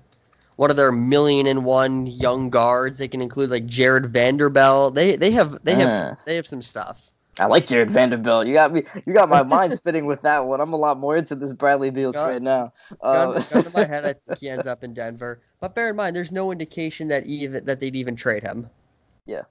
one 0.56 0.70
of 0.70 0.76
their 0.76 0.92
million 0.92 1.46
and 1.46 1.64
one 1.64 2.06
young 2.06 2.50
guards. 2.50 2.98
They 2.98 3.08
can 3.08 3.22
include 3.22 3.50
like 3.50 3.66
Jarred 3.66 4.06
Vanderbilt. 4.06 4.94
They 4.94 5.16
they 5.16 5.30
have 5.30 5.64
they 5.64 5.74
have 5.74 5.92
some, 5.92 6.16
they 6.26 6.36
have 6.36 6.46
some 6.46 6.62
stuff. 6.62 7.10
I 7.38 7.46
like 7.46 7.66
Jarred 7.66 7.90
Vanderbilt. 7.90 8.46
You 8.46 8.52
got 8.52 8.72
me. 8.72 8.82
You 9.06 9.14
got 9.14 9.30
my 9.30 9.42
mind 9.42 9.72
spinning 9.72 10.04
with 10.04 10.20
that 10.22 10.44
one. 10.46 10.60
I'm 10.60 10.74
a 10.74 10.76
lot 10.76 10.98
more 10.98 11.16
into 11.16 11.34
this 11.34 11.54
Bradley 11.54 11.88
Beal 11.90 12.12
Gun- 12.12 12.26
trade 12.26 12.42
now. 12.42 12.72
Gun, 13.02 13.36
Uh, 13.36 13.40
gun 13.40 13.64
to 13.64 13.70
my 13.70 13.84
head, 13.86 14.04
I 14.04 14.12
think 14.26 14.38
he 14.40 14.50
ends 14.50 14.66
up 14.66 14.84
in 14.84 14.92
Denver. 14.92 15.40
But 15.60 15.74
bear 15.74 15.88
in 15.90 15.96
mind, 15.96 16.14
there's 16.14 16.32
no 16.32 16.52
indication 16.52 17.08
that 17.08 17.24
even 17.26 17.64
that 17.64 17.80
they'd 17.80 17.96
even 17.96 18.14
trade 18.16 18.42
him. 18.42 18.68
Yeah. 19.24 19.42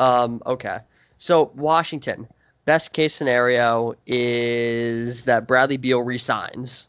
Um. 0.00 0.42
Okay. 0.46 0.78
So 1.18 1.50
Washington, 1.54 2.28
best 2.64 2.92
case 2.92 3.14
scenario 3.14 3.94
is 4.06 5.24
that 5.24 5.46
Bradley 5.46 5.76
Beal 5.76 6.02
resigns. 6.02 6.88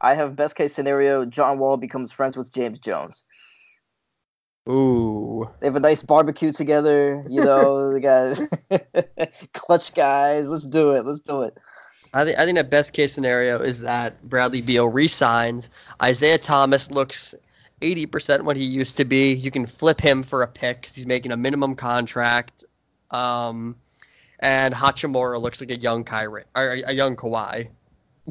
I 0.00 0.14
have 0.14 0.36
best 0.36 0.56
case 0.56 0.72
scenario: 0.72 1.24
John 1.24 1.58
Wall 1.58 1.76
becomes 1.76 2.12
friends 2.12 2.36
with 2.36 2.52
James 2.52 2.78
Jones. 2.78 3.24
Ooh. 4.68 5.48
They 5.60 5.66
have 5.66 5.76
a 5.76 5.80
nice 5.80 6.02
barbecue 6.02 6.52
together. 6.52 7.24
You 7.28 7.42
know, 7.44 7.90
they 7.92 8.00
got 8.00 8.38
clutch 9.54 9.94
guys. 9.94 10.48
Let's 10.48 10.66
do 10.66 10.92
it. 10.92 11.04
Let's 11.04 11.20
do 11.20 11.42
it. 11.42 11.56
I 12.14 12.24
think 12.24 12.38
I 12.38 12.44
think 12.44 12.56
that 12.56 12.70
best 12.70 12.92
case 12.92 13.12
scenario 13.12 13.58
is 13.60 13.80
that 13.80 14.22
Bradley 14.24 14.60
Beal 14.60 14.88
resigns. 14.88 15.70
Isaiah 16.02 16.38
Thomas 16.38 16.90
looks. 16.90 17.34
80% 17.80 18.42
what 18.42 18.56
he 18.56 18.64
used 18.64 18.96
to 18.96 19.04
be. 19.04 19.32
You 19.32 19.52
can 19.52 19.64
flip 19.64 20.00
him 20.00 20.24
for 20.24 20.42
a 20.42 20.48
pick 20.48 20.82
'cause 20.82 20.96
he's 20.96 21.06
making 21.06 21.30
a 21.30 21.36
minimum 21.36 21.76
contract. 21.76 22.64
Um, 23.10 23.76
and 24.40 24.74
Hachimura 24.74 25.40
looks 25.40 25.60
like 25.60 25.70
a 25.70 25.78
young 25.78 26.04
Kyrie, 26.04 26.44
or 26.54 26.70
a 26.86 26.92
young 26.92 27.16
Kawhi. 27.16 27.68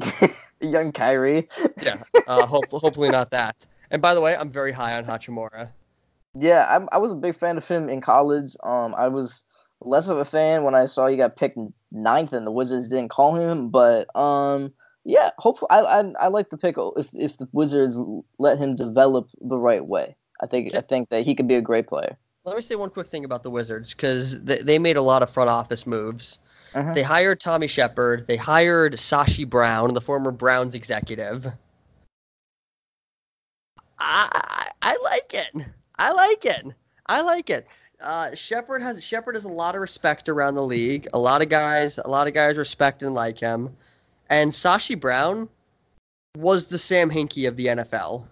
A 0.60 0.66
young 0.66 0.92
Kyrie. 0.92 1.48
Yeah. 1.82 1.98
Uh, 2.26 2.44
hope, 2.46 2.70
hopefully 2.70 3.10
not 3.10 3.30
that. 3.30 3.64
And 3.90 4.02
by 4.02 4.14
the 4.14 4.20
way, 4.20 4.34
I'm 4.36 4.50
very 4.50 4.72
high 4.72 4.96
on 4.96 5.04
Hachimura. 5.04 5.70
Yeah, 6.34 6.64
I, 6.68 6.96
I 6.96 6.98
was 6.98 7.12
a 7.12 7.16
big 7.16 7.34
fan 7.36 7.56
of 7.56 7.66
him 7.66 7.88
in 7.88 8.00
college. 8.00 8.56
Um, 8.64 8.94
I 8.96 9.08
was 9.08 9.44
less 9.80 10.08
of 10.08 10.18
a 10.18 10.24
fan 10.24 10.64
when 10.64 10.74
I 10.74 10.86
saw 10.86 11.06
he 11.06 11.16
got 11.16 11.36
picked 11.36 11.58
ninth 11.92 12.32
and 12.32 12.46
the 12.46 12.50
Wizards 12.50 12.88
didn't 12.88 13.10
call 13.10 13.34
him. 13.36 13.70
But 13.70 14.14
um, 14.16 14.72
yeah, 15.04 15.30
hopefully, 15.38 15.68
I 15.70 15.80
I, 15.80 16.12
I 16.20 16.28
like 16.28 16.50
the 16.50 16.58
pick 16.58 16.76
if 16.96 17.10
if 17.14 17.38
the 17.38 17.48
Wizards 17.52 17.98
let 18.38 18.58
him 18.58 18.76
develop 18.76 19.28
the 19.40 19.58
right 19.58 19.84
way. 19.84 20.16
I 20.40 20.46
think 20.46 20.74
I 20.74 20.80
think 20.80 21.08
that 21.10 21.24
he 21.24 21.34
could 21.34 21.48
be 21.48 21.54
a 21.54 21.62
great 21.62 21.86
player. 21.86 22.16
Let 22.48 22.56
me 22.56 22.62
say 22.62 22.74
one 22.74 22.90
quick 22.90 23.06
thing 23.06 23.24
about 23.24 23.42
the 23.42 23.50
Wizards 23.50 23.94
because 23.94 24.42
they, 24.42 24.58
they 24.58 24.78
made 24.78 24.96
a 24.96 25.02
lot 25.02 25.22
of 25.22 25.30
front 25.30 25.50
office 25.50 25.86
moves. 25.86 26.40
Uh-huh. 26.74 26.92
They 26.92 27.02
hired 27.02 27.40
Tommy 27.40 27.66
Sheppard. 27.66 28.26
They 28.26 28.36
hired 28.36 28.94
Sashi 28.94 29.48
Brown, 29.48 29.94
the 29.94 30.00
former 30.00 30.30
Browns 30.30 30.74
executive. 30.74 31.46
I 33.98 34.68
I 34.82 34.96
like 35.02 35.34
it. 35.34 35.66
I 35.98 36.12
like 36.12 36.44
it. 36.44 36.66
I 37.06 37.22
like 37.22 37.50
it. 37.50 37.66
Uh, 38.00 38.34
Sheppard 38.34 38.82
has 38.82 39.02
Sheppard 39.02 39.34
has 39.34 39.44
a 39.44 39.48
lot 39.48 39.74
of 39.74 39.80
respect 39.80 40.28
around 40.28 40.54
the 40.54 40.64
league. 40.64 41.08
A 41.14 41.18
lot 41.18 41.42
of 41.42 41.48
guys, 41.48 41.98
a 41.98 42.08
lot 42.08 42.28
of 42.28 42.34
guys 42.34 42.56
respect 42.56 43.02
and 43.02 43.14
like 43.14 43.38
him. 43.38 43.76
And 44.30 44.52
Sashi 44.52 44.98
Brown 44.98 45.48
was 46.36 46.66
the 46.68 46.78
Sam 46.78 47.10
Hinkie 47.10 47.48
of 47.48 47.56
the 47.56 47.66
NFL. 47.66 48.24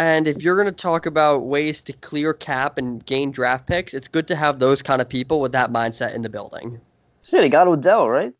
And 0.00 0.26
if 0.26 0.42
you're 0.42 0.54
going 0.54 0.64
to 0.64 0.72
talk 0.72 1.04
about 1.04 1.44
ways 1.44 1.82
to 1.82 1.92
clear 1.92 2.32
cap 2.32 2.78
and 2.78 3.04
gain 3.04 3.30
draft 3.30 3.66
picks, 3.66 3.92
it's 3.92 4.08
good 4.08 4.26
to 4.28 4.34
have 4.34 4.58
those 4.58 4.80
kind 4.80 5.02
of 5.02 5.10
people 5.10 5.42
with 5.42 5.52
that 5.52 5.70
mindset 5.70 6.14
in 6.14 6.22
the 6.22 6.30
building. 6.30 6.80
Shit, 7.22 7.42
he 7.42 7.50
got 7.50 7.68
Odell, 7.68 8.08
right? 8.08 8.32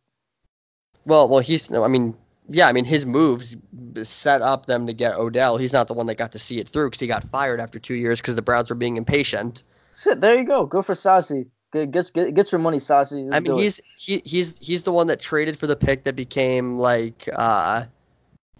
Well, 1.05 1.29
well, 1.29 1.41
he's. 1.41 1.71
I 1.71 1.87
mean, 1.87 2.17
yeah, 2.49 2.67
I 2.67 2.73
mean 2.73 2.87
his 2.87 3.05
moves 3.05 3.57
set 4.03 4.41
up 4.41 4.65
them 4.65 4.87
to 4.87 4.95
get 4.95 5.17
Odell. 5.17 5.59
He's 5.59 5.75
not 5.75 5.87
the 5.87 5.93
one 5.93 6.07
that 6.07 6.15
got 6.15 6.33
to 6.33 6.39
see 6.39 6.61
it 6.61 6.67
through 6.67 6.87
because 6.89 7.01
he 7.01 7.07
got 7.07 7.25
fired 7.25 7.61
after 7.61 7.79
two 7.79 7.95
years 7.95 8.23
because 8.23 8.37
the 8.37 8.43
Browns 8.43 8.71
were 8.71 8.77
being 8.77 8.97
impatient. 8.97 9.63
Shit, 9.95 10.23
there 10.23 10.39
you 10.39 10.47
go. 10.47 10.65
Go 10.65 10.81
for 10.81 10.95
Sashi. 10.95 11.47
Get 11.75 11.91
get 11.91 12.11
get, 12.15 12.33
get 12.33 12.53
your 12.53 12.59
money, 12.59 12.79
Sashi. 12.79 13.31
Let's 13.31 13.37
I 13.37 13.41
mean, 13.41 13.59
it. 13.59 13.63
he's 13.63 13.81
he, 13.99 14.23
he's 14.25 14.59
he's 14.61 14.85
the 14.85 14.93
one 14.93 15.09
that 15.09 15.21
traded 15.21 15.59
for 15.59 15.67
the 15.67 15.77
pick 15.77 16.05
that 16.05 16.17
became 16.17 16.79
like 16.79 17.29
uh 17.35 17.85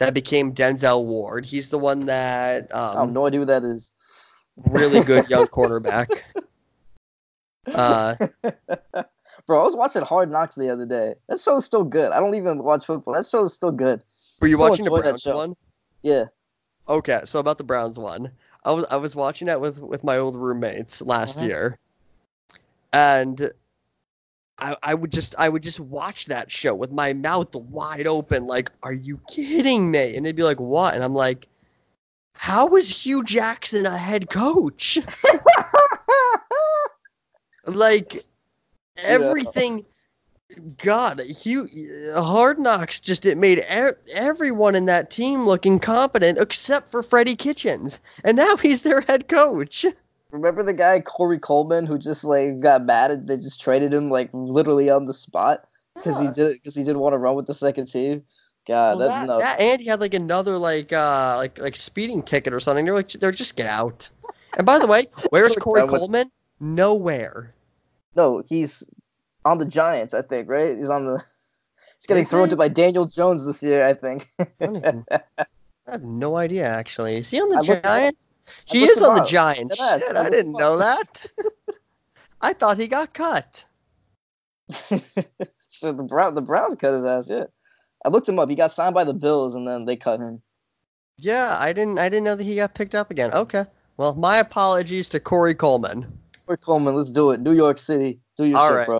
that 0.01 0.15
became 0.15 0.53
Denzel 0.53 1.05
Ward. 1.05 1.45
He's 1.47 1.69
the 1.69 1.79
one 1.79 2.07
that 2.07 2.75
I 2.75 2.93
have 2.93 2.97
um, 2.97 3.13
no 3.13 3.27
idea 3.27 3.41
who 3.41 3.47
that 3.47 3.63
is. 3.63 3.93
really 4.71 5.01
good 5.05 5.29
young 5.31 5.47
quarterback. 5.57 6.25
Uh, 7.67 8.17
Bro, 9.47 9.61
I 9.61 9.65
was 9.65 9.77
watching 9.77 10.03
Hard 10.03 10.31
Knocks 10.31 10.55
the 10.57 10.71
other 10.71 10.87
day. 10.87 11.15
That 11.29 11.39
show's 11.39 11.65
still 11.67 11.85
good. 11.85 12.13
I 12.13 12.19
don't 12.19 12.35
even 12.35 12.63
watch 12.65 12.87
football. 12.87 13.15
That 13.15 13.27
show 13.27 13.45
is 13.45 13.53
still 13.53 13.71
good. 13.71 14.03
were 14.41 14.49
you 14.49 14.59
watching 14.59 14.85
the 14.85 14.91
Browns 14.91 15.23
show. 15.23 15.37
one? 15.37 15.55
Yeah. 16.03 16.25
Okay, 16.89 17.21
so 17.25 17.39
about 17.39 17.59
the 17.59 17.65
Browns 17.65 17.99
one, 17.99 18.33
I 18.65 18.73
was 18.73 18.85
I 18.91 18.97
was 18.97 19.15
watching 19.15 19.47
that 19.47 19.61
with 19.61 19.81
with 19.81 20.03
my 20.03 20.17
old 20.17 20.35
roommates 20.35 21.01
last 21.03 21.39
Mhm. 21.39 21.47
year, 21.47 21.79
and 22.93 23.53
I 24.61 24.77
I 24.83 24.95
would 24.95 25.13
just 25.13 25.35
I 25.39 25.49
would 25.49 25.63
just 25.63 25.81
watch 25.81 26.27
that 26.27 26.51
show 26.51 26.75
with 26.75 26.93
my 26.93 27.13
mouth 27.13 27.55
wide 27.55 28.07
open, 28.07 28.47
like, 28.47 28.71
"Are 28.83 28.93
you 28.93 29.21
kidding 29.29 29.91
me?" 29.91 30.17
And 30.17 30.25
they'd 30.25 30.37
be 30.37 30.43
like, 30.43 30.61
"What?" 30.61 30.95
And 30.95 31.03
I'm 31.03 31.15
like, 31.15 31.47
"How 32.35 32.77
is 32.77 33.05
Hue 33.05 33.25
Jackson 33.25 33.87
a 33.87 33.97
head 33.97 34.31
coach?" 34.31 34.99
like 37.67 38.25
everything. 38.97 39.87
God, 40.83 41.21
Hue, 41.21 42.13
Hard 42.17 42.59
Knocks 42.59 42.99
just 42.99 43.25
it 43.25 43.39
made 43.39 43.59
e- 43.59 44.13
everyone 44.13 44.75
in 44.75 44.87
that 44.87 45.09
team 45.09 45.47
look 45.47 45.65
incompetent 45.65 46.39
except 46.39 46.89
for 46.89 47.05
Freddie 47.05 47.37
Kitchens, 47.37 48.01
and 48.25 48.37
now 48.37 48.57
he's 48.57 48.83
their 48.83 49.03
head 49.03 49.29
coach. 49.29 49.87
Remember 50.33 50.62
the 50.62 50.72
guy 50.72 51.01
Corey 51.01 51.39
Coleman 51.39 51.87
who 51.87 51.99
just 51.99 52.24
like 52.24 52.61
got 52.61 52.85
mad 52.85 53.11
and 53.11 53.26
they 53.26 53.37
just 53.37 53.61
traded 53.61 53.93
him 53.93 54.11
like 54.11 54.31
literally 54.33 54.91
on 54.91 55.05
the 55.07 55.12
spot 55.12 55.66
because 55.95 56.18
he 56.18 56.28
did 56.31 56.55
because 56.55 56.74
he 56.74 56.83
didn't 56.85 57.01
want 57.01 57.12
to 57.14 57.18
run 57.18 57.35
with 57.35 57.47
the 57.47 57.55
second 57.55 57.87
team. 57.87 58.22
God, 58.68 58.99
Well, 58.99 59.09
that's 59.09 59.12
that, 59.20 59.26
no. 59.26 59.39
that 59.39 59.61
and 59.61 59.81
he 59.81 59.89
had 59.89 60.01
like 60.01 60.14
another 60.14 60.57
like 60.59 60.93
uh 60.93 61.35
like 61.37 61.59
like 61.59 61.76
speeding 61.76 62.22
ticket 62.22 62.53
or 62.53 62.61
something. 62.61 62.85
They're 62.85 62.95
like 62.95 63.11
they're 63.11 63.33
just 63.33 63.57
get 63.57 63.66
out. 63.66 64.09
And 64.57 64.66
by 64.66 64.78
the 64.78 64.87
way, 64.87 65.09
where's 65.31 65.57
Corey 65.57 65.87
Coleman? 65.89 66.31
Nowhere. 66.61 67.55
No, 68.14 68.43
he's 68.49 68.85
on 69.45 69.59
the 69.59 69.64
Giants, 69.64 70.14
I 70.14 70.22
think, 70.22 70.49
right? 70.49 70.76
He's 70.76 70.91
on 70.91 71.07
the. 71.07 71.22
He's 71.97 72.07
getting 72.07 72.24
thrown 72.24 72.49
to 72.49 72.57
by 72.57 72.68
Daniel 72.68 73.05
Jones 73.05 73.45
this 73.45 73.62
year, 73.62 73.85
I 73.85 73.93
think. 73.93 74.26
I, 74.39 74.47
even- 74.62 75.05
I 75.11 75.45
have 75.87 76.03
no 76.03 76.37
idea 76.37 76.66
actually. 76.66 77.18
Is 77.18 77.28
he 77.28 77.39
on 77.43 77.51
the 77.51 77.59
I 77.59 77.81
Giants? 77.81 78.18
He 78.67 78.85
is 78.85 78.99
on 79.03 79.17
the. 79.17 79.25
Giants. 79.25 79.77
Shit, 79.77 80.17
I 80.17 80.27
I 80.27 80.31
didn't 80.31 80.53
know 80.53 80.79
that. 80.79 81.27
I 82.41 82.53
thought 82.53 82.79
he 82.79 82.87
got 82.87 83.13
cut. 83.13 83.65
so 85.69 85.93
the 85.93 86.03
Brown 86.03 86.35
the 86.35 86.43
Browns 86.43 86.75
cut 86.77 86.95
his 86.95 87.05
ass. 87.05 87.29
Yeah, 87.29 87.45
I 88.05 88.09
looked 88.09 88.29
him 88.29 88.39
up. 88.39 88.49
He 88.49 88.55
got 88.55 88.73
signed 88.73 88.95
by 88.95 89.05
the 89.05 89.13
Bills, 89.13 89.55
and 89.55 89.67
then 89.67 89.85
they 89.85 89.97
cut 89.97 90.21
him. 90.21 90.41
Yeah, 91.19 91.57
I 91.59 91.73
didn't 91.73 91.99
I 91.99 92.09
didn't 92.09 92.25
know 92.25 92.37
that 92.37 92.45
he 92.45 92.57
got 92.57 92.75
picked 92.75 92.95
up 92.95 93.11
again. 93.11 93.33
Okay. 93.33 93.65
Well, 93.97 94.15
my 94.15 94.39
apologies 94.39 95.09
to 95.11 95.21
Corey 95.21 95.55
Coleman. 95.55 96.07
Corey 96.47 96.57
Coleman, 96.57 96.95
let's 96.95 97.13
do 97.13 97.33
it. 97.33 97.41
New 97.41 97.53
York 97.53 97.77
City, 97.77 98.19
do 98.37 98.47
your 98.47 98.57
All 98.57 98.69
shit, 98.69 98.77
right. 98.77 98.87
bro. 98.87 98.99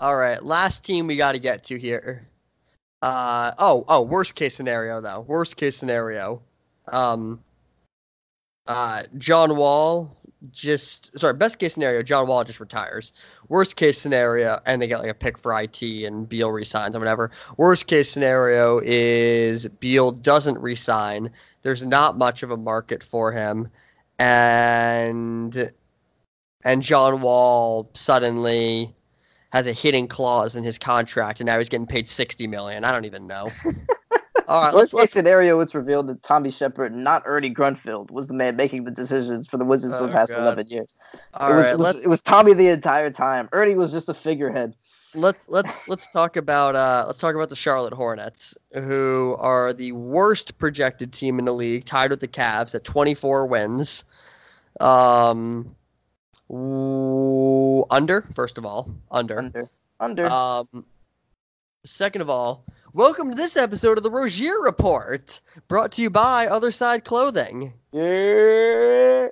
All 0.00 0.16
right, 0.16 0.40
last 0.44 0.84
team 0.84 1.08
we 1.08 1.16
got 1.16 1.32
to 1.32 1.40
get 1.40 1.64
to 1.64 1.78
here. 1.78 2.28
Uh 3.02 3.52
oh, 3.58 3.84
oh, 3.88 4.02
worst 4.02 4.36
case 4.36 4.54
scenario 4.54 5.00
though. 5.00 5.20
Worst 5.20 5.56
case 5.56 5.76
scenario. 5.76 6.42
Um 6.86 7.42
uh 8.68 9.02
John 9.18 9.56
Wall 9.56 10.18
just 10.52 11.18
sorry, 11.18 11.34
best 11.34 11.58
case 11.58 11.74
scenario, 11.74 12.02
John 12.02 12.28
Wall 12.28 12.44
just 12.44 12.60
retires. 12.60 13.12
Worst 13.48 13.76
case 13.76 14.00
scenario, 14.00 14.58
and 14.66 14.80
they 14.80 14.86
get 14.86 15.00
like 15.00 15.10
a 15.10 15.14
pick 15.14 15.38
for 15.38 15.58
IT 15.58 15.82
and 15.82 16.28
Beal 16.28 16.50
resigns 16.50 16.94
or 16.94 16.98
whatever. 16.98 17.30
Worst 17.56 17.86
case 17.86 18.10
scenario 18.10 18.80
is 18.84 19.66
Beal 19.80 20.12
doesn't 20.12 20.58
resign. 20.58 21.30
There's 21.62 21.82
not 21.82 22.16
much 22.16 22.42
of 22.42 22.50
a 22.50 22.56
market 22.56 23.02
for 23.02 23.32
him, 23.32 23.68
and 24.18 25.72
and 26.64 26.82
John 26.82 27.20
Wall 27.20 27.90
suddenly 27.94 28.94
has 29.50 29.66
a 29.66 29.72
hidden 29.72 30.06
clause 30.06 30.54
in 30.54 30.62
his 30.62 30.78
contract, 30.78 31.40
and 31.40 31.46
now 31.46 31.58
he's 31.58 31.68
getting 31.68 31.86
paid 31.86 32.08
sixty 32.08 32.46
million. 32.46 32.84
I 32.84 32.92
don't 32.92 33.06
even 33.06 33.26
know. 33.26 33.48
All 34.48 34.62
right, 34.62 34.74
let's 34.74 34.94
let's 34.94 35.12
scenario, 35.12 35.60
it's 35.60 35.74
revealed 35.74 36.06
that 36.06 36.22
Tommy 36.22 36.50
Sheppard, 36.50 36.94
not 36.94 37.22
Ernie 37.26 37.52
Grunfeld, 37.54 38.10
was 38.10 38.28
the 38.28 38.34
man 38.34 38.56
making 38.56 38.84
the 38.84 38.90
decisions 38.90 39.46
for 39.46 39.58
the 39.58 39.64
Wizards 39.64 39.98
for 39.98 40.04
Oh, 40.04 40.06
the 40.06 40.12
past 40.12 40.32
God. 40.32 40.40
eleven 40.42 40.66
years. 40.68 40.96
all 41.34 41.52
it 41.52 41.54
was, 41.54 41.64
right, 41.66 41.74
it, 41.74 41.78
was 41.78 42.04
it 42.04 42.08
was 42.08 42.22
Tommy 42.22 42.54
the 42.54 42.68
entire 42.68 43.10
time. 43.10 43.50
Ernie 43.52 43.74
was 43.74 43.92
just 43.92 44.08
a 44.08 44.14
figurehead. 44.14 44.74
let's 45.14 45.50
let's 45.50 45.86
let's 45.86 46.08
talk 46.10 46.36
about 46.36 46.74
uh 46.76 47.04
let's 47.06 47.18
talk 47.18 47.34
about 47.34 47.50
the 47.50 47.56
Charlotte 47.56 47.92
Hornets, 47.92 48.54
who 48.72 49.36
are 49.38 49.74
the 49.74 49.92
worst 49.92 50.56
projected 50.56 51.12
team 51.12 51.38
in 51.38 51.44
the 51.44 51.52
league, 51.52 51.84
tied 51.84 52.10
with 52.10 52.20
the 52.20 52.28
Cavs 52.28 52.74
at 52.74 52.84
24 52.84 53.46
wins. 53.46 54.06
Um, 54.80 55.76
ooh, 56.50 57.84
under 57.90 58.22
first 58.34 58.56
of 58.56 58.64
all, 58.64 58.88
under. 59.10 59.40
Under, 59.40 59.66
under. 60.00 60.26
Um, 60.26 60.86
second 61.84 62.22
of 62.22 62.30
all, 62.30 62.64
welcome 62.92 63.30
to 63.30 63.36
this 63.36 63.56
episode 63.56 63.98
of 63.98 64.04
the 64.04 64.10
Rozier 64.10 64.60
Report, 64.60 65.40
brought 65.68 65.92
to 65.92 66.02
you 66.02 66.10
by 66.10 66.46
Other 66.46 66.70
Side 66.70 67.04
Clothing. 67.04 67.72
yeah. 67.92 69.28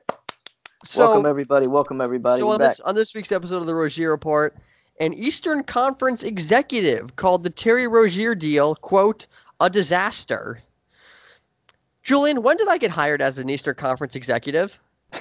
So, 0.84 1.00
welcome 1.00 1.26
everybody. 1.26 1.66
Welcome 1.66 2.00
everybody. 2.00 2.40
so 2.40 2.46
We're 2.46 2.52
on 2.54 2.58
back. 2.60 2.70
this 2.70 2.80
on 2.80 2.94
this 2.94 3.12
week's 3.12 3.32
episode 3.32 3.56
of 3.56 3.66
the 3.66 3.74
Rozier 3.74 4.10
Report, 4.10 4.56
an 5.00 5.14
Eastern 5.14 5.64
Conference 5.64 6.22
executive 6.22 7.16
called 7.16 7.42
the 7.42 7.50
Terry 7.50 7.88
Rozier 7.88 8.36
deal 8.36 8.76
quote 8.76 9.26
a 9.60 9.68
disaster. 9.68 10.62
Julien, 12.04 12.42
when 12.42 12.56
did 12.56 12.68
I 12.68 12.78
get 12.78 12.92
hired 12.92 13.20
as 13.20 13.38
an 13.38 13.50
Eastern 13.50 13.74
Conference 13.74 14.14
executive? 14.14 14.78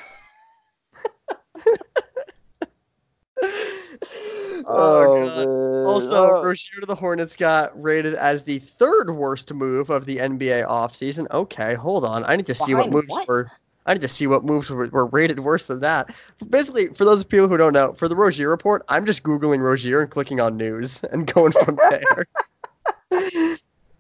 oh, 4.68 5.26
God. 5.26 5.48
Also, 5.86 6.32
Oh. 6.32 6.44
Rozier 6.44 6.80
to 6.80 6.86
the 6.86 6.96
Hornets 6.96 7.36
got 7.36 7.70
rated 7.82 8.16
as 8.16 8.44
the 8.44 8.60
third 8.60 9.12
worst 9.12 9.54
move 9.54 9.90
of 9.90 10.06
the 10.06 10.18
NBA 10.18 10.68
offseason. 10.68 11.30
Okay, 11.32 11.76
hold 11.76 12.04
on. 12.06 12.24
I 12.26 12.36
need 12.36 12.46
to 12.48 12.56
see 12.56 12.74
what 12.76 12.90
moves 12.92 13.08
what? 13.08 13.28
were. 13.28 13.52
I 13.86 13.94
need 13.94 14.02
to 14.02 14.08
see 14.08 14.26
what 14.26 14.44
moves 14.44 14.70
were, 14.70 14.88
were 14.92 15.06
rated 15.06 15.42
worse 15.42 15.68
than 15.68 15.80
that. 15.82 16.14
Basically, 16.50 16.88
for 16.88 17.06
those 17.06 17.24
people 17.24 17.48
who 17.48 17.58
don't 17.58 17.74
know, 17.74 17.94
for 17.94 18.08
the 18.08 18.16
Rozier 18.16 18.50
report, 18.50 18.84
I'm 18.90 19.06
just 19.06 19.22
googling 19.22 19.60
Rozier 19.60 20.02
and 20.02 20.10
clicking 20.10 20.40
on 20.40 20.58
news 20.58 21.04
and 21.12 21.32
going 21.32 21.52
from 21.52 21.78
there. 21.90 22.26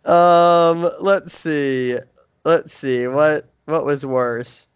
um, 0.12 0.90
let's 1.00 1.38
see. 1.38 1.98
Let's 2.44 2.74
see 2.74 3.08
what 3.08 3.50
what 3.66 3.86
was 3.86 4.06
worse. 4.06 4.70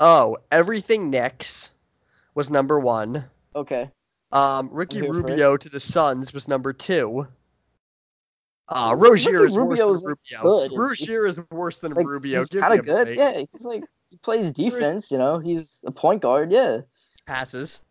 Oh, 0.00 0.36
everything 0.50 1.10
Knicks 1.10 1.72
was 2.34 2.50
number 2.50 2.80
one. 2.80 3.24
okay. 3.54 3.90
Um, 4.32 4.68
Ricky 4.72 4.98
I'm 4.98 5.04
here 5.04 5.12
for 5.14 5.18
it. 5.20 5.30
Rubio 5.30 5.56
to 5.56 5.68
the 5.68 5.80
Suns 5.80 6.32
was 6.32 6.48
number 6.48 6.72
two. 6.72 7.26
Uh, 8.68 8.94
Rozier 8.96 9.44
is 9.44 9.56
worse 9.56 9.78
than 9.78 9.88
Rubio. 9.88 10.42
good. 10.42 10.72
Rozier 10.74 11.26
is 11.26 11.40
worse 11.50 11.76
than 11.78 11.92
Like, 11.92 12.06
Rubio. 12.06 12.38
he's 12.38 12.48
kind 12.48 12.78
of 12.78 12.84
good. 12.86 13.06
break. 13.06 13.18
Yeah, 13.18 13.42
he's 13.52 13.64
like 13.64 13.84
he 14.10 14.16
plays 14.18 14.50
defense. 14.52 15.10
You 15.10 15.18
know, 15.18 15.38
he's 15.38 15.80
a 15.84 15.90
point 15.90 16.22
guard. 16.22 16.50
Yeah, 16.52 16.80
Passes. 17.26 17.82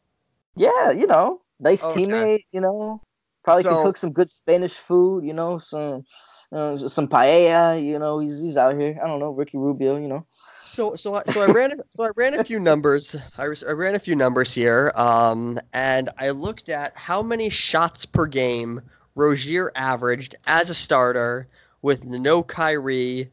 yeah. 0.56 0.92
You 0.92 1.06
know, 1.08 1.42
nice 1.60 1.84
Okay. 1.84 2.06
teammate. 2.06 2.46
You 2.52 2.62
know, 2.62 3.02
probably 3.44 3.64
So- 3.64 3.76
can 3.76 3.84
cook 3.86 3.98
some 3.98 4.12
good 4.12 4.30
Spanish 4.30 4.74
food. 4.74 5.24
You 5.26 5.34
know, 5.34 5.58
some 5.60 6.04
uh, 6.52 6.78
some 6.78 7.08
paella. 7.08 7.84
You 7.84 8.00
know, 8.00 8.18
he's 8.20 8.40
he's 8.42 8.58
out 8.58 8.74
here. 8.76 9.00
I 9.04 9.08
don't 9.08 9.20
know, 9.20 9.32
Ricky 9.32 9.58
Rubio. 9.60 9.98
You 9.98 10.08
know, 10.08 10.26
So 10.72 10.96
so 10.96 11.16
I, 11.16 11.24
so 11.28 11.42
I 11.42 11.52
ran 11.52 11.74
a, 11.74 11.76
so 11.98 12.04
I 12.04 12.12
ran 12.16 12.34
a 12.40 12.46
few 12.46 12.58
numbers. 12.58 13.14
I, 13.38 13.50
was, 13.50 13.62
I 13.62 13.72
ran 13.74 13.94
a 13.94 14.00
few 14.00 14.16
numbers 14.16 14.54
here, 14.54 14.94
um, 14.96 15.60
and 15.74 16.10
I 16.18 16.30
looked 16.30 16.70
at 16.70 16.96
how 16.96 17.22
many 17.22 17.50
shots 17.50 18.06
per 18.06 18.26
game 18.26 18.82
Rozier 19.14 19.74
averaged 19.76 20.36
as 20.48 20.70
a 20.70 20.74
starter 20.74 21.50
with 21.82 22.06
no 22.06 22.42
Kyrie, 22.42 23.30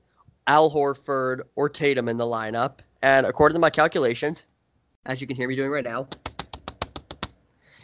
Al 0.49 0.69
Horford, 0.69 1.43
or 1.55 1.69
Tatum 1.69 2.09
in 2.09 2.17
the 2.17 2.25
lineup. 2.25 2.81
And 3.03 3.25
according 3.25 3.55
to 3.55 3.61
my 3.61 3.71
calculations, 3.71 4.45
as 5.07 5.21
you 5.21 5.29
can 5.29 5.37
hear 5.37 5.47
me 5.47 5.55
doing 5.55 5.71
right 5.71 5.85
now, 5.85 6.09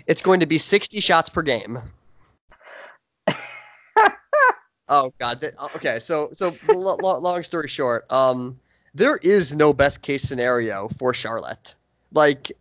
it's 0.08 0.20
going 0.20 0.40
to 0.40 0.46
be 0.46 0.58
60 0.58 0.98
shots 0.98 1.30
per 1.30 1.42
game. 1.42 1.78
oh 4.88 5.12
God! 5.20 5.48
Okay, 5.76 6.00
so 6.00 6.30
so 6.32 6.56
lo- 6.66 6.98
lo- 7.00 7.20
long 7.20 7.44
story 7.44 7.68
short, 7.68 8.10
um, 8.10 8.58
there 8.94 9.16
is 9.18 9.54
no 9.54 9.72
best 9.72 10.02
case 10.02 10.22
scenario 10.22 10.88
for 10.88 11.12
Charlotte. 11.12 11.74
Like 12.12 12.52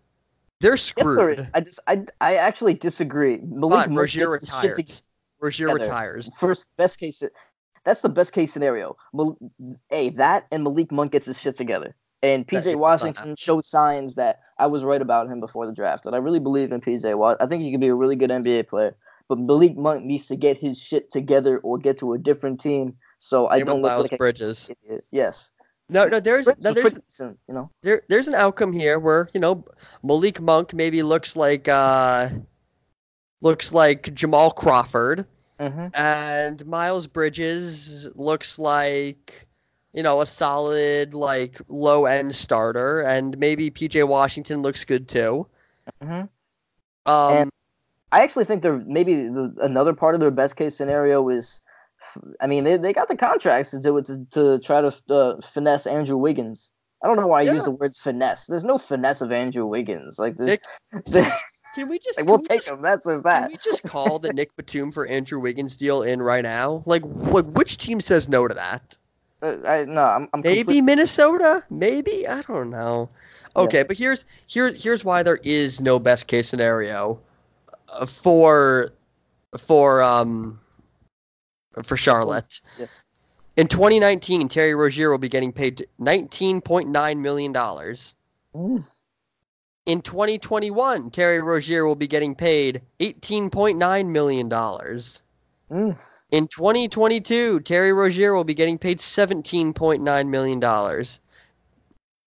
they're 0.60 0.72
Yes, 0.74 0.82
screwed. 0.82 1.40
is. 1.40 1.46
I 1.54 1.62
just 1.62 1.80
I 1.88 2.06
I 2.22 2.36
actually 2.36 2.74
disagree. 2.74 3.38
Malik 3.44 3.86
Fine, 3.86 3.90
Monk 3.90 4.00
Rozier 4.00 4.30
gets 4.32 4.54
retires. 4.54 5.04
Rozier 5.40 5.74
retires. 5.74 6.34
First 6.40 6.70
best 6.78 7.00
case. 7.00 7.22
That's 7.84 8.02
the 8.02 8.10
best 8.10 8.32
case 8.34 8.54
scenario. 8.54 8.96
Mal- 9.14 9.38
A 9.92 10.10
that 10.12 10.48
and 10.52 10.64
Malik 10.64 10.92
Monk 10.92 11.12
gets 11.12 11.26
his 11.26 11.40
shit 11.40 11.56
together. 11.56 11.96
And 12.22 12.48
PJ 12.48 12.76
Washington 12.76 13.36
showed 13.38 13.66
signs 13.66 14.16
that 14.16 14.40
I 14.58 14.68
was 14.68 14.86
right 14.86 15.02
about 15.02 15.28
him 15.28 15.42
before 15.42 15.68
the 15.68 15.74
draft. 15.74 16.06
And 16.06 16.16
I 16.16 16.20
really 16.20 16.40
believe 16.40 16.72
in 16.72 16.80
PJ 16.80 17.18
Wash. 17.18 17.36
I 17.42 17.46
think 17.46 17.64
he 17.64 17.72
could 17.72 17.82
be 17.82 17.90
a 17.90 17.96
really 17.96 18.16
good 18.16 18.30
NBA 18.30 18.70
player. 18.70 18.96
But 19.28 19.40
Malik 19.40 19.76
Monk 19.76 20.06
needs 20.06 20.28
to 20.28 20.38
get 20.38 20.56
his 20.56 20.80
shit 20.80 21.12
together 21.12 21.58
or 21.60 21.78
get 21.78 21.98
to 21.98 22.14
a 22.14 22.18
different 22.18 22.62
team. 22.62 22.96
So 23.20 23.48
I 23.50 23.58
Same 23.58 23.68
don't 23.68 23.82
look 23.82 23.92
Miles 23.92 24.12
like 24.12 24.18
Bridges. 24.18 24.70
Yes. 25.12 25.52
No, 25.90 26.08
no, 26.08 26.20
there's 26.20 26.48
no, 26.48 26.72
there's 26.72 26.94
you 27.20 27.36
know. 27.54 27.70
there 27.84 28.02
there's 28.10 28.28
an 28.28 28.36
outcome 28.36 28.72
here 28.74 29.00
where 29.00 29.30
you 29.34 29.40
know 29.40 29.66
Malik 30.02 30.40
Monk 30.42 30.74
maybe 30.74 31.04
looks 31.04 31.36
like 31.36 31.68
uh 31.68 32.30
looks 33.42 33.72
like 33.74 34.14
Jamal 34.14 34.52
Crawford 34.52 35.26
Mm-hmm. 35.60 35.88
and 35.94 36.66
Miles 36.66 37.06
Bridges 37.08 38.10
looks 38.16 38.58
like 38.58 39.48
you 39.94 40.02
know 40.02 40.22
a 40.22 40.26
solid 40.26 41.14
like 41.14 41.62
low 41.68 42.06
end 42.06 42.34
starter 42.36 43.02
and 43.02 43.38
maybe 43.38 43.70
PJ 43.70 44.06
Washington 44.08 44.62
looks 44.62 44.84
good 44.84 45.08
too. 45.08 45.48
Mhm. 46.02 46.28
Um 47.06 47.34
And- 47.38 47.50
I 48.12 48.22
actually 48.22 48.46
think 48.46 48.62
they're 48.62 48.78
maybe 48.86 49.28
the, 49.28 49.54
another 49.62 49.94
part 49.94 50.14
of 50.16 50.22
their 50.22 50.30
best 50.32 50.56
case 50.56 50.76
scenario 50.76 51.30
is, 51.30 51.64
I 52.42 52.48
mean, 52.48 52.64
they, 52.64 52.78
they 52.78 52.94
got 52.94 53.08
the 53.08 53.16
contracts 53.16 53.72
to 53.72 53.80
do 53.80 53.98
it 53.98 54.06
to, 54.06 54.26
to 54.32 54.60
try 54.60 54.82
to 54.82 54.94
uh, 55.14 55.42
finesse 55.42 55.88
Andrew 55.88 56.18
Wiggins. 56.18 56.72
I 57.04 57.08
don't 57.08 57.18
know 57.18 57.28
why 57.28 57.40
I 57.40 57.44
Yeah. 57.44 57.54
use 57.54 57.66
the 57.66 57.72
words 57.72 57.98
finesse. 57.98 58.46
There's 58.46 58.64
no 58.66 58.78
finesse 58.78 59.22
of 59.22 59.32
Andrew 59.32 59.66
Wiggins. 59.66 60.20
Like, 60.20 60.40
Nick, 60.40 60.62
can 61.76 61.90
we 61.90 62.00
just 62.00 62.18
like 62.18 62.28
we'll 62.28 62.38
we 62.38 62.44
take 62.46 62.60
just- 62.62 62.70
him. 62.70 62.82
That's 62.82 63.06
just 63.06 63.24
Can 63.24 63.32
that. 63.32 63.50
we 63.50 63.58
just 63.58 63.84
call 63.84 64.20
the 64.20 64.32
Nick 64.34 64.56
Batum 64.56 64.92
for 64.92 65.06
Andrew 65.08 65.40
Wiggins 65.40 65.76
deal 65.78 66.04
in 66.04 66.22
right 66.22 66.44
now? 66.44 66.84
Like, 66.86 67.04
like 67.06 67.46
which 67.46 67.78
team 67.78 68.00
says 68.00 68.30
no 68.30 68.48
to 68.48 68.54
that? 68.54 68.98
Uh, 69.42 69.58
I 69.68 69.84
no, 69.86 70.02
I'm, 70.04 70.30
I'm 70.34 70.42
Maybe 70.42 70.60
complete- 70.64 70.82
Minnesota? 70.84 71.64
Maybe 71.70 72.26
I 72.28 72.42
don't 72.44 72.70
know. 72.70 73.10
Okay, 73.56 73.84
but 73.84 73.98
here's 73.98 74.24
here 74.48 74.72
here's 74.72 75.04
why 75.04 75.22
there 75.24 75.40
is 75.44 75.82
no 75.82 76.00
best 76.00 76.28
case 76.28 76.48
scenario 76.48 77.20
uh, 77.90 78.06
for 78.06 78.94
for 79.58 80.02
um 80.02 80.60
for 81.84 81.98
Charlotte. 81.98 82.62
Yeah. 82.78 82.88
In 83.56 83.68
2019, 83.68 84.48
Terry 84.48 84.74
Rozier 84.74 85.12
will 85.12 85.18
be 85.20 85.30
getting 85.30 85.54
paid 85.54 85.88
19.9 86.00 87.20
million 87.20 87.52
dollars. 87.52 88.16
Mm. 88.56 88.84
In 89.86 90.02
2021, 90.02 91.12
Terry 91.12 91.42
Rozier 91.42 91.86
will 91.86 91.96
be 91.96 92.08
getting 92.08 92.36
paid 92.36 92.82
18.9 93.00 94.08
million 94.08 94.50
dollars. 94.50 95.24
Mm. 95.70 95.98
In 96.32 96.48
2022, 96.48 97.60
Terry 97.60 97.94
Rozier 97.94 98.34
will 98.34 98.44
be 98.44 98.56
getting 98.56 98.80
paid 98.80 98.98
$17.9 98.98 100.28
million. 100.30 100.64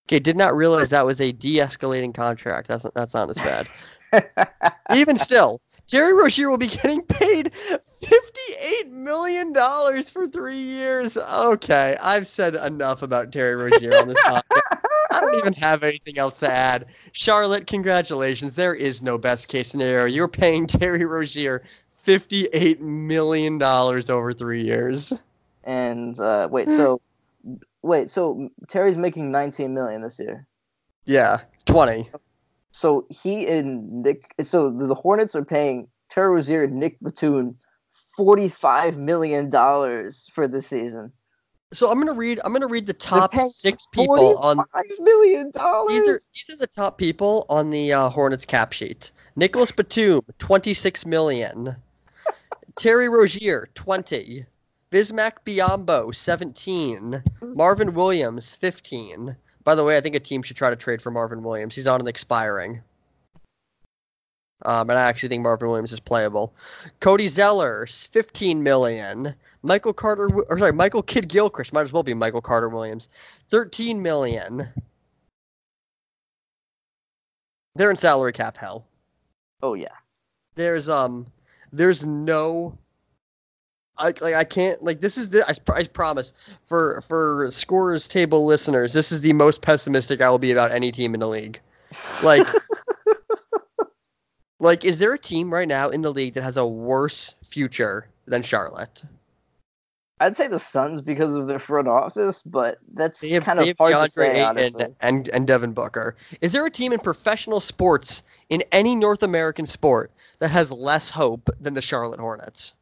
Okay, 0.06 0.20
did 0.20 0.36
not 0.36 0.54
realize 0.54 0.90
that 0.90 1.04
was 1.04 1.20
a 1.20 1.32
de-escalating 1.32 2.14
contract. 2.14 2.68
That's 2.68 2.86
that's 2.94 3.14
not 3.14 3.30
as 3.30 3.36
bad. 3.38 3.66
Even 4.94 5.18
still, 5.18 5.60
Terry 5.86 6.12
Rozier 6.14 6.50
will 6.50 6.58
be 6.58 6.66
getting 6.66 7.02
paid 7.02 7.52
$58 8.02 8.90
million 8.90 9.54
for 9.54 10.26
three 10.26 10.58
years. 10.58 11.16
Okay, 11.16 11.96
I've 12.02 12.26
said 12.26 12.56
enough 12.56 13.02
about 13.02 13.32
Terry 13.32 13.54
Rozier 13.54 13.94
on 13.96 14.08
this 14.08 14.20
topic. 14.24 14.62
I 15.12 15.20
don't 15.20 15.36
even 15.36 15.52
have 15.54 15.84
anything 15.84 16.18
else 16.18 16.40
to 16.40 16.50
add. 16.50 16.86
Charlotte, 17.12 17.66
congratulations. 17.66 18.56
There 18.56 18.74
is 18.74 19.02
no 19.02 19.16
best 19.16 19.48
case 19.48 19.68
scenario. 19.68 20.06
You're 20.06 20.28
paying 20.28 20.66
Terry 20.66 21.04
Rozier 21.04 21.62
$58 22.04 22.80
million 22.80 23.62
over 23.62 24.32
three 24.32 24.62
years. 24.62 25.12
and 25.64 26.18
uh, 26.18 26.48
wait, 26.50 26.68
so 26.68 27.00
wait, 27.82 28.10
so 28.10 28.50
Terry's 28.68 28.96
making 28.96 29.30
19 29.30 29.72
million 29.72 30.02
this 30.02 30.18
year. 30.18 30.46
Yeah, 31.04 31.38
20. 31.66 32.10
So 32.76 33.06
he 33.08 33.46
and 33.46 34.02
Nick, 34.02 34.22
so 34.42 34.70
the 34.70 34.94
Hornets 34.94 35.34
are 35.34 35.46
paying 35.46 35.88
Terry 36.10 36.28
Rozier 36.28 36.64
and 36.64 36.74
Nick 36.74 36.98
Batum 37.00 37.56
forty-five 38.14 38.98
million 38.98 39.48
dollars 39.48 40.28
for 40.30 40.46
the 40.46 40.60
season. 40.60 41.10
So 41.72 41.90
I'm 41.90 41.98
gonna 41.98 42.12
read. 42.12 42.38
I'm 42.44 42.52
gonna 42.52 42.66
read 42.66 42.86
the 42.86 42.92
top 42.92 43.34
six 43.34 43.86
people 43.92 44.36
on. 44.42 44.62
Million 45.00 45.46
These 45.46 45.56
are 45.56 45.62
dollars. 45.62 46.28
these 46.34 46.54
are 46.54 46.58
the 46.58 46.66
top 46.66 46.98
people 46.98 47.46
on 47.48 47.70
the 47.70 47.94
uh, 47.94 48.10
Hornets 48.10 48.44
cap 48.44 48.74
sheet. 48.74 49.10
Nicolas 49.36 49.70
Batum, 49.70 50.20
26 50.38 51.06
million. 51.06 51.76
Terry 52.76 53.08
Rozier, 53.08 53.70
20. 53.74 54.44
Bismack 54.92 55.32
Biyombo, 55.46 56.14
17. 56.14 57.22
Marvin 57.40 57.94
Williams, 57.94 58.54
15. 58.54 59.34
By 59.66 59.74
the 59.74 59.82
way, 59.82 59.96
I 59.96 60.00
think 60.00 60.14
a 60.14 60.20
team 60.20 60.44
should 60.44 60.56
try 60.56 60.70
to 60.70 60.76
trade 60.76 61.02
for 61.02 61.10
Marvin 61.10 61.42
Williams. 61.42 61.74
He's 61.74 61.88
on 61.88 62.00
an 62.00 62.06
expiring. 62.06 62.82
Um, 64.64 64.88
and 64.88 64.98
I 64.98 65.02
actually 65.02 65.28
think 65.28 65.42
Marvin 65.42 65.68
Williams 65.68 65.92
is 65.92 65.98
playable. 65.98 66.54
Cody 67.00 67.26
Zeller, 67.26 67.84
15 67.86 68.62
million. 68.62 69.34
Michael 69.64 69.92
Carter, 69.92 70.28
or 70.48 70.56
sorry, 70.56 70.72
Michael 70.72 71.02
Kidd 71.02 71.28
Gilchrist 71.28 71.72
might 71.72 71.82
as 71.82 71.92
well 71.92 72.04
be 72.04 72.14
Michael 72.14 72.40
Carter 72.40 72.68
Williams, 72.68 73.08
13 73.50 74.00
million. 74.00 74.68
They're 77.74 77.90
in 77.90 77.96
salary 77.96 78.32
cap 78.32 78.56
hell. 78.56 78.86
Oh 79.62 79.74
yeah. 79.74 79.88
There's 80.54 80.88
um, 80.88 81.26
there's 81.72 82.06
no. 82.06 82.78
I 83.98 84.12
like 84.20 84.34
I 84.34 84.44
can't 84.44 84.82
like 84.82 85.00
this 85.00 85.16
is 85.16 85.30
the 85.30 85.44
I, 85.48 85.74
I 85.74 85.84
promise 85.84 86.32
for 86.66 87.00
for 87.02 87.48
Scorer's 87.50 88.08
Table 88.08 88.44
listeners 88.44 88.92
this 88.92 89.12
is 89.12 89.20
the 89.20 89.32
most 89.32 89.62
pessimistic 89.62 90.20
I 90.20 90.30
will 90.30 90.38
be 90.38 90.52
about 90.52 90.70
any 90.70 90.92
team 90.92 91.14
in 91.14 91.20
the 91.20 91.28
league. 91.28 91.60
Like 92.22 92.46
like 94.60 94.84
is 94.84 94.98
there 94.98 95.14
a 95.14 95.18
team 95.18 95.52
right 95.52 95.68
now 95.68 95.88
in 95.88 96.02
the 96.02 96.12
league 96.12 96.34
that 96.34 96.42
has 96.42 96.56
a 96.56 96.66
worse 96.66 97.34
future 97.44 98.08
than 98.26 98.42
Charlotte? 98.42 99.02
I'd 100.18 100.34
say 100.34 100.48
the 100.48 100.58
Suns 100.58 101.02
because 101.02 101.34
of 101.34 101.46
their 101.46 101.58
front 101.58 101.88
office, 101.88 102.40
but 102.42 102.78
that's 102.94 103.28
have, 103.30 103.44
kind 103.44 103.58
of 103.58 103.76
hard 103.76 103.92
to 103.92 103.98
DeAndre 103.98 104.08
say. 104.08 104.30
Ayton 104.30 104.44
honestly. 104.44 104.86
and 105.00 105.28
and 105.28 105.46
Devin 105.46 105.72
Booker. 105.72 106.16
Is 106.40 106.52
there 106.52 106.64
a 106.64 106.70
team 106.70 106.92
in 106.94 107.00
professional 107.00 107.60
sports 107.60 108.22
in 108.48 108.62
any 108.72 108.94
North 108.94 109.22
American 109.22 109.66
sport 109.66 110.10
that 110.38 110.48
has 110.48 110.70
less 110.70 111.10
hope 111.10 111.50
than 111.60 111.74
the 111.74 111.82
Charlotte 111.82 112.20
Hornets? 112.20 112.74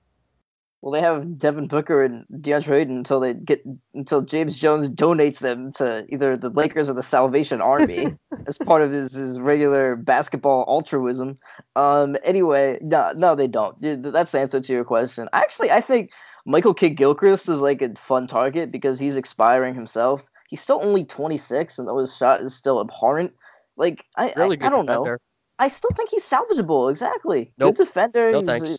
Well, 0.85 0.93
they 0.93 1.01
have 1.01 1.39
Devin 1.39 1.67
Booker 1.69 2.05
and 2.05 2.27
DeAndre 2.31 2.83
Ayton 2.83 2.99
until 2.99 3.19
they 3.19 3.33
get 3.33 3.65
until 3.95 4.21
James 4.21 4.59
Jones 4.59 4.91
donates 4.91 5.39
them 5.39 5.73
to 5.73 6.05
either 6.11 6.37
the 6.37 6.51
Lakers 6.51 6.91
or 6.91 6.93
the 6.93 7.03
Salvation 7.03 7.63
Army 7.63 8.15
as 8.47 8.59
part 8.59 8.83
of 8.83 8.93
his, 8.93 9.15
his 9.15 9.41
regular 9.41 9.97
basketball 9.97 10.67
altruism. 10.69 11.39
Um. 11.75 12.19
Anyway, 12.23 12.79
no, 12.83 13.15
no, 13.17 13.35
they 13.35 13.47
don't. 13.47 13.81
That's 13.81 14.33
the 14.33 14.41
answer 14.41 14.61
to 14.61 14.73
your 14.75 14.85
question. 14.85 15.27
Actually, 15.33 15.71
I 15.71 15.81
think 15.81 16.11
Michael 16.45 16.75
Kidd 16.75 16.99
Gilchrist 16.99 17.49
is 17.49 17.63
like 17.63 17.81
a 17.81 17.95
fun 17.95 18.27
target 18.27 18.71
because 18.71 18.99
he's 18.99 19.17
expiring 19.17 19.75
himself. 19.75 20.29
He's 20.51 20.61
still 20.61 20.81
only 20.83 21.07
26, 21.07 21.79
and 21.79 21.89
though 21.89 21.97
his 21.97 22.15
shot 22.15 22.43
is 22.43 22.55
still 22.55 22.83
abhorrent. 22.83 23.33
Like 23.79 24.05
I, 24.19 24.29
I- 24.29 24.33
Really 24.37 24.59
good 24.59 24.67
I, 24.67 24.69
don't 24.69 24.85
know. 24.85 25.17
I 25.59 25.69
still 25.69 25.93
think 25.97 26.11
he's 26.11 26.29
salvageable. 26.29 26.91
Exactly. 26.91 27.55
Nope. 27.57 27.75
Good 27.75 27.87
defender. 27.87 28.33
No 28.33 28.41
he's- 28.43 28.47
thanks. 28.49 28.79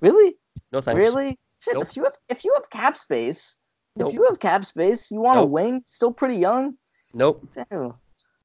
Really? 0.00 0.34
No 0.76 0.82
thanks. 0.82 0.98
Really? 0.98 1.38
Shit, 1.60 1.72
Nope. 1.74 1.84
if 1.84 1.96
you 1.96 2.04
have 2.04 2.12
if 2.28 2.44
you 2.44 2.52
have 2.54 2.68
cap 2.68 2.98
space, 2.98 3.56
Nope. 3.96 4.08
if 4.08 4.14
you 4.14 4.24
have 4.28 4.38
cap 4.40 4.62
space, 4.66 5.10
you 5.10 5.20
want 5.20 5.40
a 5.40 5.44
wing, 5.44 5.82
still 5.86 6.12
pretty 6.12 6.36
young. 6.36 6.74
Nope. 7.14 7.42
Damn. 7.54 7.94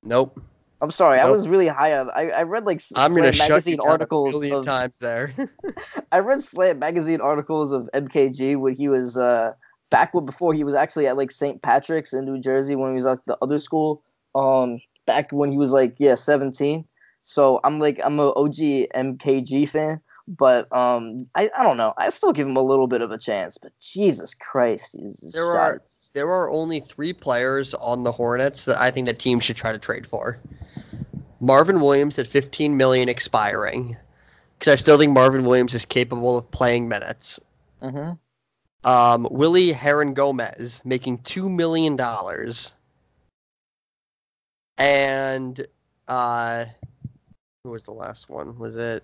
Nope. 0.01 0.41
I'm 0.81 0.91
sorry, 0.91 1.19
I 1.19 1.29
was 1.29 1.47
really 1.49 1.67
high 1.67 1.95
on. 1.97 2.09
I, 2.11 2.29
I 2.29 2.43
read 2.43 2.65
like 2.65 2.81
I'm 2.95 3.13
gonna 3.13 3.33
Slam 3.33 3.33
shut 3.33 3.47
you 3.47 3.53
magazine 3.53 3.77
down 3.79 3.87
articles 3.89 4.29
a 4.33 4.39
million 4.39 4.57
of. 4.59 4.65
times 4.65 4.97
there. 4.99 5.33
I 6.13 6.19
read 6.19 6.39
Slam 6.41 6.79
magazine 6.79 7.19
articles 7.19 7.73
of 7.73 7.89
MKG 7.93 8.57
when 8.57 8.75
he 8.75 8.87
was 8.87 9.17
uh 9.17 9.51
back 9.89 10.13
when 10.13 10.25
before 10.25 10.53
he 10.53 10.63
was 10.63 10.73
actually 10.73 11.05
at 11.07 11.17
like 11.17 11.31
St. 11.31 11.61
Patrick's 11.61 12.13
in 12.13 12.23
New 12.23 12.39
Jersey 12.39 12.77
when 12.77 12.91
he 12.91 12.95
was 12.95 13.03
like 13.03 13.19
the 13.27 13.37
other 13.41 13.57
school. 13.59 14.01
Um, 14.35 14.79
back 15.05 15.31
when 15.33 15.51
he 15.51 15.57
was 15.57 15.73
like 15.73 15.95
yeah 15.99 16.15
17. 16.15 16.85
So 17.23 17.59
I'm 17.65 17.77
like 17.77 17.99
I'm 18.03 18.19
a 18.19 18.29
OG 18.29 18.55
MKG 18.95 19.67
fan, 19.67 19.99
but 20.37 20.71
um, 20.75 21.27
I, 21.35 21.49
I 21.57 21.63
don't 21.63 21.77
know. 21.77 21.93
I 21.97 22.09
still 22.09 22.31
give 22.31 22.47
him 22.47 22.55
a 22.55 22.61
little 22.61 22.87
bit 22.87 23.01
of 23.01 23.11
a 23.11 23.17
chance. 23.17 23.57
But 23.57 23.73
Jesus 23.79 24.33
Christ, 24.33 24.95
there 25.33 25.51
are 25.57 25.81
there 26.13 26.29
are 26.29 26.49
only 26.49 26.79
three 26.79 27.13
players 27.13 27.73
on 27.75 28.03
the 28.03 28.11
Hornets 28.11 28.65
that 28.65 28.79
I 28.79 28.91
think 28.91 29.07
that 29.07 29.19
team 29.19 29.39
should 29.39 29.57
try 29.57 29.71
to 29.71 29.79
trade 29.79 30.07
for. 30.07 30.39
Marvin 31.39 31.81
Williams 31.81 32.17
at 32.19 32.27
15 32.27 32.77
million 32.77 33.09
expiring, 33.09 33.97
because 34.57 34.71
I 34.71 34.75
still 34.75 34.97
think 34.97 35.11
Marvin 35.11 35.43
Williams 35.43 35.73
is 35.73 35.85
capable 35.85 36.37
of 36.37 36.49
playing 36.51 36.87
minutes. 36.87 37.39
Mm-hmm. 37.81 38.11
Um, 38.89 39.27
Willy 39.29 39.73
Hernangomez 39.73 40.85
making 40.85 41.19
two 41.19 41.49
million 41.49 41.95
dollars, 41.95 42.73
and 44.77 45.65
uh, 46.07 46.65
who 47.63 47.71
was 47.71 47.83
the 47.83 47.91
last 47.91 48.29
one? 48.29 48.57
Was 48.57 48.77
it? 48.77 49.03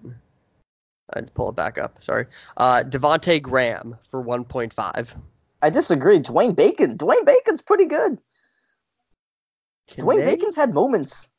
I 1.13 1.19
had 1.19 1.27
to 1.27 1.33
pull 1.33 1.49
it 1.49 1.55
back 1.55 1.77
up. 1.77 2.01
Sorry. 2.01 2.25
Uh, 2.57 2.83
Devonte 2.85 3.41
Graham 3.41 3.97
for 4.11 4.23
1.5. 4.23 5.15
I 5.61 5.69
disagree. 5.69 6.19
Dwayne 6.19 6.55
Bacon. 6.55 6.97
Dwayne 6.97 7.25
Bacon's 7.25 7.61
pretty 7.61 7.85
good. 7.85 8.17
Can 9.87 10.05
Dwayne 10.05 10.17
they... 10.17 10.35
Bacon's 10.35 10.55
had 10.55 10.73
moments. 10.73 11.31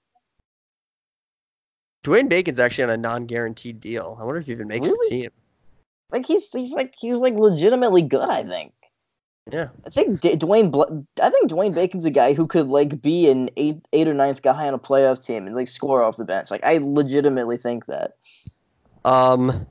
Dwayne 2.05 2.29
Bacon's 2.29 2.59
actually 2.59 2.85
on 2.85 2.91
a 2.91 2.97
non-guaranteed 2.97 3.81
deal. 3.81 4.17
I 4.21 4.25
wonder 4.25 4.41
if 4.41 4.47
he 4.47 4.53
even 4.53 4.69
makes 4.69 4.89
really? 4.89 5.09
the 5.09 5.23
team. 5.23 5.31
Like 6.11 6.25
he's 6.25 6.51
he's 6.51 6.73
like 6.73 6.95
he's 6.99 7.19
like 7.19 7.35
legitimately 7.35 8.03
good. 8.03 8.31
I 8.31 8.43
think. 8.43 8.73
Yeah, 9.53 9.69
I 9.87 9.91
think 9.91 10.21
D- 10.21 10.37
Dwayne. 10.37 10.71
Bl- 10.71 11.03
I 11.23 11.29
think 11.31 11.51
Dwayne 11.51 11.75
Bacon's 11.75 12.07
a 12.07 12.11
guy 12.11 12.33
who 12.33 12.47
could 12.47 12.69
like 12.69 13.03
be 13.03 13.29
an 13.29 13.51
eight, 13.57 13.77
eight 13.93 14.09
or 14.09 14.15
ninth 14.15 14.41
guy 14.41 14.67
on 14.67 14.75
a 14.75 14.79
playoff 14.79 15.25
team 15.25 15.47
and 15.47 15.55
like 15.55 15.69
score 15.69 16.03
off 16.03 16.17
the 16.17 16.25
bench. 16.25 16.51
Like 16.51 16.65
I 16.65 16.79
legitimately 16.79 17.59
think 17.59 17.87
that. 17.87 18.13
Um. 19.09 19.67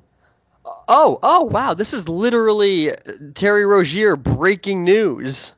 Oh, 0.90 1.20
oh, 1.22 1.44
wow! 1.44 1.76
This 1.76 1.94
is 1.94 2.10
literally 2.10 2.90
Terry 3.36 3.66
Rozier 3.66 4.16
breaking 4.16 4.84
news. 4.84 5.54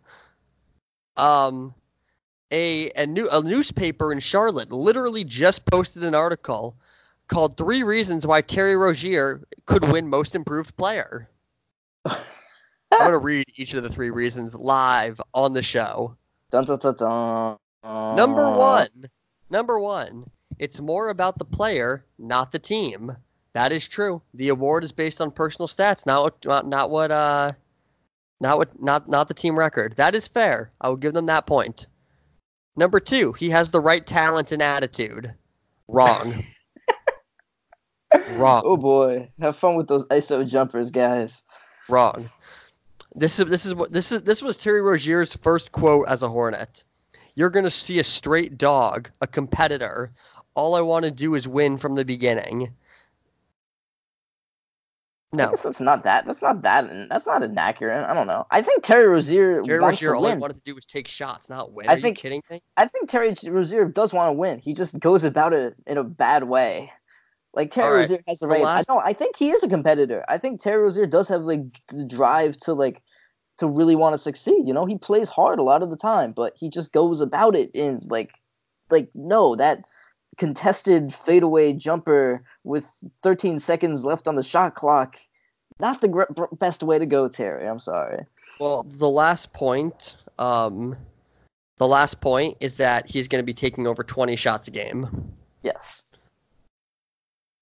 Um, 1.15 1.73
a 2.51 2.91
a 2.91 3.07
new 3.07 3.29
a 3.31 3.41
newspaper 3.41 4.11
in 4.11 4.19
Charlotte 4.19 4.71
literally 4.71 5.23
just 5.23 5.65
posted 5.65 6.03
an 6.03 6.13
article 6.13 6.75
called 7.29 7.55
Three 7.55 7.83
Reasons 7.83 8.27
Why 8.27 8.41
Terry 8.41 8.75
Rozier 8.75 9.47
Could 9.65 9.89
Win 9.89 10.09
Most 10.09 10.35
Improved 10.35 10.75
Player. 10.75 11.29
I'm 12.05 12.17
going 12.91 13.11
to 13.11 13.17
read 13.17 13.45
each 13.55 13.73
of 13.75 13.83
the 13.83 13.89
three 13.89 14.09
reasons 14.09 14.55
live 14.55 15.21
on 15.33 15.53
the 15.53 15.63
show. 15.63 16.17
Dun, 16.51 16.65
dun, 16.65 16.79
dun, 16.79 17.57
Number 17.83 18.49
one. 18.51 18.89
Number 19.49 19.79
one. 19.79 20.29
It's 20.57 20.81
more 20.81 21.09
about 21.09 21.37
the 21.37 21.45
player, 21.45 22.03
not 22.17 22.51
the 22.51 22.59
team. 22.59 23.15
That 23.59 23.73
is 23.73 23.89
true. 23.89 24.21
The 24.35 24.47
award 24.47 24.85
is 24.85 24.93
based 24.93 25.19
on 25.19 25.31
personal 25.31 25.67
stats, 25.67 26.05
not 26.05 26.23
what, 26.23 26.45
not, 26.45 26.65
not 26.65 26.89
what, 26.89 27.11
uh, 27.11 27.51
not 28.39 28.57
what, 28.57 28.81
not, 28.81 29.09
not 29.09 29.27
the 29.27 29.33
team 29.33 29.59
record. 29.59 29.97
That 29.97 30.15
is 30.15 30.29
fair. 30.29 30.71
I 30.79 30.87
will 30.87 30.95
give 30.95 31.11
them 31.11 31.25
that 31.25 31.45
point. 31.45 31.85
Number 32.77 33.01
two, 33.01 33.33
he 33.33 33.49
has 33.49 33.69
the 33.69 33.81
right 33.81 34.07
talent 34.07 34.53
and 34.53 34.61
attitude. 34.61 35.33
Wrong. 35.89 36.35
Wrong. 38.37 38.61
Oh 38.63 38.77
boy, 38.77 39.29
have 39.41 39.57
fun 39.57 39.75
with 39.75 39.89
those 39.89 40.07
ISO 40.07 40.47
jumpers, 40.47 40.89
guys. 40.89 41.43
Wrong. 41.89 42.29
This 43.13 43.39
is 43.39 43.47
this 43.47 43.65
is 43.65 43.75
what 43.75 43.91
this 43.91 44.13
is 44.13 44.21
this 44.21 44.41
was 44.41 44.55
Terry 44.55 44.79
Rozier's 44.79 45.35
first 45.35 45.73
quote 45.73 46.07
as 46.07 46.23
a 46.23 46.29
Hornet. 46.29 46.85
You're 47.35 47.49
gonna 47.49 47.69
see 47.69 47.99
a 47.99 48.05
straight 48.05 48.57
dog, 48.57 49.09
a 49.19 49.27
competitor. 49.27 50.13
All 50.55 50.75
I 50.75 50.81
want 50.81 51.03
to 51.03 51.11
do 51.11 51.35
is 51.35 51.45
win 51.45 51.77
from 51.77 51.95
the 51.95 52.05
beginning. 52.05 52.73
No, 55.31 55.45
I 55.45 55.49
guess 55.51 55.61
that's 55.61 55.79
not 55.79 56.03
that. 56.05 56.25
That's 56.25 56.41
not 56.41 56.63
that. 56.63 56.89
That's 57.07 57.27
not 57.27 57.43
inaccurate. 57.43 58.03
I 58.09 58.15
don't 58.15 58.25
know. 58.25 58.47
I 58.49 58.63
think 58.63 58.83
Terry 58.83 59.05
Rozier. 59.05 59.61
Terry 59.61 59.77
Rozier, 59.77 60.15
all 60.15 60.23
win. 60.23 60.37
he 60.37 60.41
wanted 60.41 60.55
to 60.55 60.61
do 60.65 60.73
was 60.73 60.85
take 60.85 61.07
shots, 61.07 61.49
not 61.49 61.71
win. 61.71 61.87
Are 61.87 61.91
I 61.91 62.01
think, 62.01 62.17
you 62.17 62.21
kidding 62.21 62.41
me? 62.49 62.63
I 62.77 62.87
think 62.87 63.09
Terry 63.09 63.35
Rozier 63.45 63.85
does 63.85 64.11
want 64.11 64.29
to 64.29 64.33
win. 64.33 64.57
He 64.57 64.73
just 64.73 64.99
goes 64.99 65.23
about 65.23 65.53
it 65.53 65.75
in 65.85 65.97
a 65.99 66.03
bad 66.03 66.45
way. 66.45 66.91
Like 67.53 67.69
Terry 67.69 67.91
right. 67.91 67.99
Rozier 68.01 68.23
has 68.27 68.39
the, 68.39 68.47
the 68.47 68.53
right. 68.53 68.63
Last... 68.63 68.89
I 68.89 68.93
know. 68.93 69.01
I 69.05 69.13
think 69.13 69.35
he 69.35 69.51
is 69.51 69.61
a 69.61 69.69
competitor. 69.69 70.25
I 70.27 70.39
think 70.39 70.61
Terry 70.61 70.81
Rozier 70.81 71.05
does 71.05 71.29
have 71.29 71.43
like 71.43 71.61
the 71.89 72.05
drive 72.05 72.57
to 72.61 72.73
like 72.73 73.03
to 73.59 73.67
really 73.67 73.95
want 73.95 74.13
to 74.13 74.17
succeed. 74.17 74.65
You 74.65 74.73
know, 74.73 74.85
he 74.85 74.97
plays 74.97 75.29
hard 75.29 75.59
a 75.59 75.63
lot 75.63 75.83
of 75.83 75.91
the 75.91 75.97
time, 75.97 76.31
but 76.31 76.53
he 76.57 76.69
just 76.69 76.91
goes 76.91 77.21
about 77.21 77.55
it 77.55 77.69
in 77.75 78.01
like 78.05 78.31
like 78.89 79.09
no 79.13 79.55
that 79.57 79.83
contested 80.39 81.13
fadeaway 81.13 81.73
jumper 81.73 82.41
with 82.63 83.03
13 83.21 83.59
seconds 83.59 84.03
left 84.03 84.27
on 84.27 84.35
the 84.35 84.41
shot 84.41 84.73
clock. 84.73 85.17
Not 85.79 86.01
the 86.01 86.07
gr- 86.07 86.23
best 86.53 86.81
way 86.81 86.97
to 86.97 87.05
go, 87.05 87.27
Terry. 87.27 87.67
I'm 87.67 87.79
sorry. 87.79 88.25
Well, 88.59 88.83
the 88.83 89.09
last 89.09 89.53
point, 89.53 90.15
um, 90.39 90.97
the 91.77 91.87
last 91.87 92.19
point 92.21 92.57
is 92.59 92.77
that 92.77 93.07
he's 93.07 93.27
going 93.27 93.41
to 93.41 93.45
be 93.45 93.53
taking 93.53 93.85
over 93.85 94.03
20 94.03 94.35
shots 94.35 94.67
a 94.67 94.71
game. 94.71 95.33
Yes. 95.61 96.03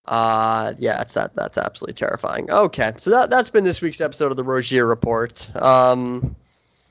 Uh 0.08 0.74
yeah, 0.78 0.96
that's 1.00 1.14
that 1.16 1.36
that's 1.36 1.58
absolutely 1.58 1.94
terrifying. 1.94 2.50
Okay, 2.50 2.94
so 2.96 3.10
that 3.10 3.30
that's 3.30 3.50
been 3.50 3.66
this 3.66 3.82
week's 3.82 4.00
episode 4.00 4.32
of 4.32 4.38
the 4.38 4.44
Rozier 4.44 4.86
Report. 4.86 5.54
Um, 5.58 6.34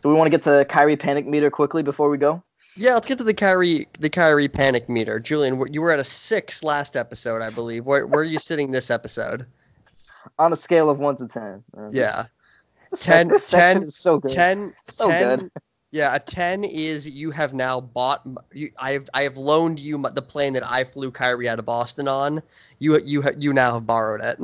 do 0.03 0.11
we 0.11 0.14
want 0.14 0.26
to 0.26 0.30
get 0.30 0.43
to 0.43 0.66
Kyrie 0.66 0.97
panic 0.97 1.26
meter 1.26 1.51
quickly 1.51 1.82
before 1.82 2.11
we 2.11 2.18
go? 2.18 2.43
Yeah, 2.77 2.95
let's 2.95 3.07
get 3.07 3.18
to 3.18 3.24
the 3.24 3.35
Kyrie 3.35 3.89
the 3.99 4.11
Kyrie 4.11 4.49
panic 4.49 4.89
meter. 4.89 5.18
Julien, 5.18 5.62
you 5.72 5.81
were 5.81 5.91
at 5.91 5.99
a 5.99 6.05
six 6.05 6.62
last 6.62 6.97
episode, 6.97 7.43
I 7.43 7.51
believe. 7.51 7.87
Where 7.87 8.07
where 8.07 8.20
are 8.20 8.24
you 8.24 8.39
sitting 8.39 8.70
this 8.70 8.91
episode? 8.91 9.47
On 10.39 10.53
a 10.53 10.57
scale 10.57 10.91
of 10.91 10.99
one 10.99 11.16
to 11.16 11.27
ten. 11.27 11.64
yeah. 11.91 12.27
This, 12.91 13.05
10, 13.05 13.29
this 13.29 13.51
10, 13.51 13.83
is 13.83 13.97
so 13.97 14.18
good. 14.18 14.31
10, 14.31 14.72
so 14.85 15.11
10, 15.11 15.39
good. 15.39 15.51
Yeah, 15.91 16.14
a 16.14 16.20
ten 16.20 16.62
is 16.64 17.09
you 17.09 17.31
have 17.31 17.55
now 17.55 17.81
bought. 17.81 18.27
You, 18.53 18.70
I 18.79 18.93
have 18.93 19.09
I 19.14 19.22
have 19.22 19.37
loaned 19.37 19.79
you 19.79 19.99
the 20.12 20.22
plane 20.22 20.53
that 20.53 20.68
I 20.68 20.85
flew 20.85 21.11
Kyrie 21.11 21.49
out 21.49 21.59
of 21.59 21.64
Boston 21.64 22.07
on. 22.07 22.43
You 22.79 22.99
you 23.01 23.24
you 23.39 23.53
now 23.53 23.74
have 23.74 23.87
borrowed 23.87 24.20
it. 24.20 24.39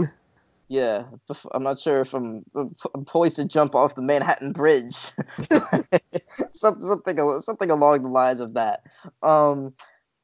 Yeah, 0.73 1.05
I'm 1.53 1.63
not 1.63 1.79
sure 1.79 2.01
if 2.01 2.15
I'm, 2.15 2.47
I'm 2.55 3.05
poised 3.05 3.37
to 3.37 3.45
jump 3.45 3.75
off 3.75 3.95
the 3.95 4.01
Manhattan 4.01 4.53
Bridge. 4.53 4.97
something 6.55 6.87
something 6.87 7.41
something 7.41 7.71
along 7.71 8.05
the 8.05 8.09
lines 8.09 8.41
of 8.41 8.55
that. 8.55 8.81
Um, 9.23 9.75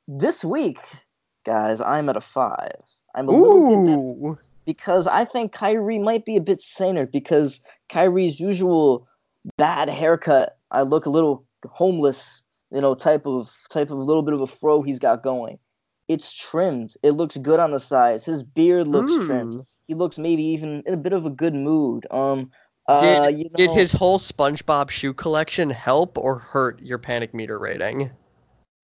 this 0.07 0.43
week, 0.43 0.79
guys, 1.45 1.83
I'm 1.83 2.09
at 2.09 2.17
a 2.17 2.23
five. 2.23 2.81
I'm 3.15 3.29
a 3.29 3.33
Ooh. 3.33 4.39
because 4.65 5.07
I 5.07 5.27
think 5.27 5.53
Kyrie 5.53 5.99
might 5.99 6.25
be 6.25 6.37
a 6.37 6.41
bit 6.41 6.63
saner 6.63 7.05
because 7.05 7.61
Kyrie's 7.91 8.41
usual 8.41 9.07
bad 9.59 9.91
haircut 9.91 10.57
I 10.71 10.81
look 10.81 11.05
a 11.05 11.11
little 11.11 11.45
homeless, 11.67 12.43
you 12.71 12.81
know, 12.81 12.95
type 12.95 13.27
of 13.27 13.55
type 13.69 13.91
of 13.91 13.99
a 13.99 14.03
little 14.03 14.23
bit 14.23 14.33
of 14.33 14.41
a 14.41 14.47
fro 14.47 14.81
he's 14.81 14.99
got 14.99 15.23
going. 15.23 15.59
It's 16.09 16.33
trimmed. 16.33 16.95
It 17.03 17.11
looks 17.11 17.37
good 17.37 17.61
on 17.61 17.73
the 17.73 17.81
sides. 17.81 18.25
His 18.25 18.43
beard 18.43 18.89
looks 18.89 19.13
mm. 19.13 19.27
trimmed. 19.27 19.67
He 19.89 19.95
looks 19.95 20.19
maybe 20.19 20.43
even 20.43 20.83
in 20.87 20.95
a 20.95 20.99
bit 20.99 21.15
of 21.15 21.25
a 21.25 21.31
good 21.31 21.55
mood. 21.55 22.07
Um, 22.11 22.51
uh, 22.87 23.01
did, 23.29 23.39
you 23.39 23.45
know, 23.45 23.57
did 23.57 23.71
his 23.71 23.91
whole 23.91 24.19
SpongeBob 24.19 24.91
shoe 24.91 25.15
collection 25.15 25.71
help 25.71 26.17
or 26.19 26.39
hurt 26.39 26.81
your 26.81 26.99
panic 26.99 27.35
meter 27.35 27.59
rating? 27.59 28.11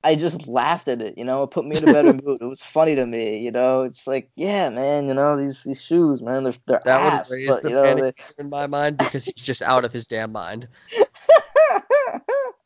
I 0.02 0.14
just 0.14 0.46
laughed 0.46 0.88
at 0.88 1.00
it, 1.00 1.16
you 1.16 1.24
know, 1.24 1.42
it 1.42 1.50
put 1.50 1.66
me 1.66 1.76
in 1.76 1.88
a 1.88 1.92
better 1.92 2.12
mood. 2.24 2.38
It 2.40 2.44
was 2.44 2.62
funny 2.62 2.94
to 2.94 3.06
me, 3.06 3.38
you 3.38 3.50
know. 3.50 3.82
It's 3.82 4.06
like, 4.06 4.30
yeah, 4.36 4.68
man, 4.70 5.08
you 5.08 5.14
know, 5.14 5.36
these 5.36 5.62
these 5.62 5.82
shoes, 5.82 6.22
man, 6.22 6.44
they're 6.44 6.54
they're 6.66 6.80
that 6.84 7.00
ass, 7.00 7.30
would 7.30 7.36
raise 7.36 7.48
but, 7.48 7.62
the 7.62 7.68
you 7.70 7.74
know, 7.74 7.82
panic 7.82 8.24
in 8.38 8.50
my 8.50 8.66
mind 8.66 8.98
because 8.98 9.24
he's 9.24 9.34
just 9.34 9.62
out 9.62 9.84
of 9.84 9.92
his 9.92 10.06
damn 10.06 10.32
mind. 10.32 10.68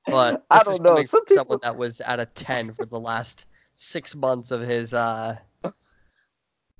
but 0.06 0.44
I 0.50 0.62
don't 0.64 0.82
know. 0.82 1.02
Some 1.04 1.24
people... 1.24 1.36
someone 1.36 1.58
that 1.62 1.76
was 1.76 2.00
at 2.00 2.18
a 2.18 2.26
ten 2.26 2.72
for 2.72 2.86
the 2.86 2.98
last 2.98 3.46
six 3.76 4.16
months 4.16 4.50
of 4.50 4.60
his 4.60 4.92
uh 4.92 5.36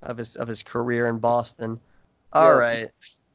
of 0.03 0.17
his 0.17 0.37
of 0.37 0.49
his 0.49 0.63
career 0.63 1.09
in 1.09 1.19
Boston. 1.19 1.81
All 2.33 2.59
yeah. 2.59 2.59
right. 2.59 2.91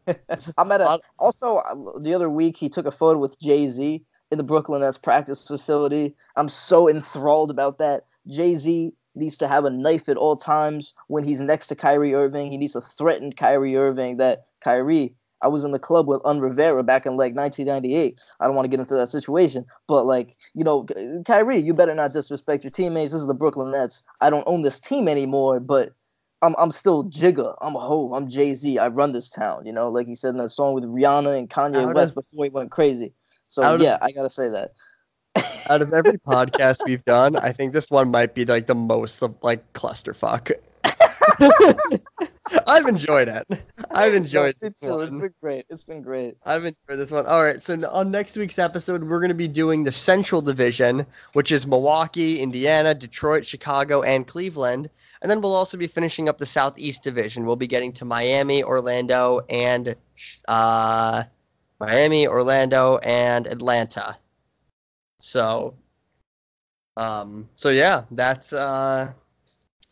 I'm 0.58 0.72
at 0.72 0.82
a. 0.82 1.00
Also, 1.20 1.58
uh, 1.58 2.00
the 2.00 2.14
other 2.14 2.30
week 2.30 2.58
he 2.58 2.70
took 2.70 2.86
a 2.86 2.92
photo 2.92 3.20
with 3.20 3.40
Jay 3.40 3.68
Z 3.68 4.04
in 4.32 4.38
the 4.38 4.44
Brooklyn 4.44 4.82
Nets 4.82 4.98
practice 4.98 5.48
facility. 5.48 6.16
I'm 6.36 6.50
so 6.50 6.90
enthralled 6.90 7.52
about 7.52 7.78
that. 7.78 8.06
Jay 8.28 8.56
Z 8.56 8.94
needs 9.16 9.38
to 9.38 9.48
have 9.48 9.66
a 9.66 9.70
knife 9.70 10.10
at 10.10 10.18
all 10.18 10.36
times 10.36 10.94
when 11.08 11.24
he's 11.24 11.42
next 11.42 11.68
to 11.68 11.76
Kyrie 11.76 12.16
Irving. 12.16 12.52
He 12.52 12.58
needs 12.58 12.74
to 12.74 12.82
threaten 12.82 13.32
Kyrie 13.32 13.78
Irving 13.78 14.18
that 14.18 14.46
Kyrie, 14.62 15.14
I 15.42 15.48
was 15.48 15.64
in 15.64 15.72
the 15.72 15.80
club 15.80 16.08
with 16.08 16.22
Un 16.26 16.40
Rivera 16.40 16.84
back 16.84 17.06
in 17.06 17.14
like 17.14 17.36
1998. 17.36 18.20
I 18.40 18.46
don't 18.46 18.56
want 18.56 18.66
to 18.66 18.70
get 18.70 18.80
into 18.80 18.96
that 18.96 19.10
situation, 19.10 19.66
but 19.88 20.06
like, 20.06 20.38
you 20.56 20.64
know, 20.64 20.88
Kyrie, 21.26 21.60
you 21.60 21.74
better 21.74 21.94
not 21.94 22.14
disrespect 22.14 22.64
your 22.64 22.72
teammates. 22.72 23.12
This 23.12 23.22
is 23.22 23.28
the 23.28 23.34
Brooklyn 23.34 23.72
Nets. 23.72 24.04
I 24.22 24.30
don't 24.30 24.48
own 24.48 24.64
this 24.64 24.80
team 24.80 25.08
anymore, 25.08 25.60
but 25.60 25.94
I'm 26.44 26.56
I'm 26.58 26.72
still 26.72 27.06
Jigga. 27.06 27.56
I'm 27.62 27.76
a 27.76 27.80
hoe. 27.80 28.14
I'm 28.14 28.28
Jay 28.30 28.54
Z. 28.54 28.78
I 28.78 28.88
run 28.90 29.14
this 29.14 29.30
town. 29.30 29.66
You 29.66 29.72
know, 29.72 29.90
like 29.90 30.08
he 30.08 30.14
said 30.14 30.30
in 30.30 30.38
that 30.38 30.50
song 30.50 30.74
with 30.74 30.84
Rihanna 30.84 31.40
and 31.40 31.50
Kanye 31.50 31.94
West 31.96 32.16
before 32.16 32.44
he 32.46 32.52
went 32.52 32.70
crazy. 32.70 33.14
So 33.48 33.64
Out 33.64 33.76
of- 33.76 33.82
yeah, 33.82 33.98
I 34.02 34.12
gotta 34.12 34.30
say 34.30 34.50
that. 34.50 34.74
Out 35.70 35.82
of 35.82 35.94
every 35.94 36.20
podcast 36.28 36.80
we've 36.86 37.06
done, 37.06 37.38
I 37.38 37.54
think 37.54 37.72
this 37.72 37.90
one 37.90 38.12
might 38.12 38.36
be 38.36 38.44
like 38.46 38.68
the 38.68 38.76
most 38.76 39.22
of 39.22 39.36
like 39.42 39.72
clusterfuck. 39.74 40.52
I've 42.68 42.86
enjoyed 42.88 43.30
it. 43.30 43.46
I've 43.92 44.14
enjoyed 44.14 44.56
it. 44.56 44.62
me 44.62 44.70
this 44.70 44.80
too. 44.80 45.00
It's 45.00 45.12
been 45.12 45.34
great. 45.42 45.66
It's 45.70 45.84
been 45.84 46.02
great. 46.02 46.36
I've 46.46 46.66
enjoyed 46.66 47.00
this 47.00 47.10
one. 47.10 47.26
All 47.26 47.42
right, 47.42 47.62
so 47.62 47.76
on 47.90 48.12
next 48.12 48.36
week's 48.36 48.60
episode, 48.60 49.04
we're 49.04 49.20
going 49.20 49.30
to 49.30 49.36
be 49.36 49.48
doing 49.48 49.84
the 49.84 49.92
Central 49.92 50.42
Division, 50.42 51.06
which 51.34 51.52
is 51.52 51.66
Milwaukee, 51.66 52.42
Indiana, 52.42 52.94
Detroit, 52.94 53.46
Chicago, 53.46 54.02
and 54.04 54.28
Cleveland. 54.28 54.90
And 55.24 55.30
then 55.30 55.40
we'll 55.40 55.56
also 55.56 55.78
be 55.78 55.88
finishing 55.88 56.28
up 56.28 56.38
the 56.38 56.46
Southeast 56.46 57.02
Division. 57.02 57.46
We'll 57.46 57.56
be 57.56 57.66
getting 57.66 57.94
to 57.94 58.06
Miami, 58.06 58.62
Orlando, 58.62 59.40
and 59.50 59.96
uh, 60.50 61.24
Miami, 61.80 62.28
Orlando, 62.28 62.98
and 62.98 63.48
Atlanta. 63.48 64.18
So, 65.22 65.76
um, 66.98 67.48
so 67.56 67.70
yeah, 67.70 68.04
that's 68.12 68.52
uh, 68.52 69.14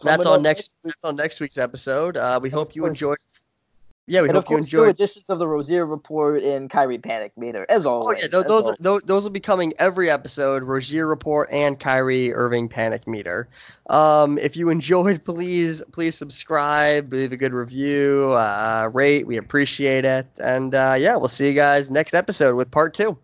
that's 0.03 0.25
on 0.25 0.43
next. 0.43 0.75
That's 0.83 1.03
on 1.05 1.15
next 1.15 1.39
week's 1.39 1.57
episode. 1.57 2.17
Uh, 2.17 2.37
we 2.43 2.49
hope 2.49 2.75
you 2.75 2.85
enjoyed. 2.85 3.17
Yeah, 4.07 4.21
we 4.21 4.29
and 4.29 4.37
of 4.37 4.43
hope 4.43 4.49
you 4.49 4.55
course, 4.57 4.73
new 4.73 4.79
enjoyed. 4.79 4.95
editions 4.95 5.29
of 5.29 5.39
the 5.39 5.47
Rozier 5.47 5.85
Report 5.85 6.41
and 6.43 6.69
Kyrie 6.69 6.97
Panic 6.97 7.31
Meter, 7.37 7.65
as 7.69 7.85
always. 7.85 8.17
Oh 8.17 8.21
yeah, 8.21 8.27
those 8.27 8.45
those, 8.45 8.77
those 8.79 9.01
those 9.03 9.23
will 9.23 9.29
be 9.29 9.39
coming 9.39 9.73
every 9.77 10.09
episode. 10.09 10.63
Rozier 10.63 11.07
report 11.07 11.49
and 11.51 11.79
Kyrie 11.79 12.33
Irving 12.33 12.67
panic 12.67 13.07
meter. 13.07 13.47
Um, 13.89 14.37
if 14.39 14.57
you 14.57 14.69
enjoyed, 14.69 15.23
please 15.25 15.83
please 15.91 16.17
subscribe, 16.17 17.13
leave 17.13 17.31
a 17.31 17.37
good 17.37 17.53
review, 17.53 18.31
uh, 18.31 18.89
rate. 18.91 19.27
We 19.27 19.37
appreciate 19.37 20.03
it, 20.03 20.27
and 20.43 20.73
uh, 20.73 20.95
yeah, 20.97 21.15
we'll 21.15 21.29
see 21.29 21.47
you 21.47 21.53
guys 21.53 21.91
next 21.91 22.13
episode 22.15 22.55
with 22.55 22.71
part 22.71 22.93
two. 22.93 23.17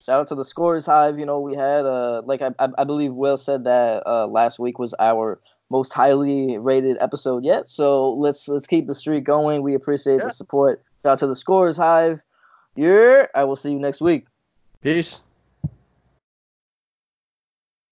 Shout 0.00 0.20
out 0.20 0.26
to 0.28 0.34
the 0.34 0.44
Scores 0.44 0.86
Hive. 0.86 1.18
You 1.18 1.26
know, 1.26 1.38
we 1.40 1.54
had 1.54 1.84
uh 1.84 2.22
like 2.24 2.40
I 2.40 2.50
I, 2.58 2.68
I 2.78 2.84
believe 2.84 3.12
Will 3.12 3.36
said 3.36 3.64
that 3.64 4.06
uh 4.06 4.26
last 4.26 4.58
week 4.58 4.78
was 4.78 4.94
our 4.98 5.38
most 5.70 5.92
highly 5.92 6.56
rated 6.58 6.96
episode 7.00 7.44
yet. 7.44 7.68
So 7.68 8.10
let's 8.14 8.48
let's 8.48 8.66
keep 8.66 8.86
the 8.86 8.94
streak 8.94 9.24
going. 9.24 9.62
We 9.62 9.74
appreciate 9.74 10.18
Yeah. 10.18 10.24
the 10.24 10.30
support. 10.32 10.82
Shout 11.02 11.12
out 11.12 11.18
to 11.20 11.26
the 11.26 11.36
Scores 11.36 11.76
Hive. 11.76 12.22
Yeah, 12.76 13.26
I 13.34 13.44
will 13.44 13.56
see 13.56 13.70
you 13.70 13.78
next 13.78 14.00
week. 14.00 14.26
Peace. 14.82 15.22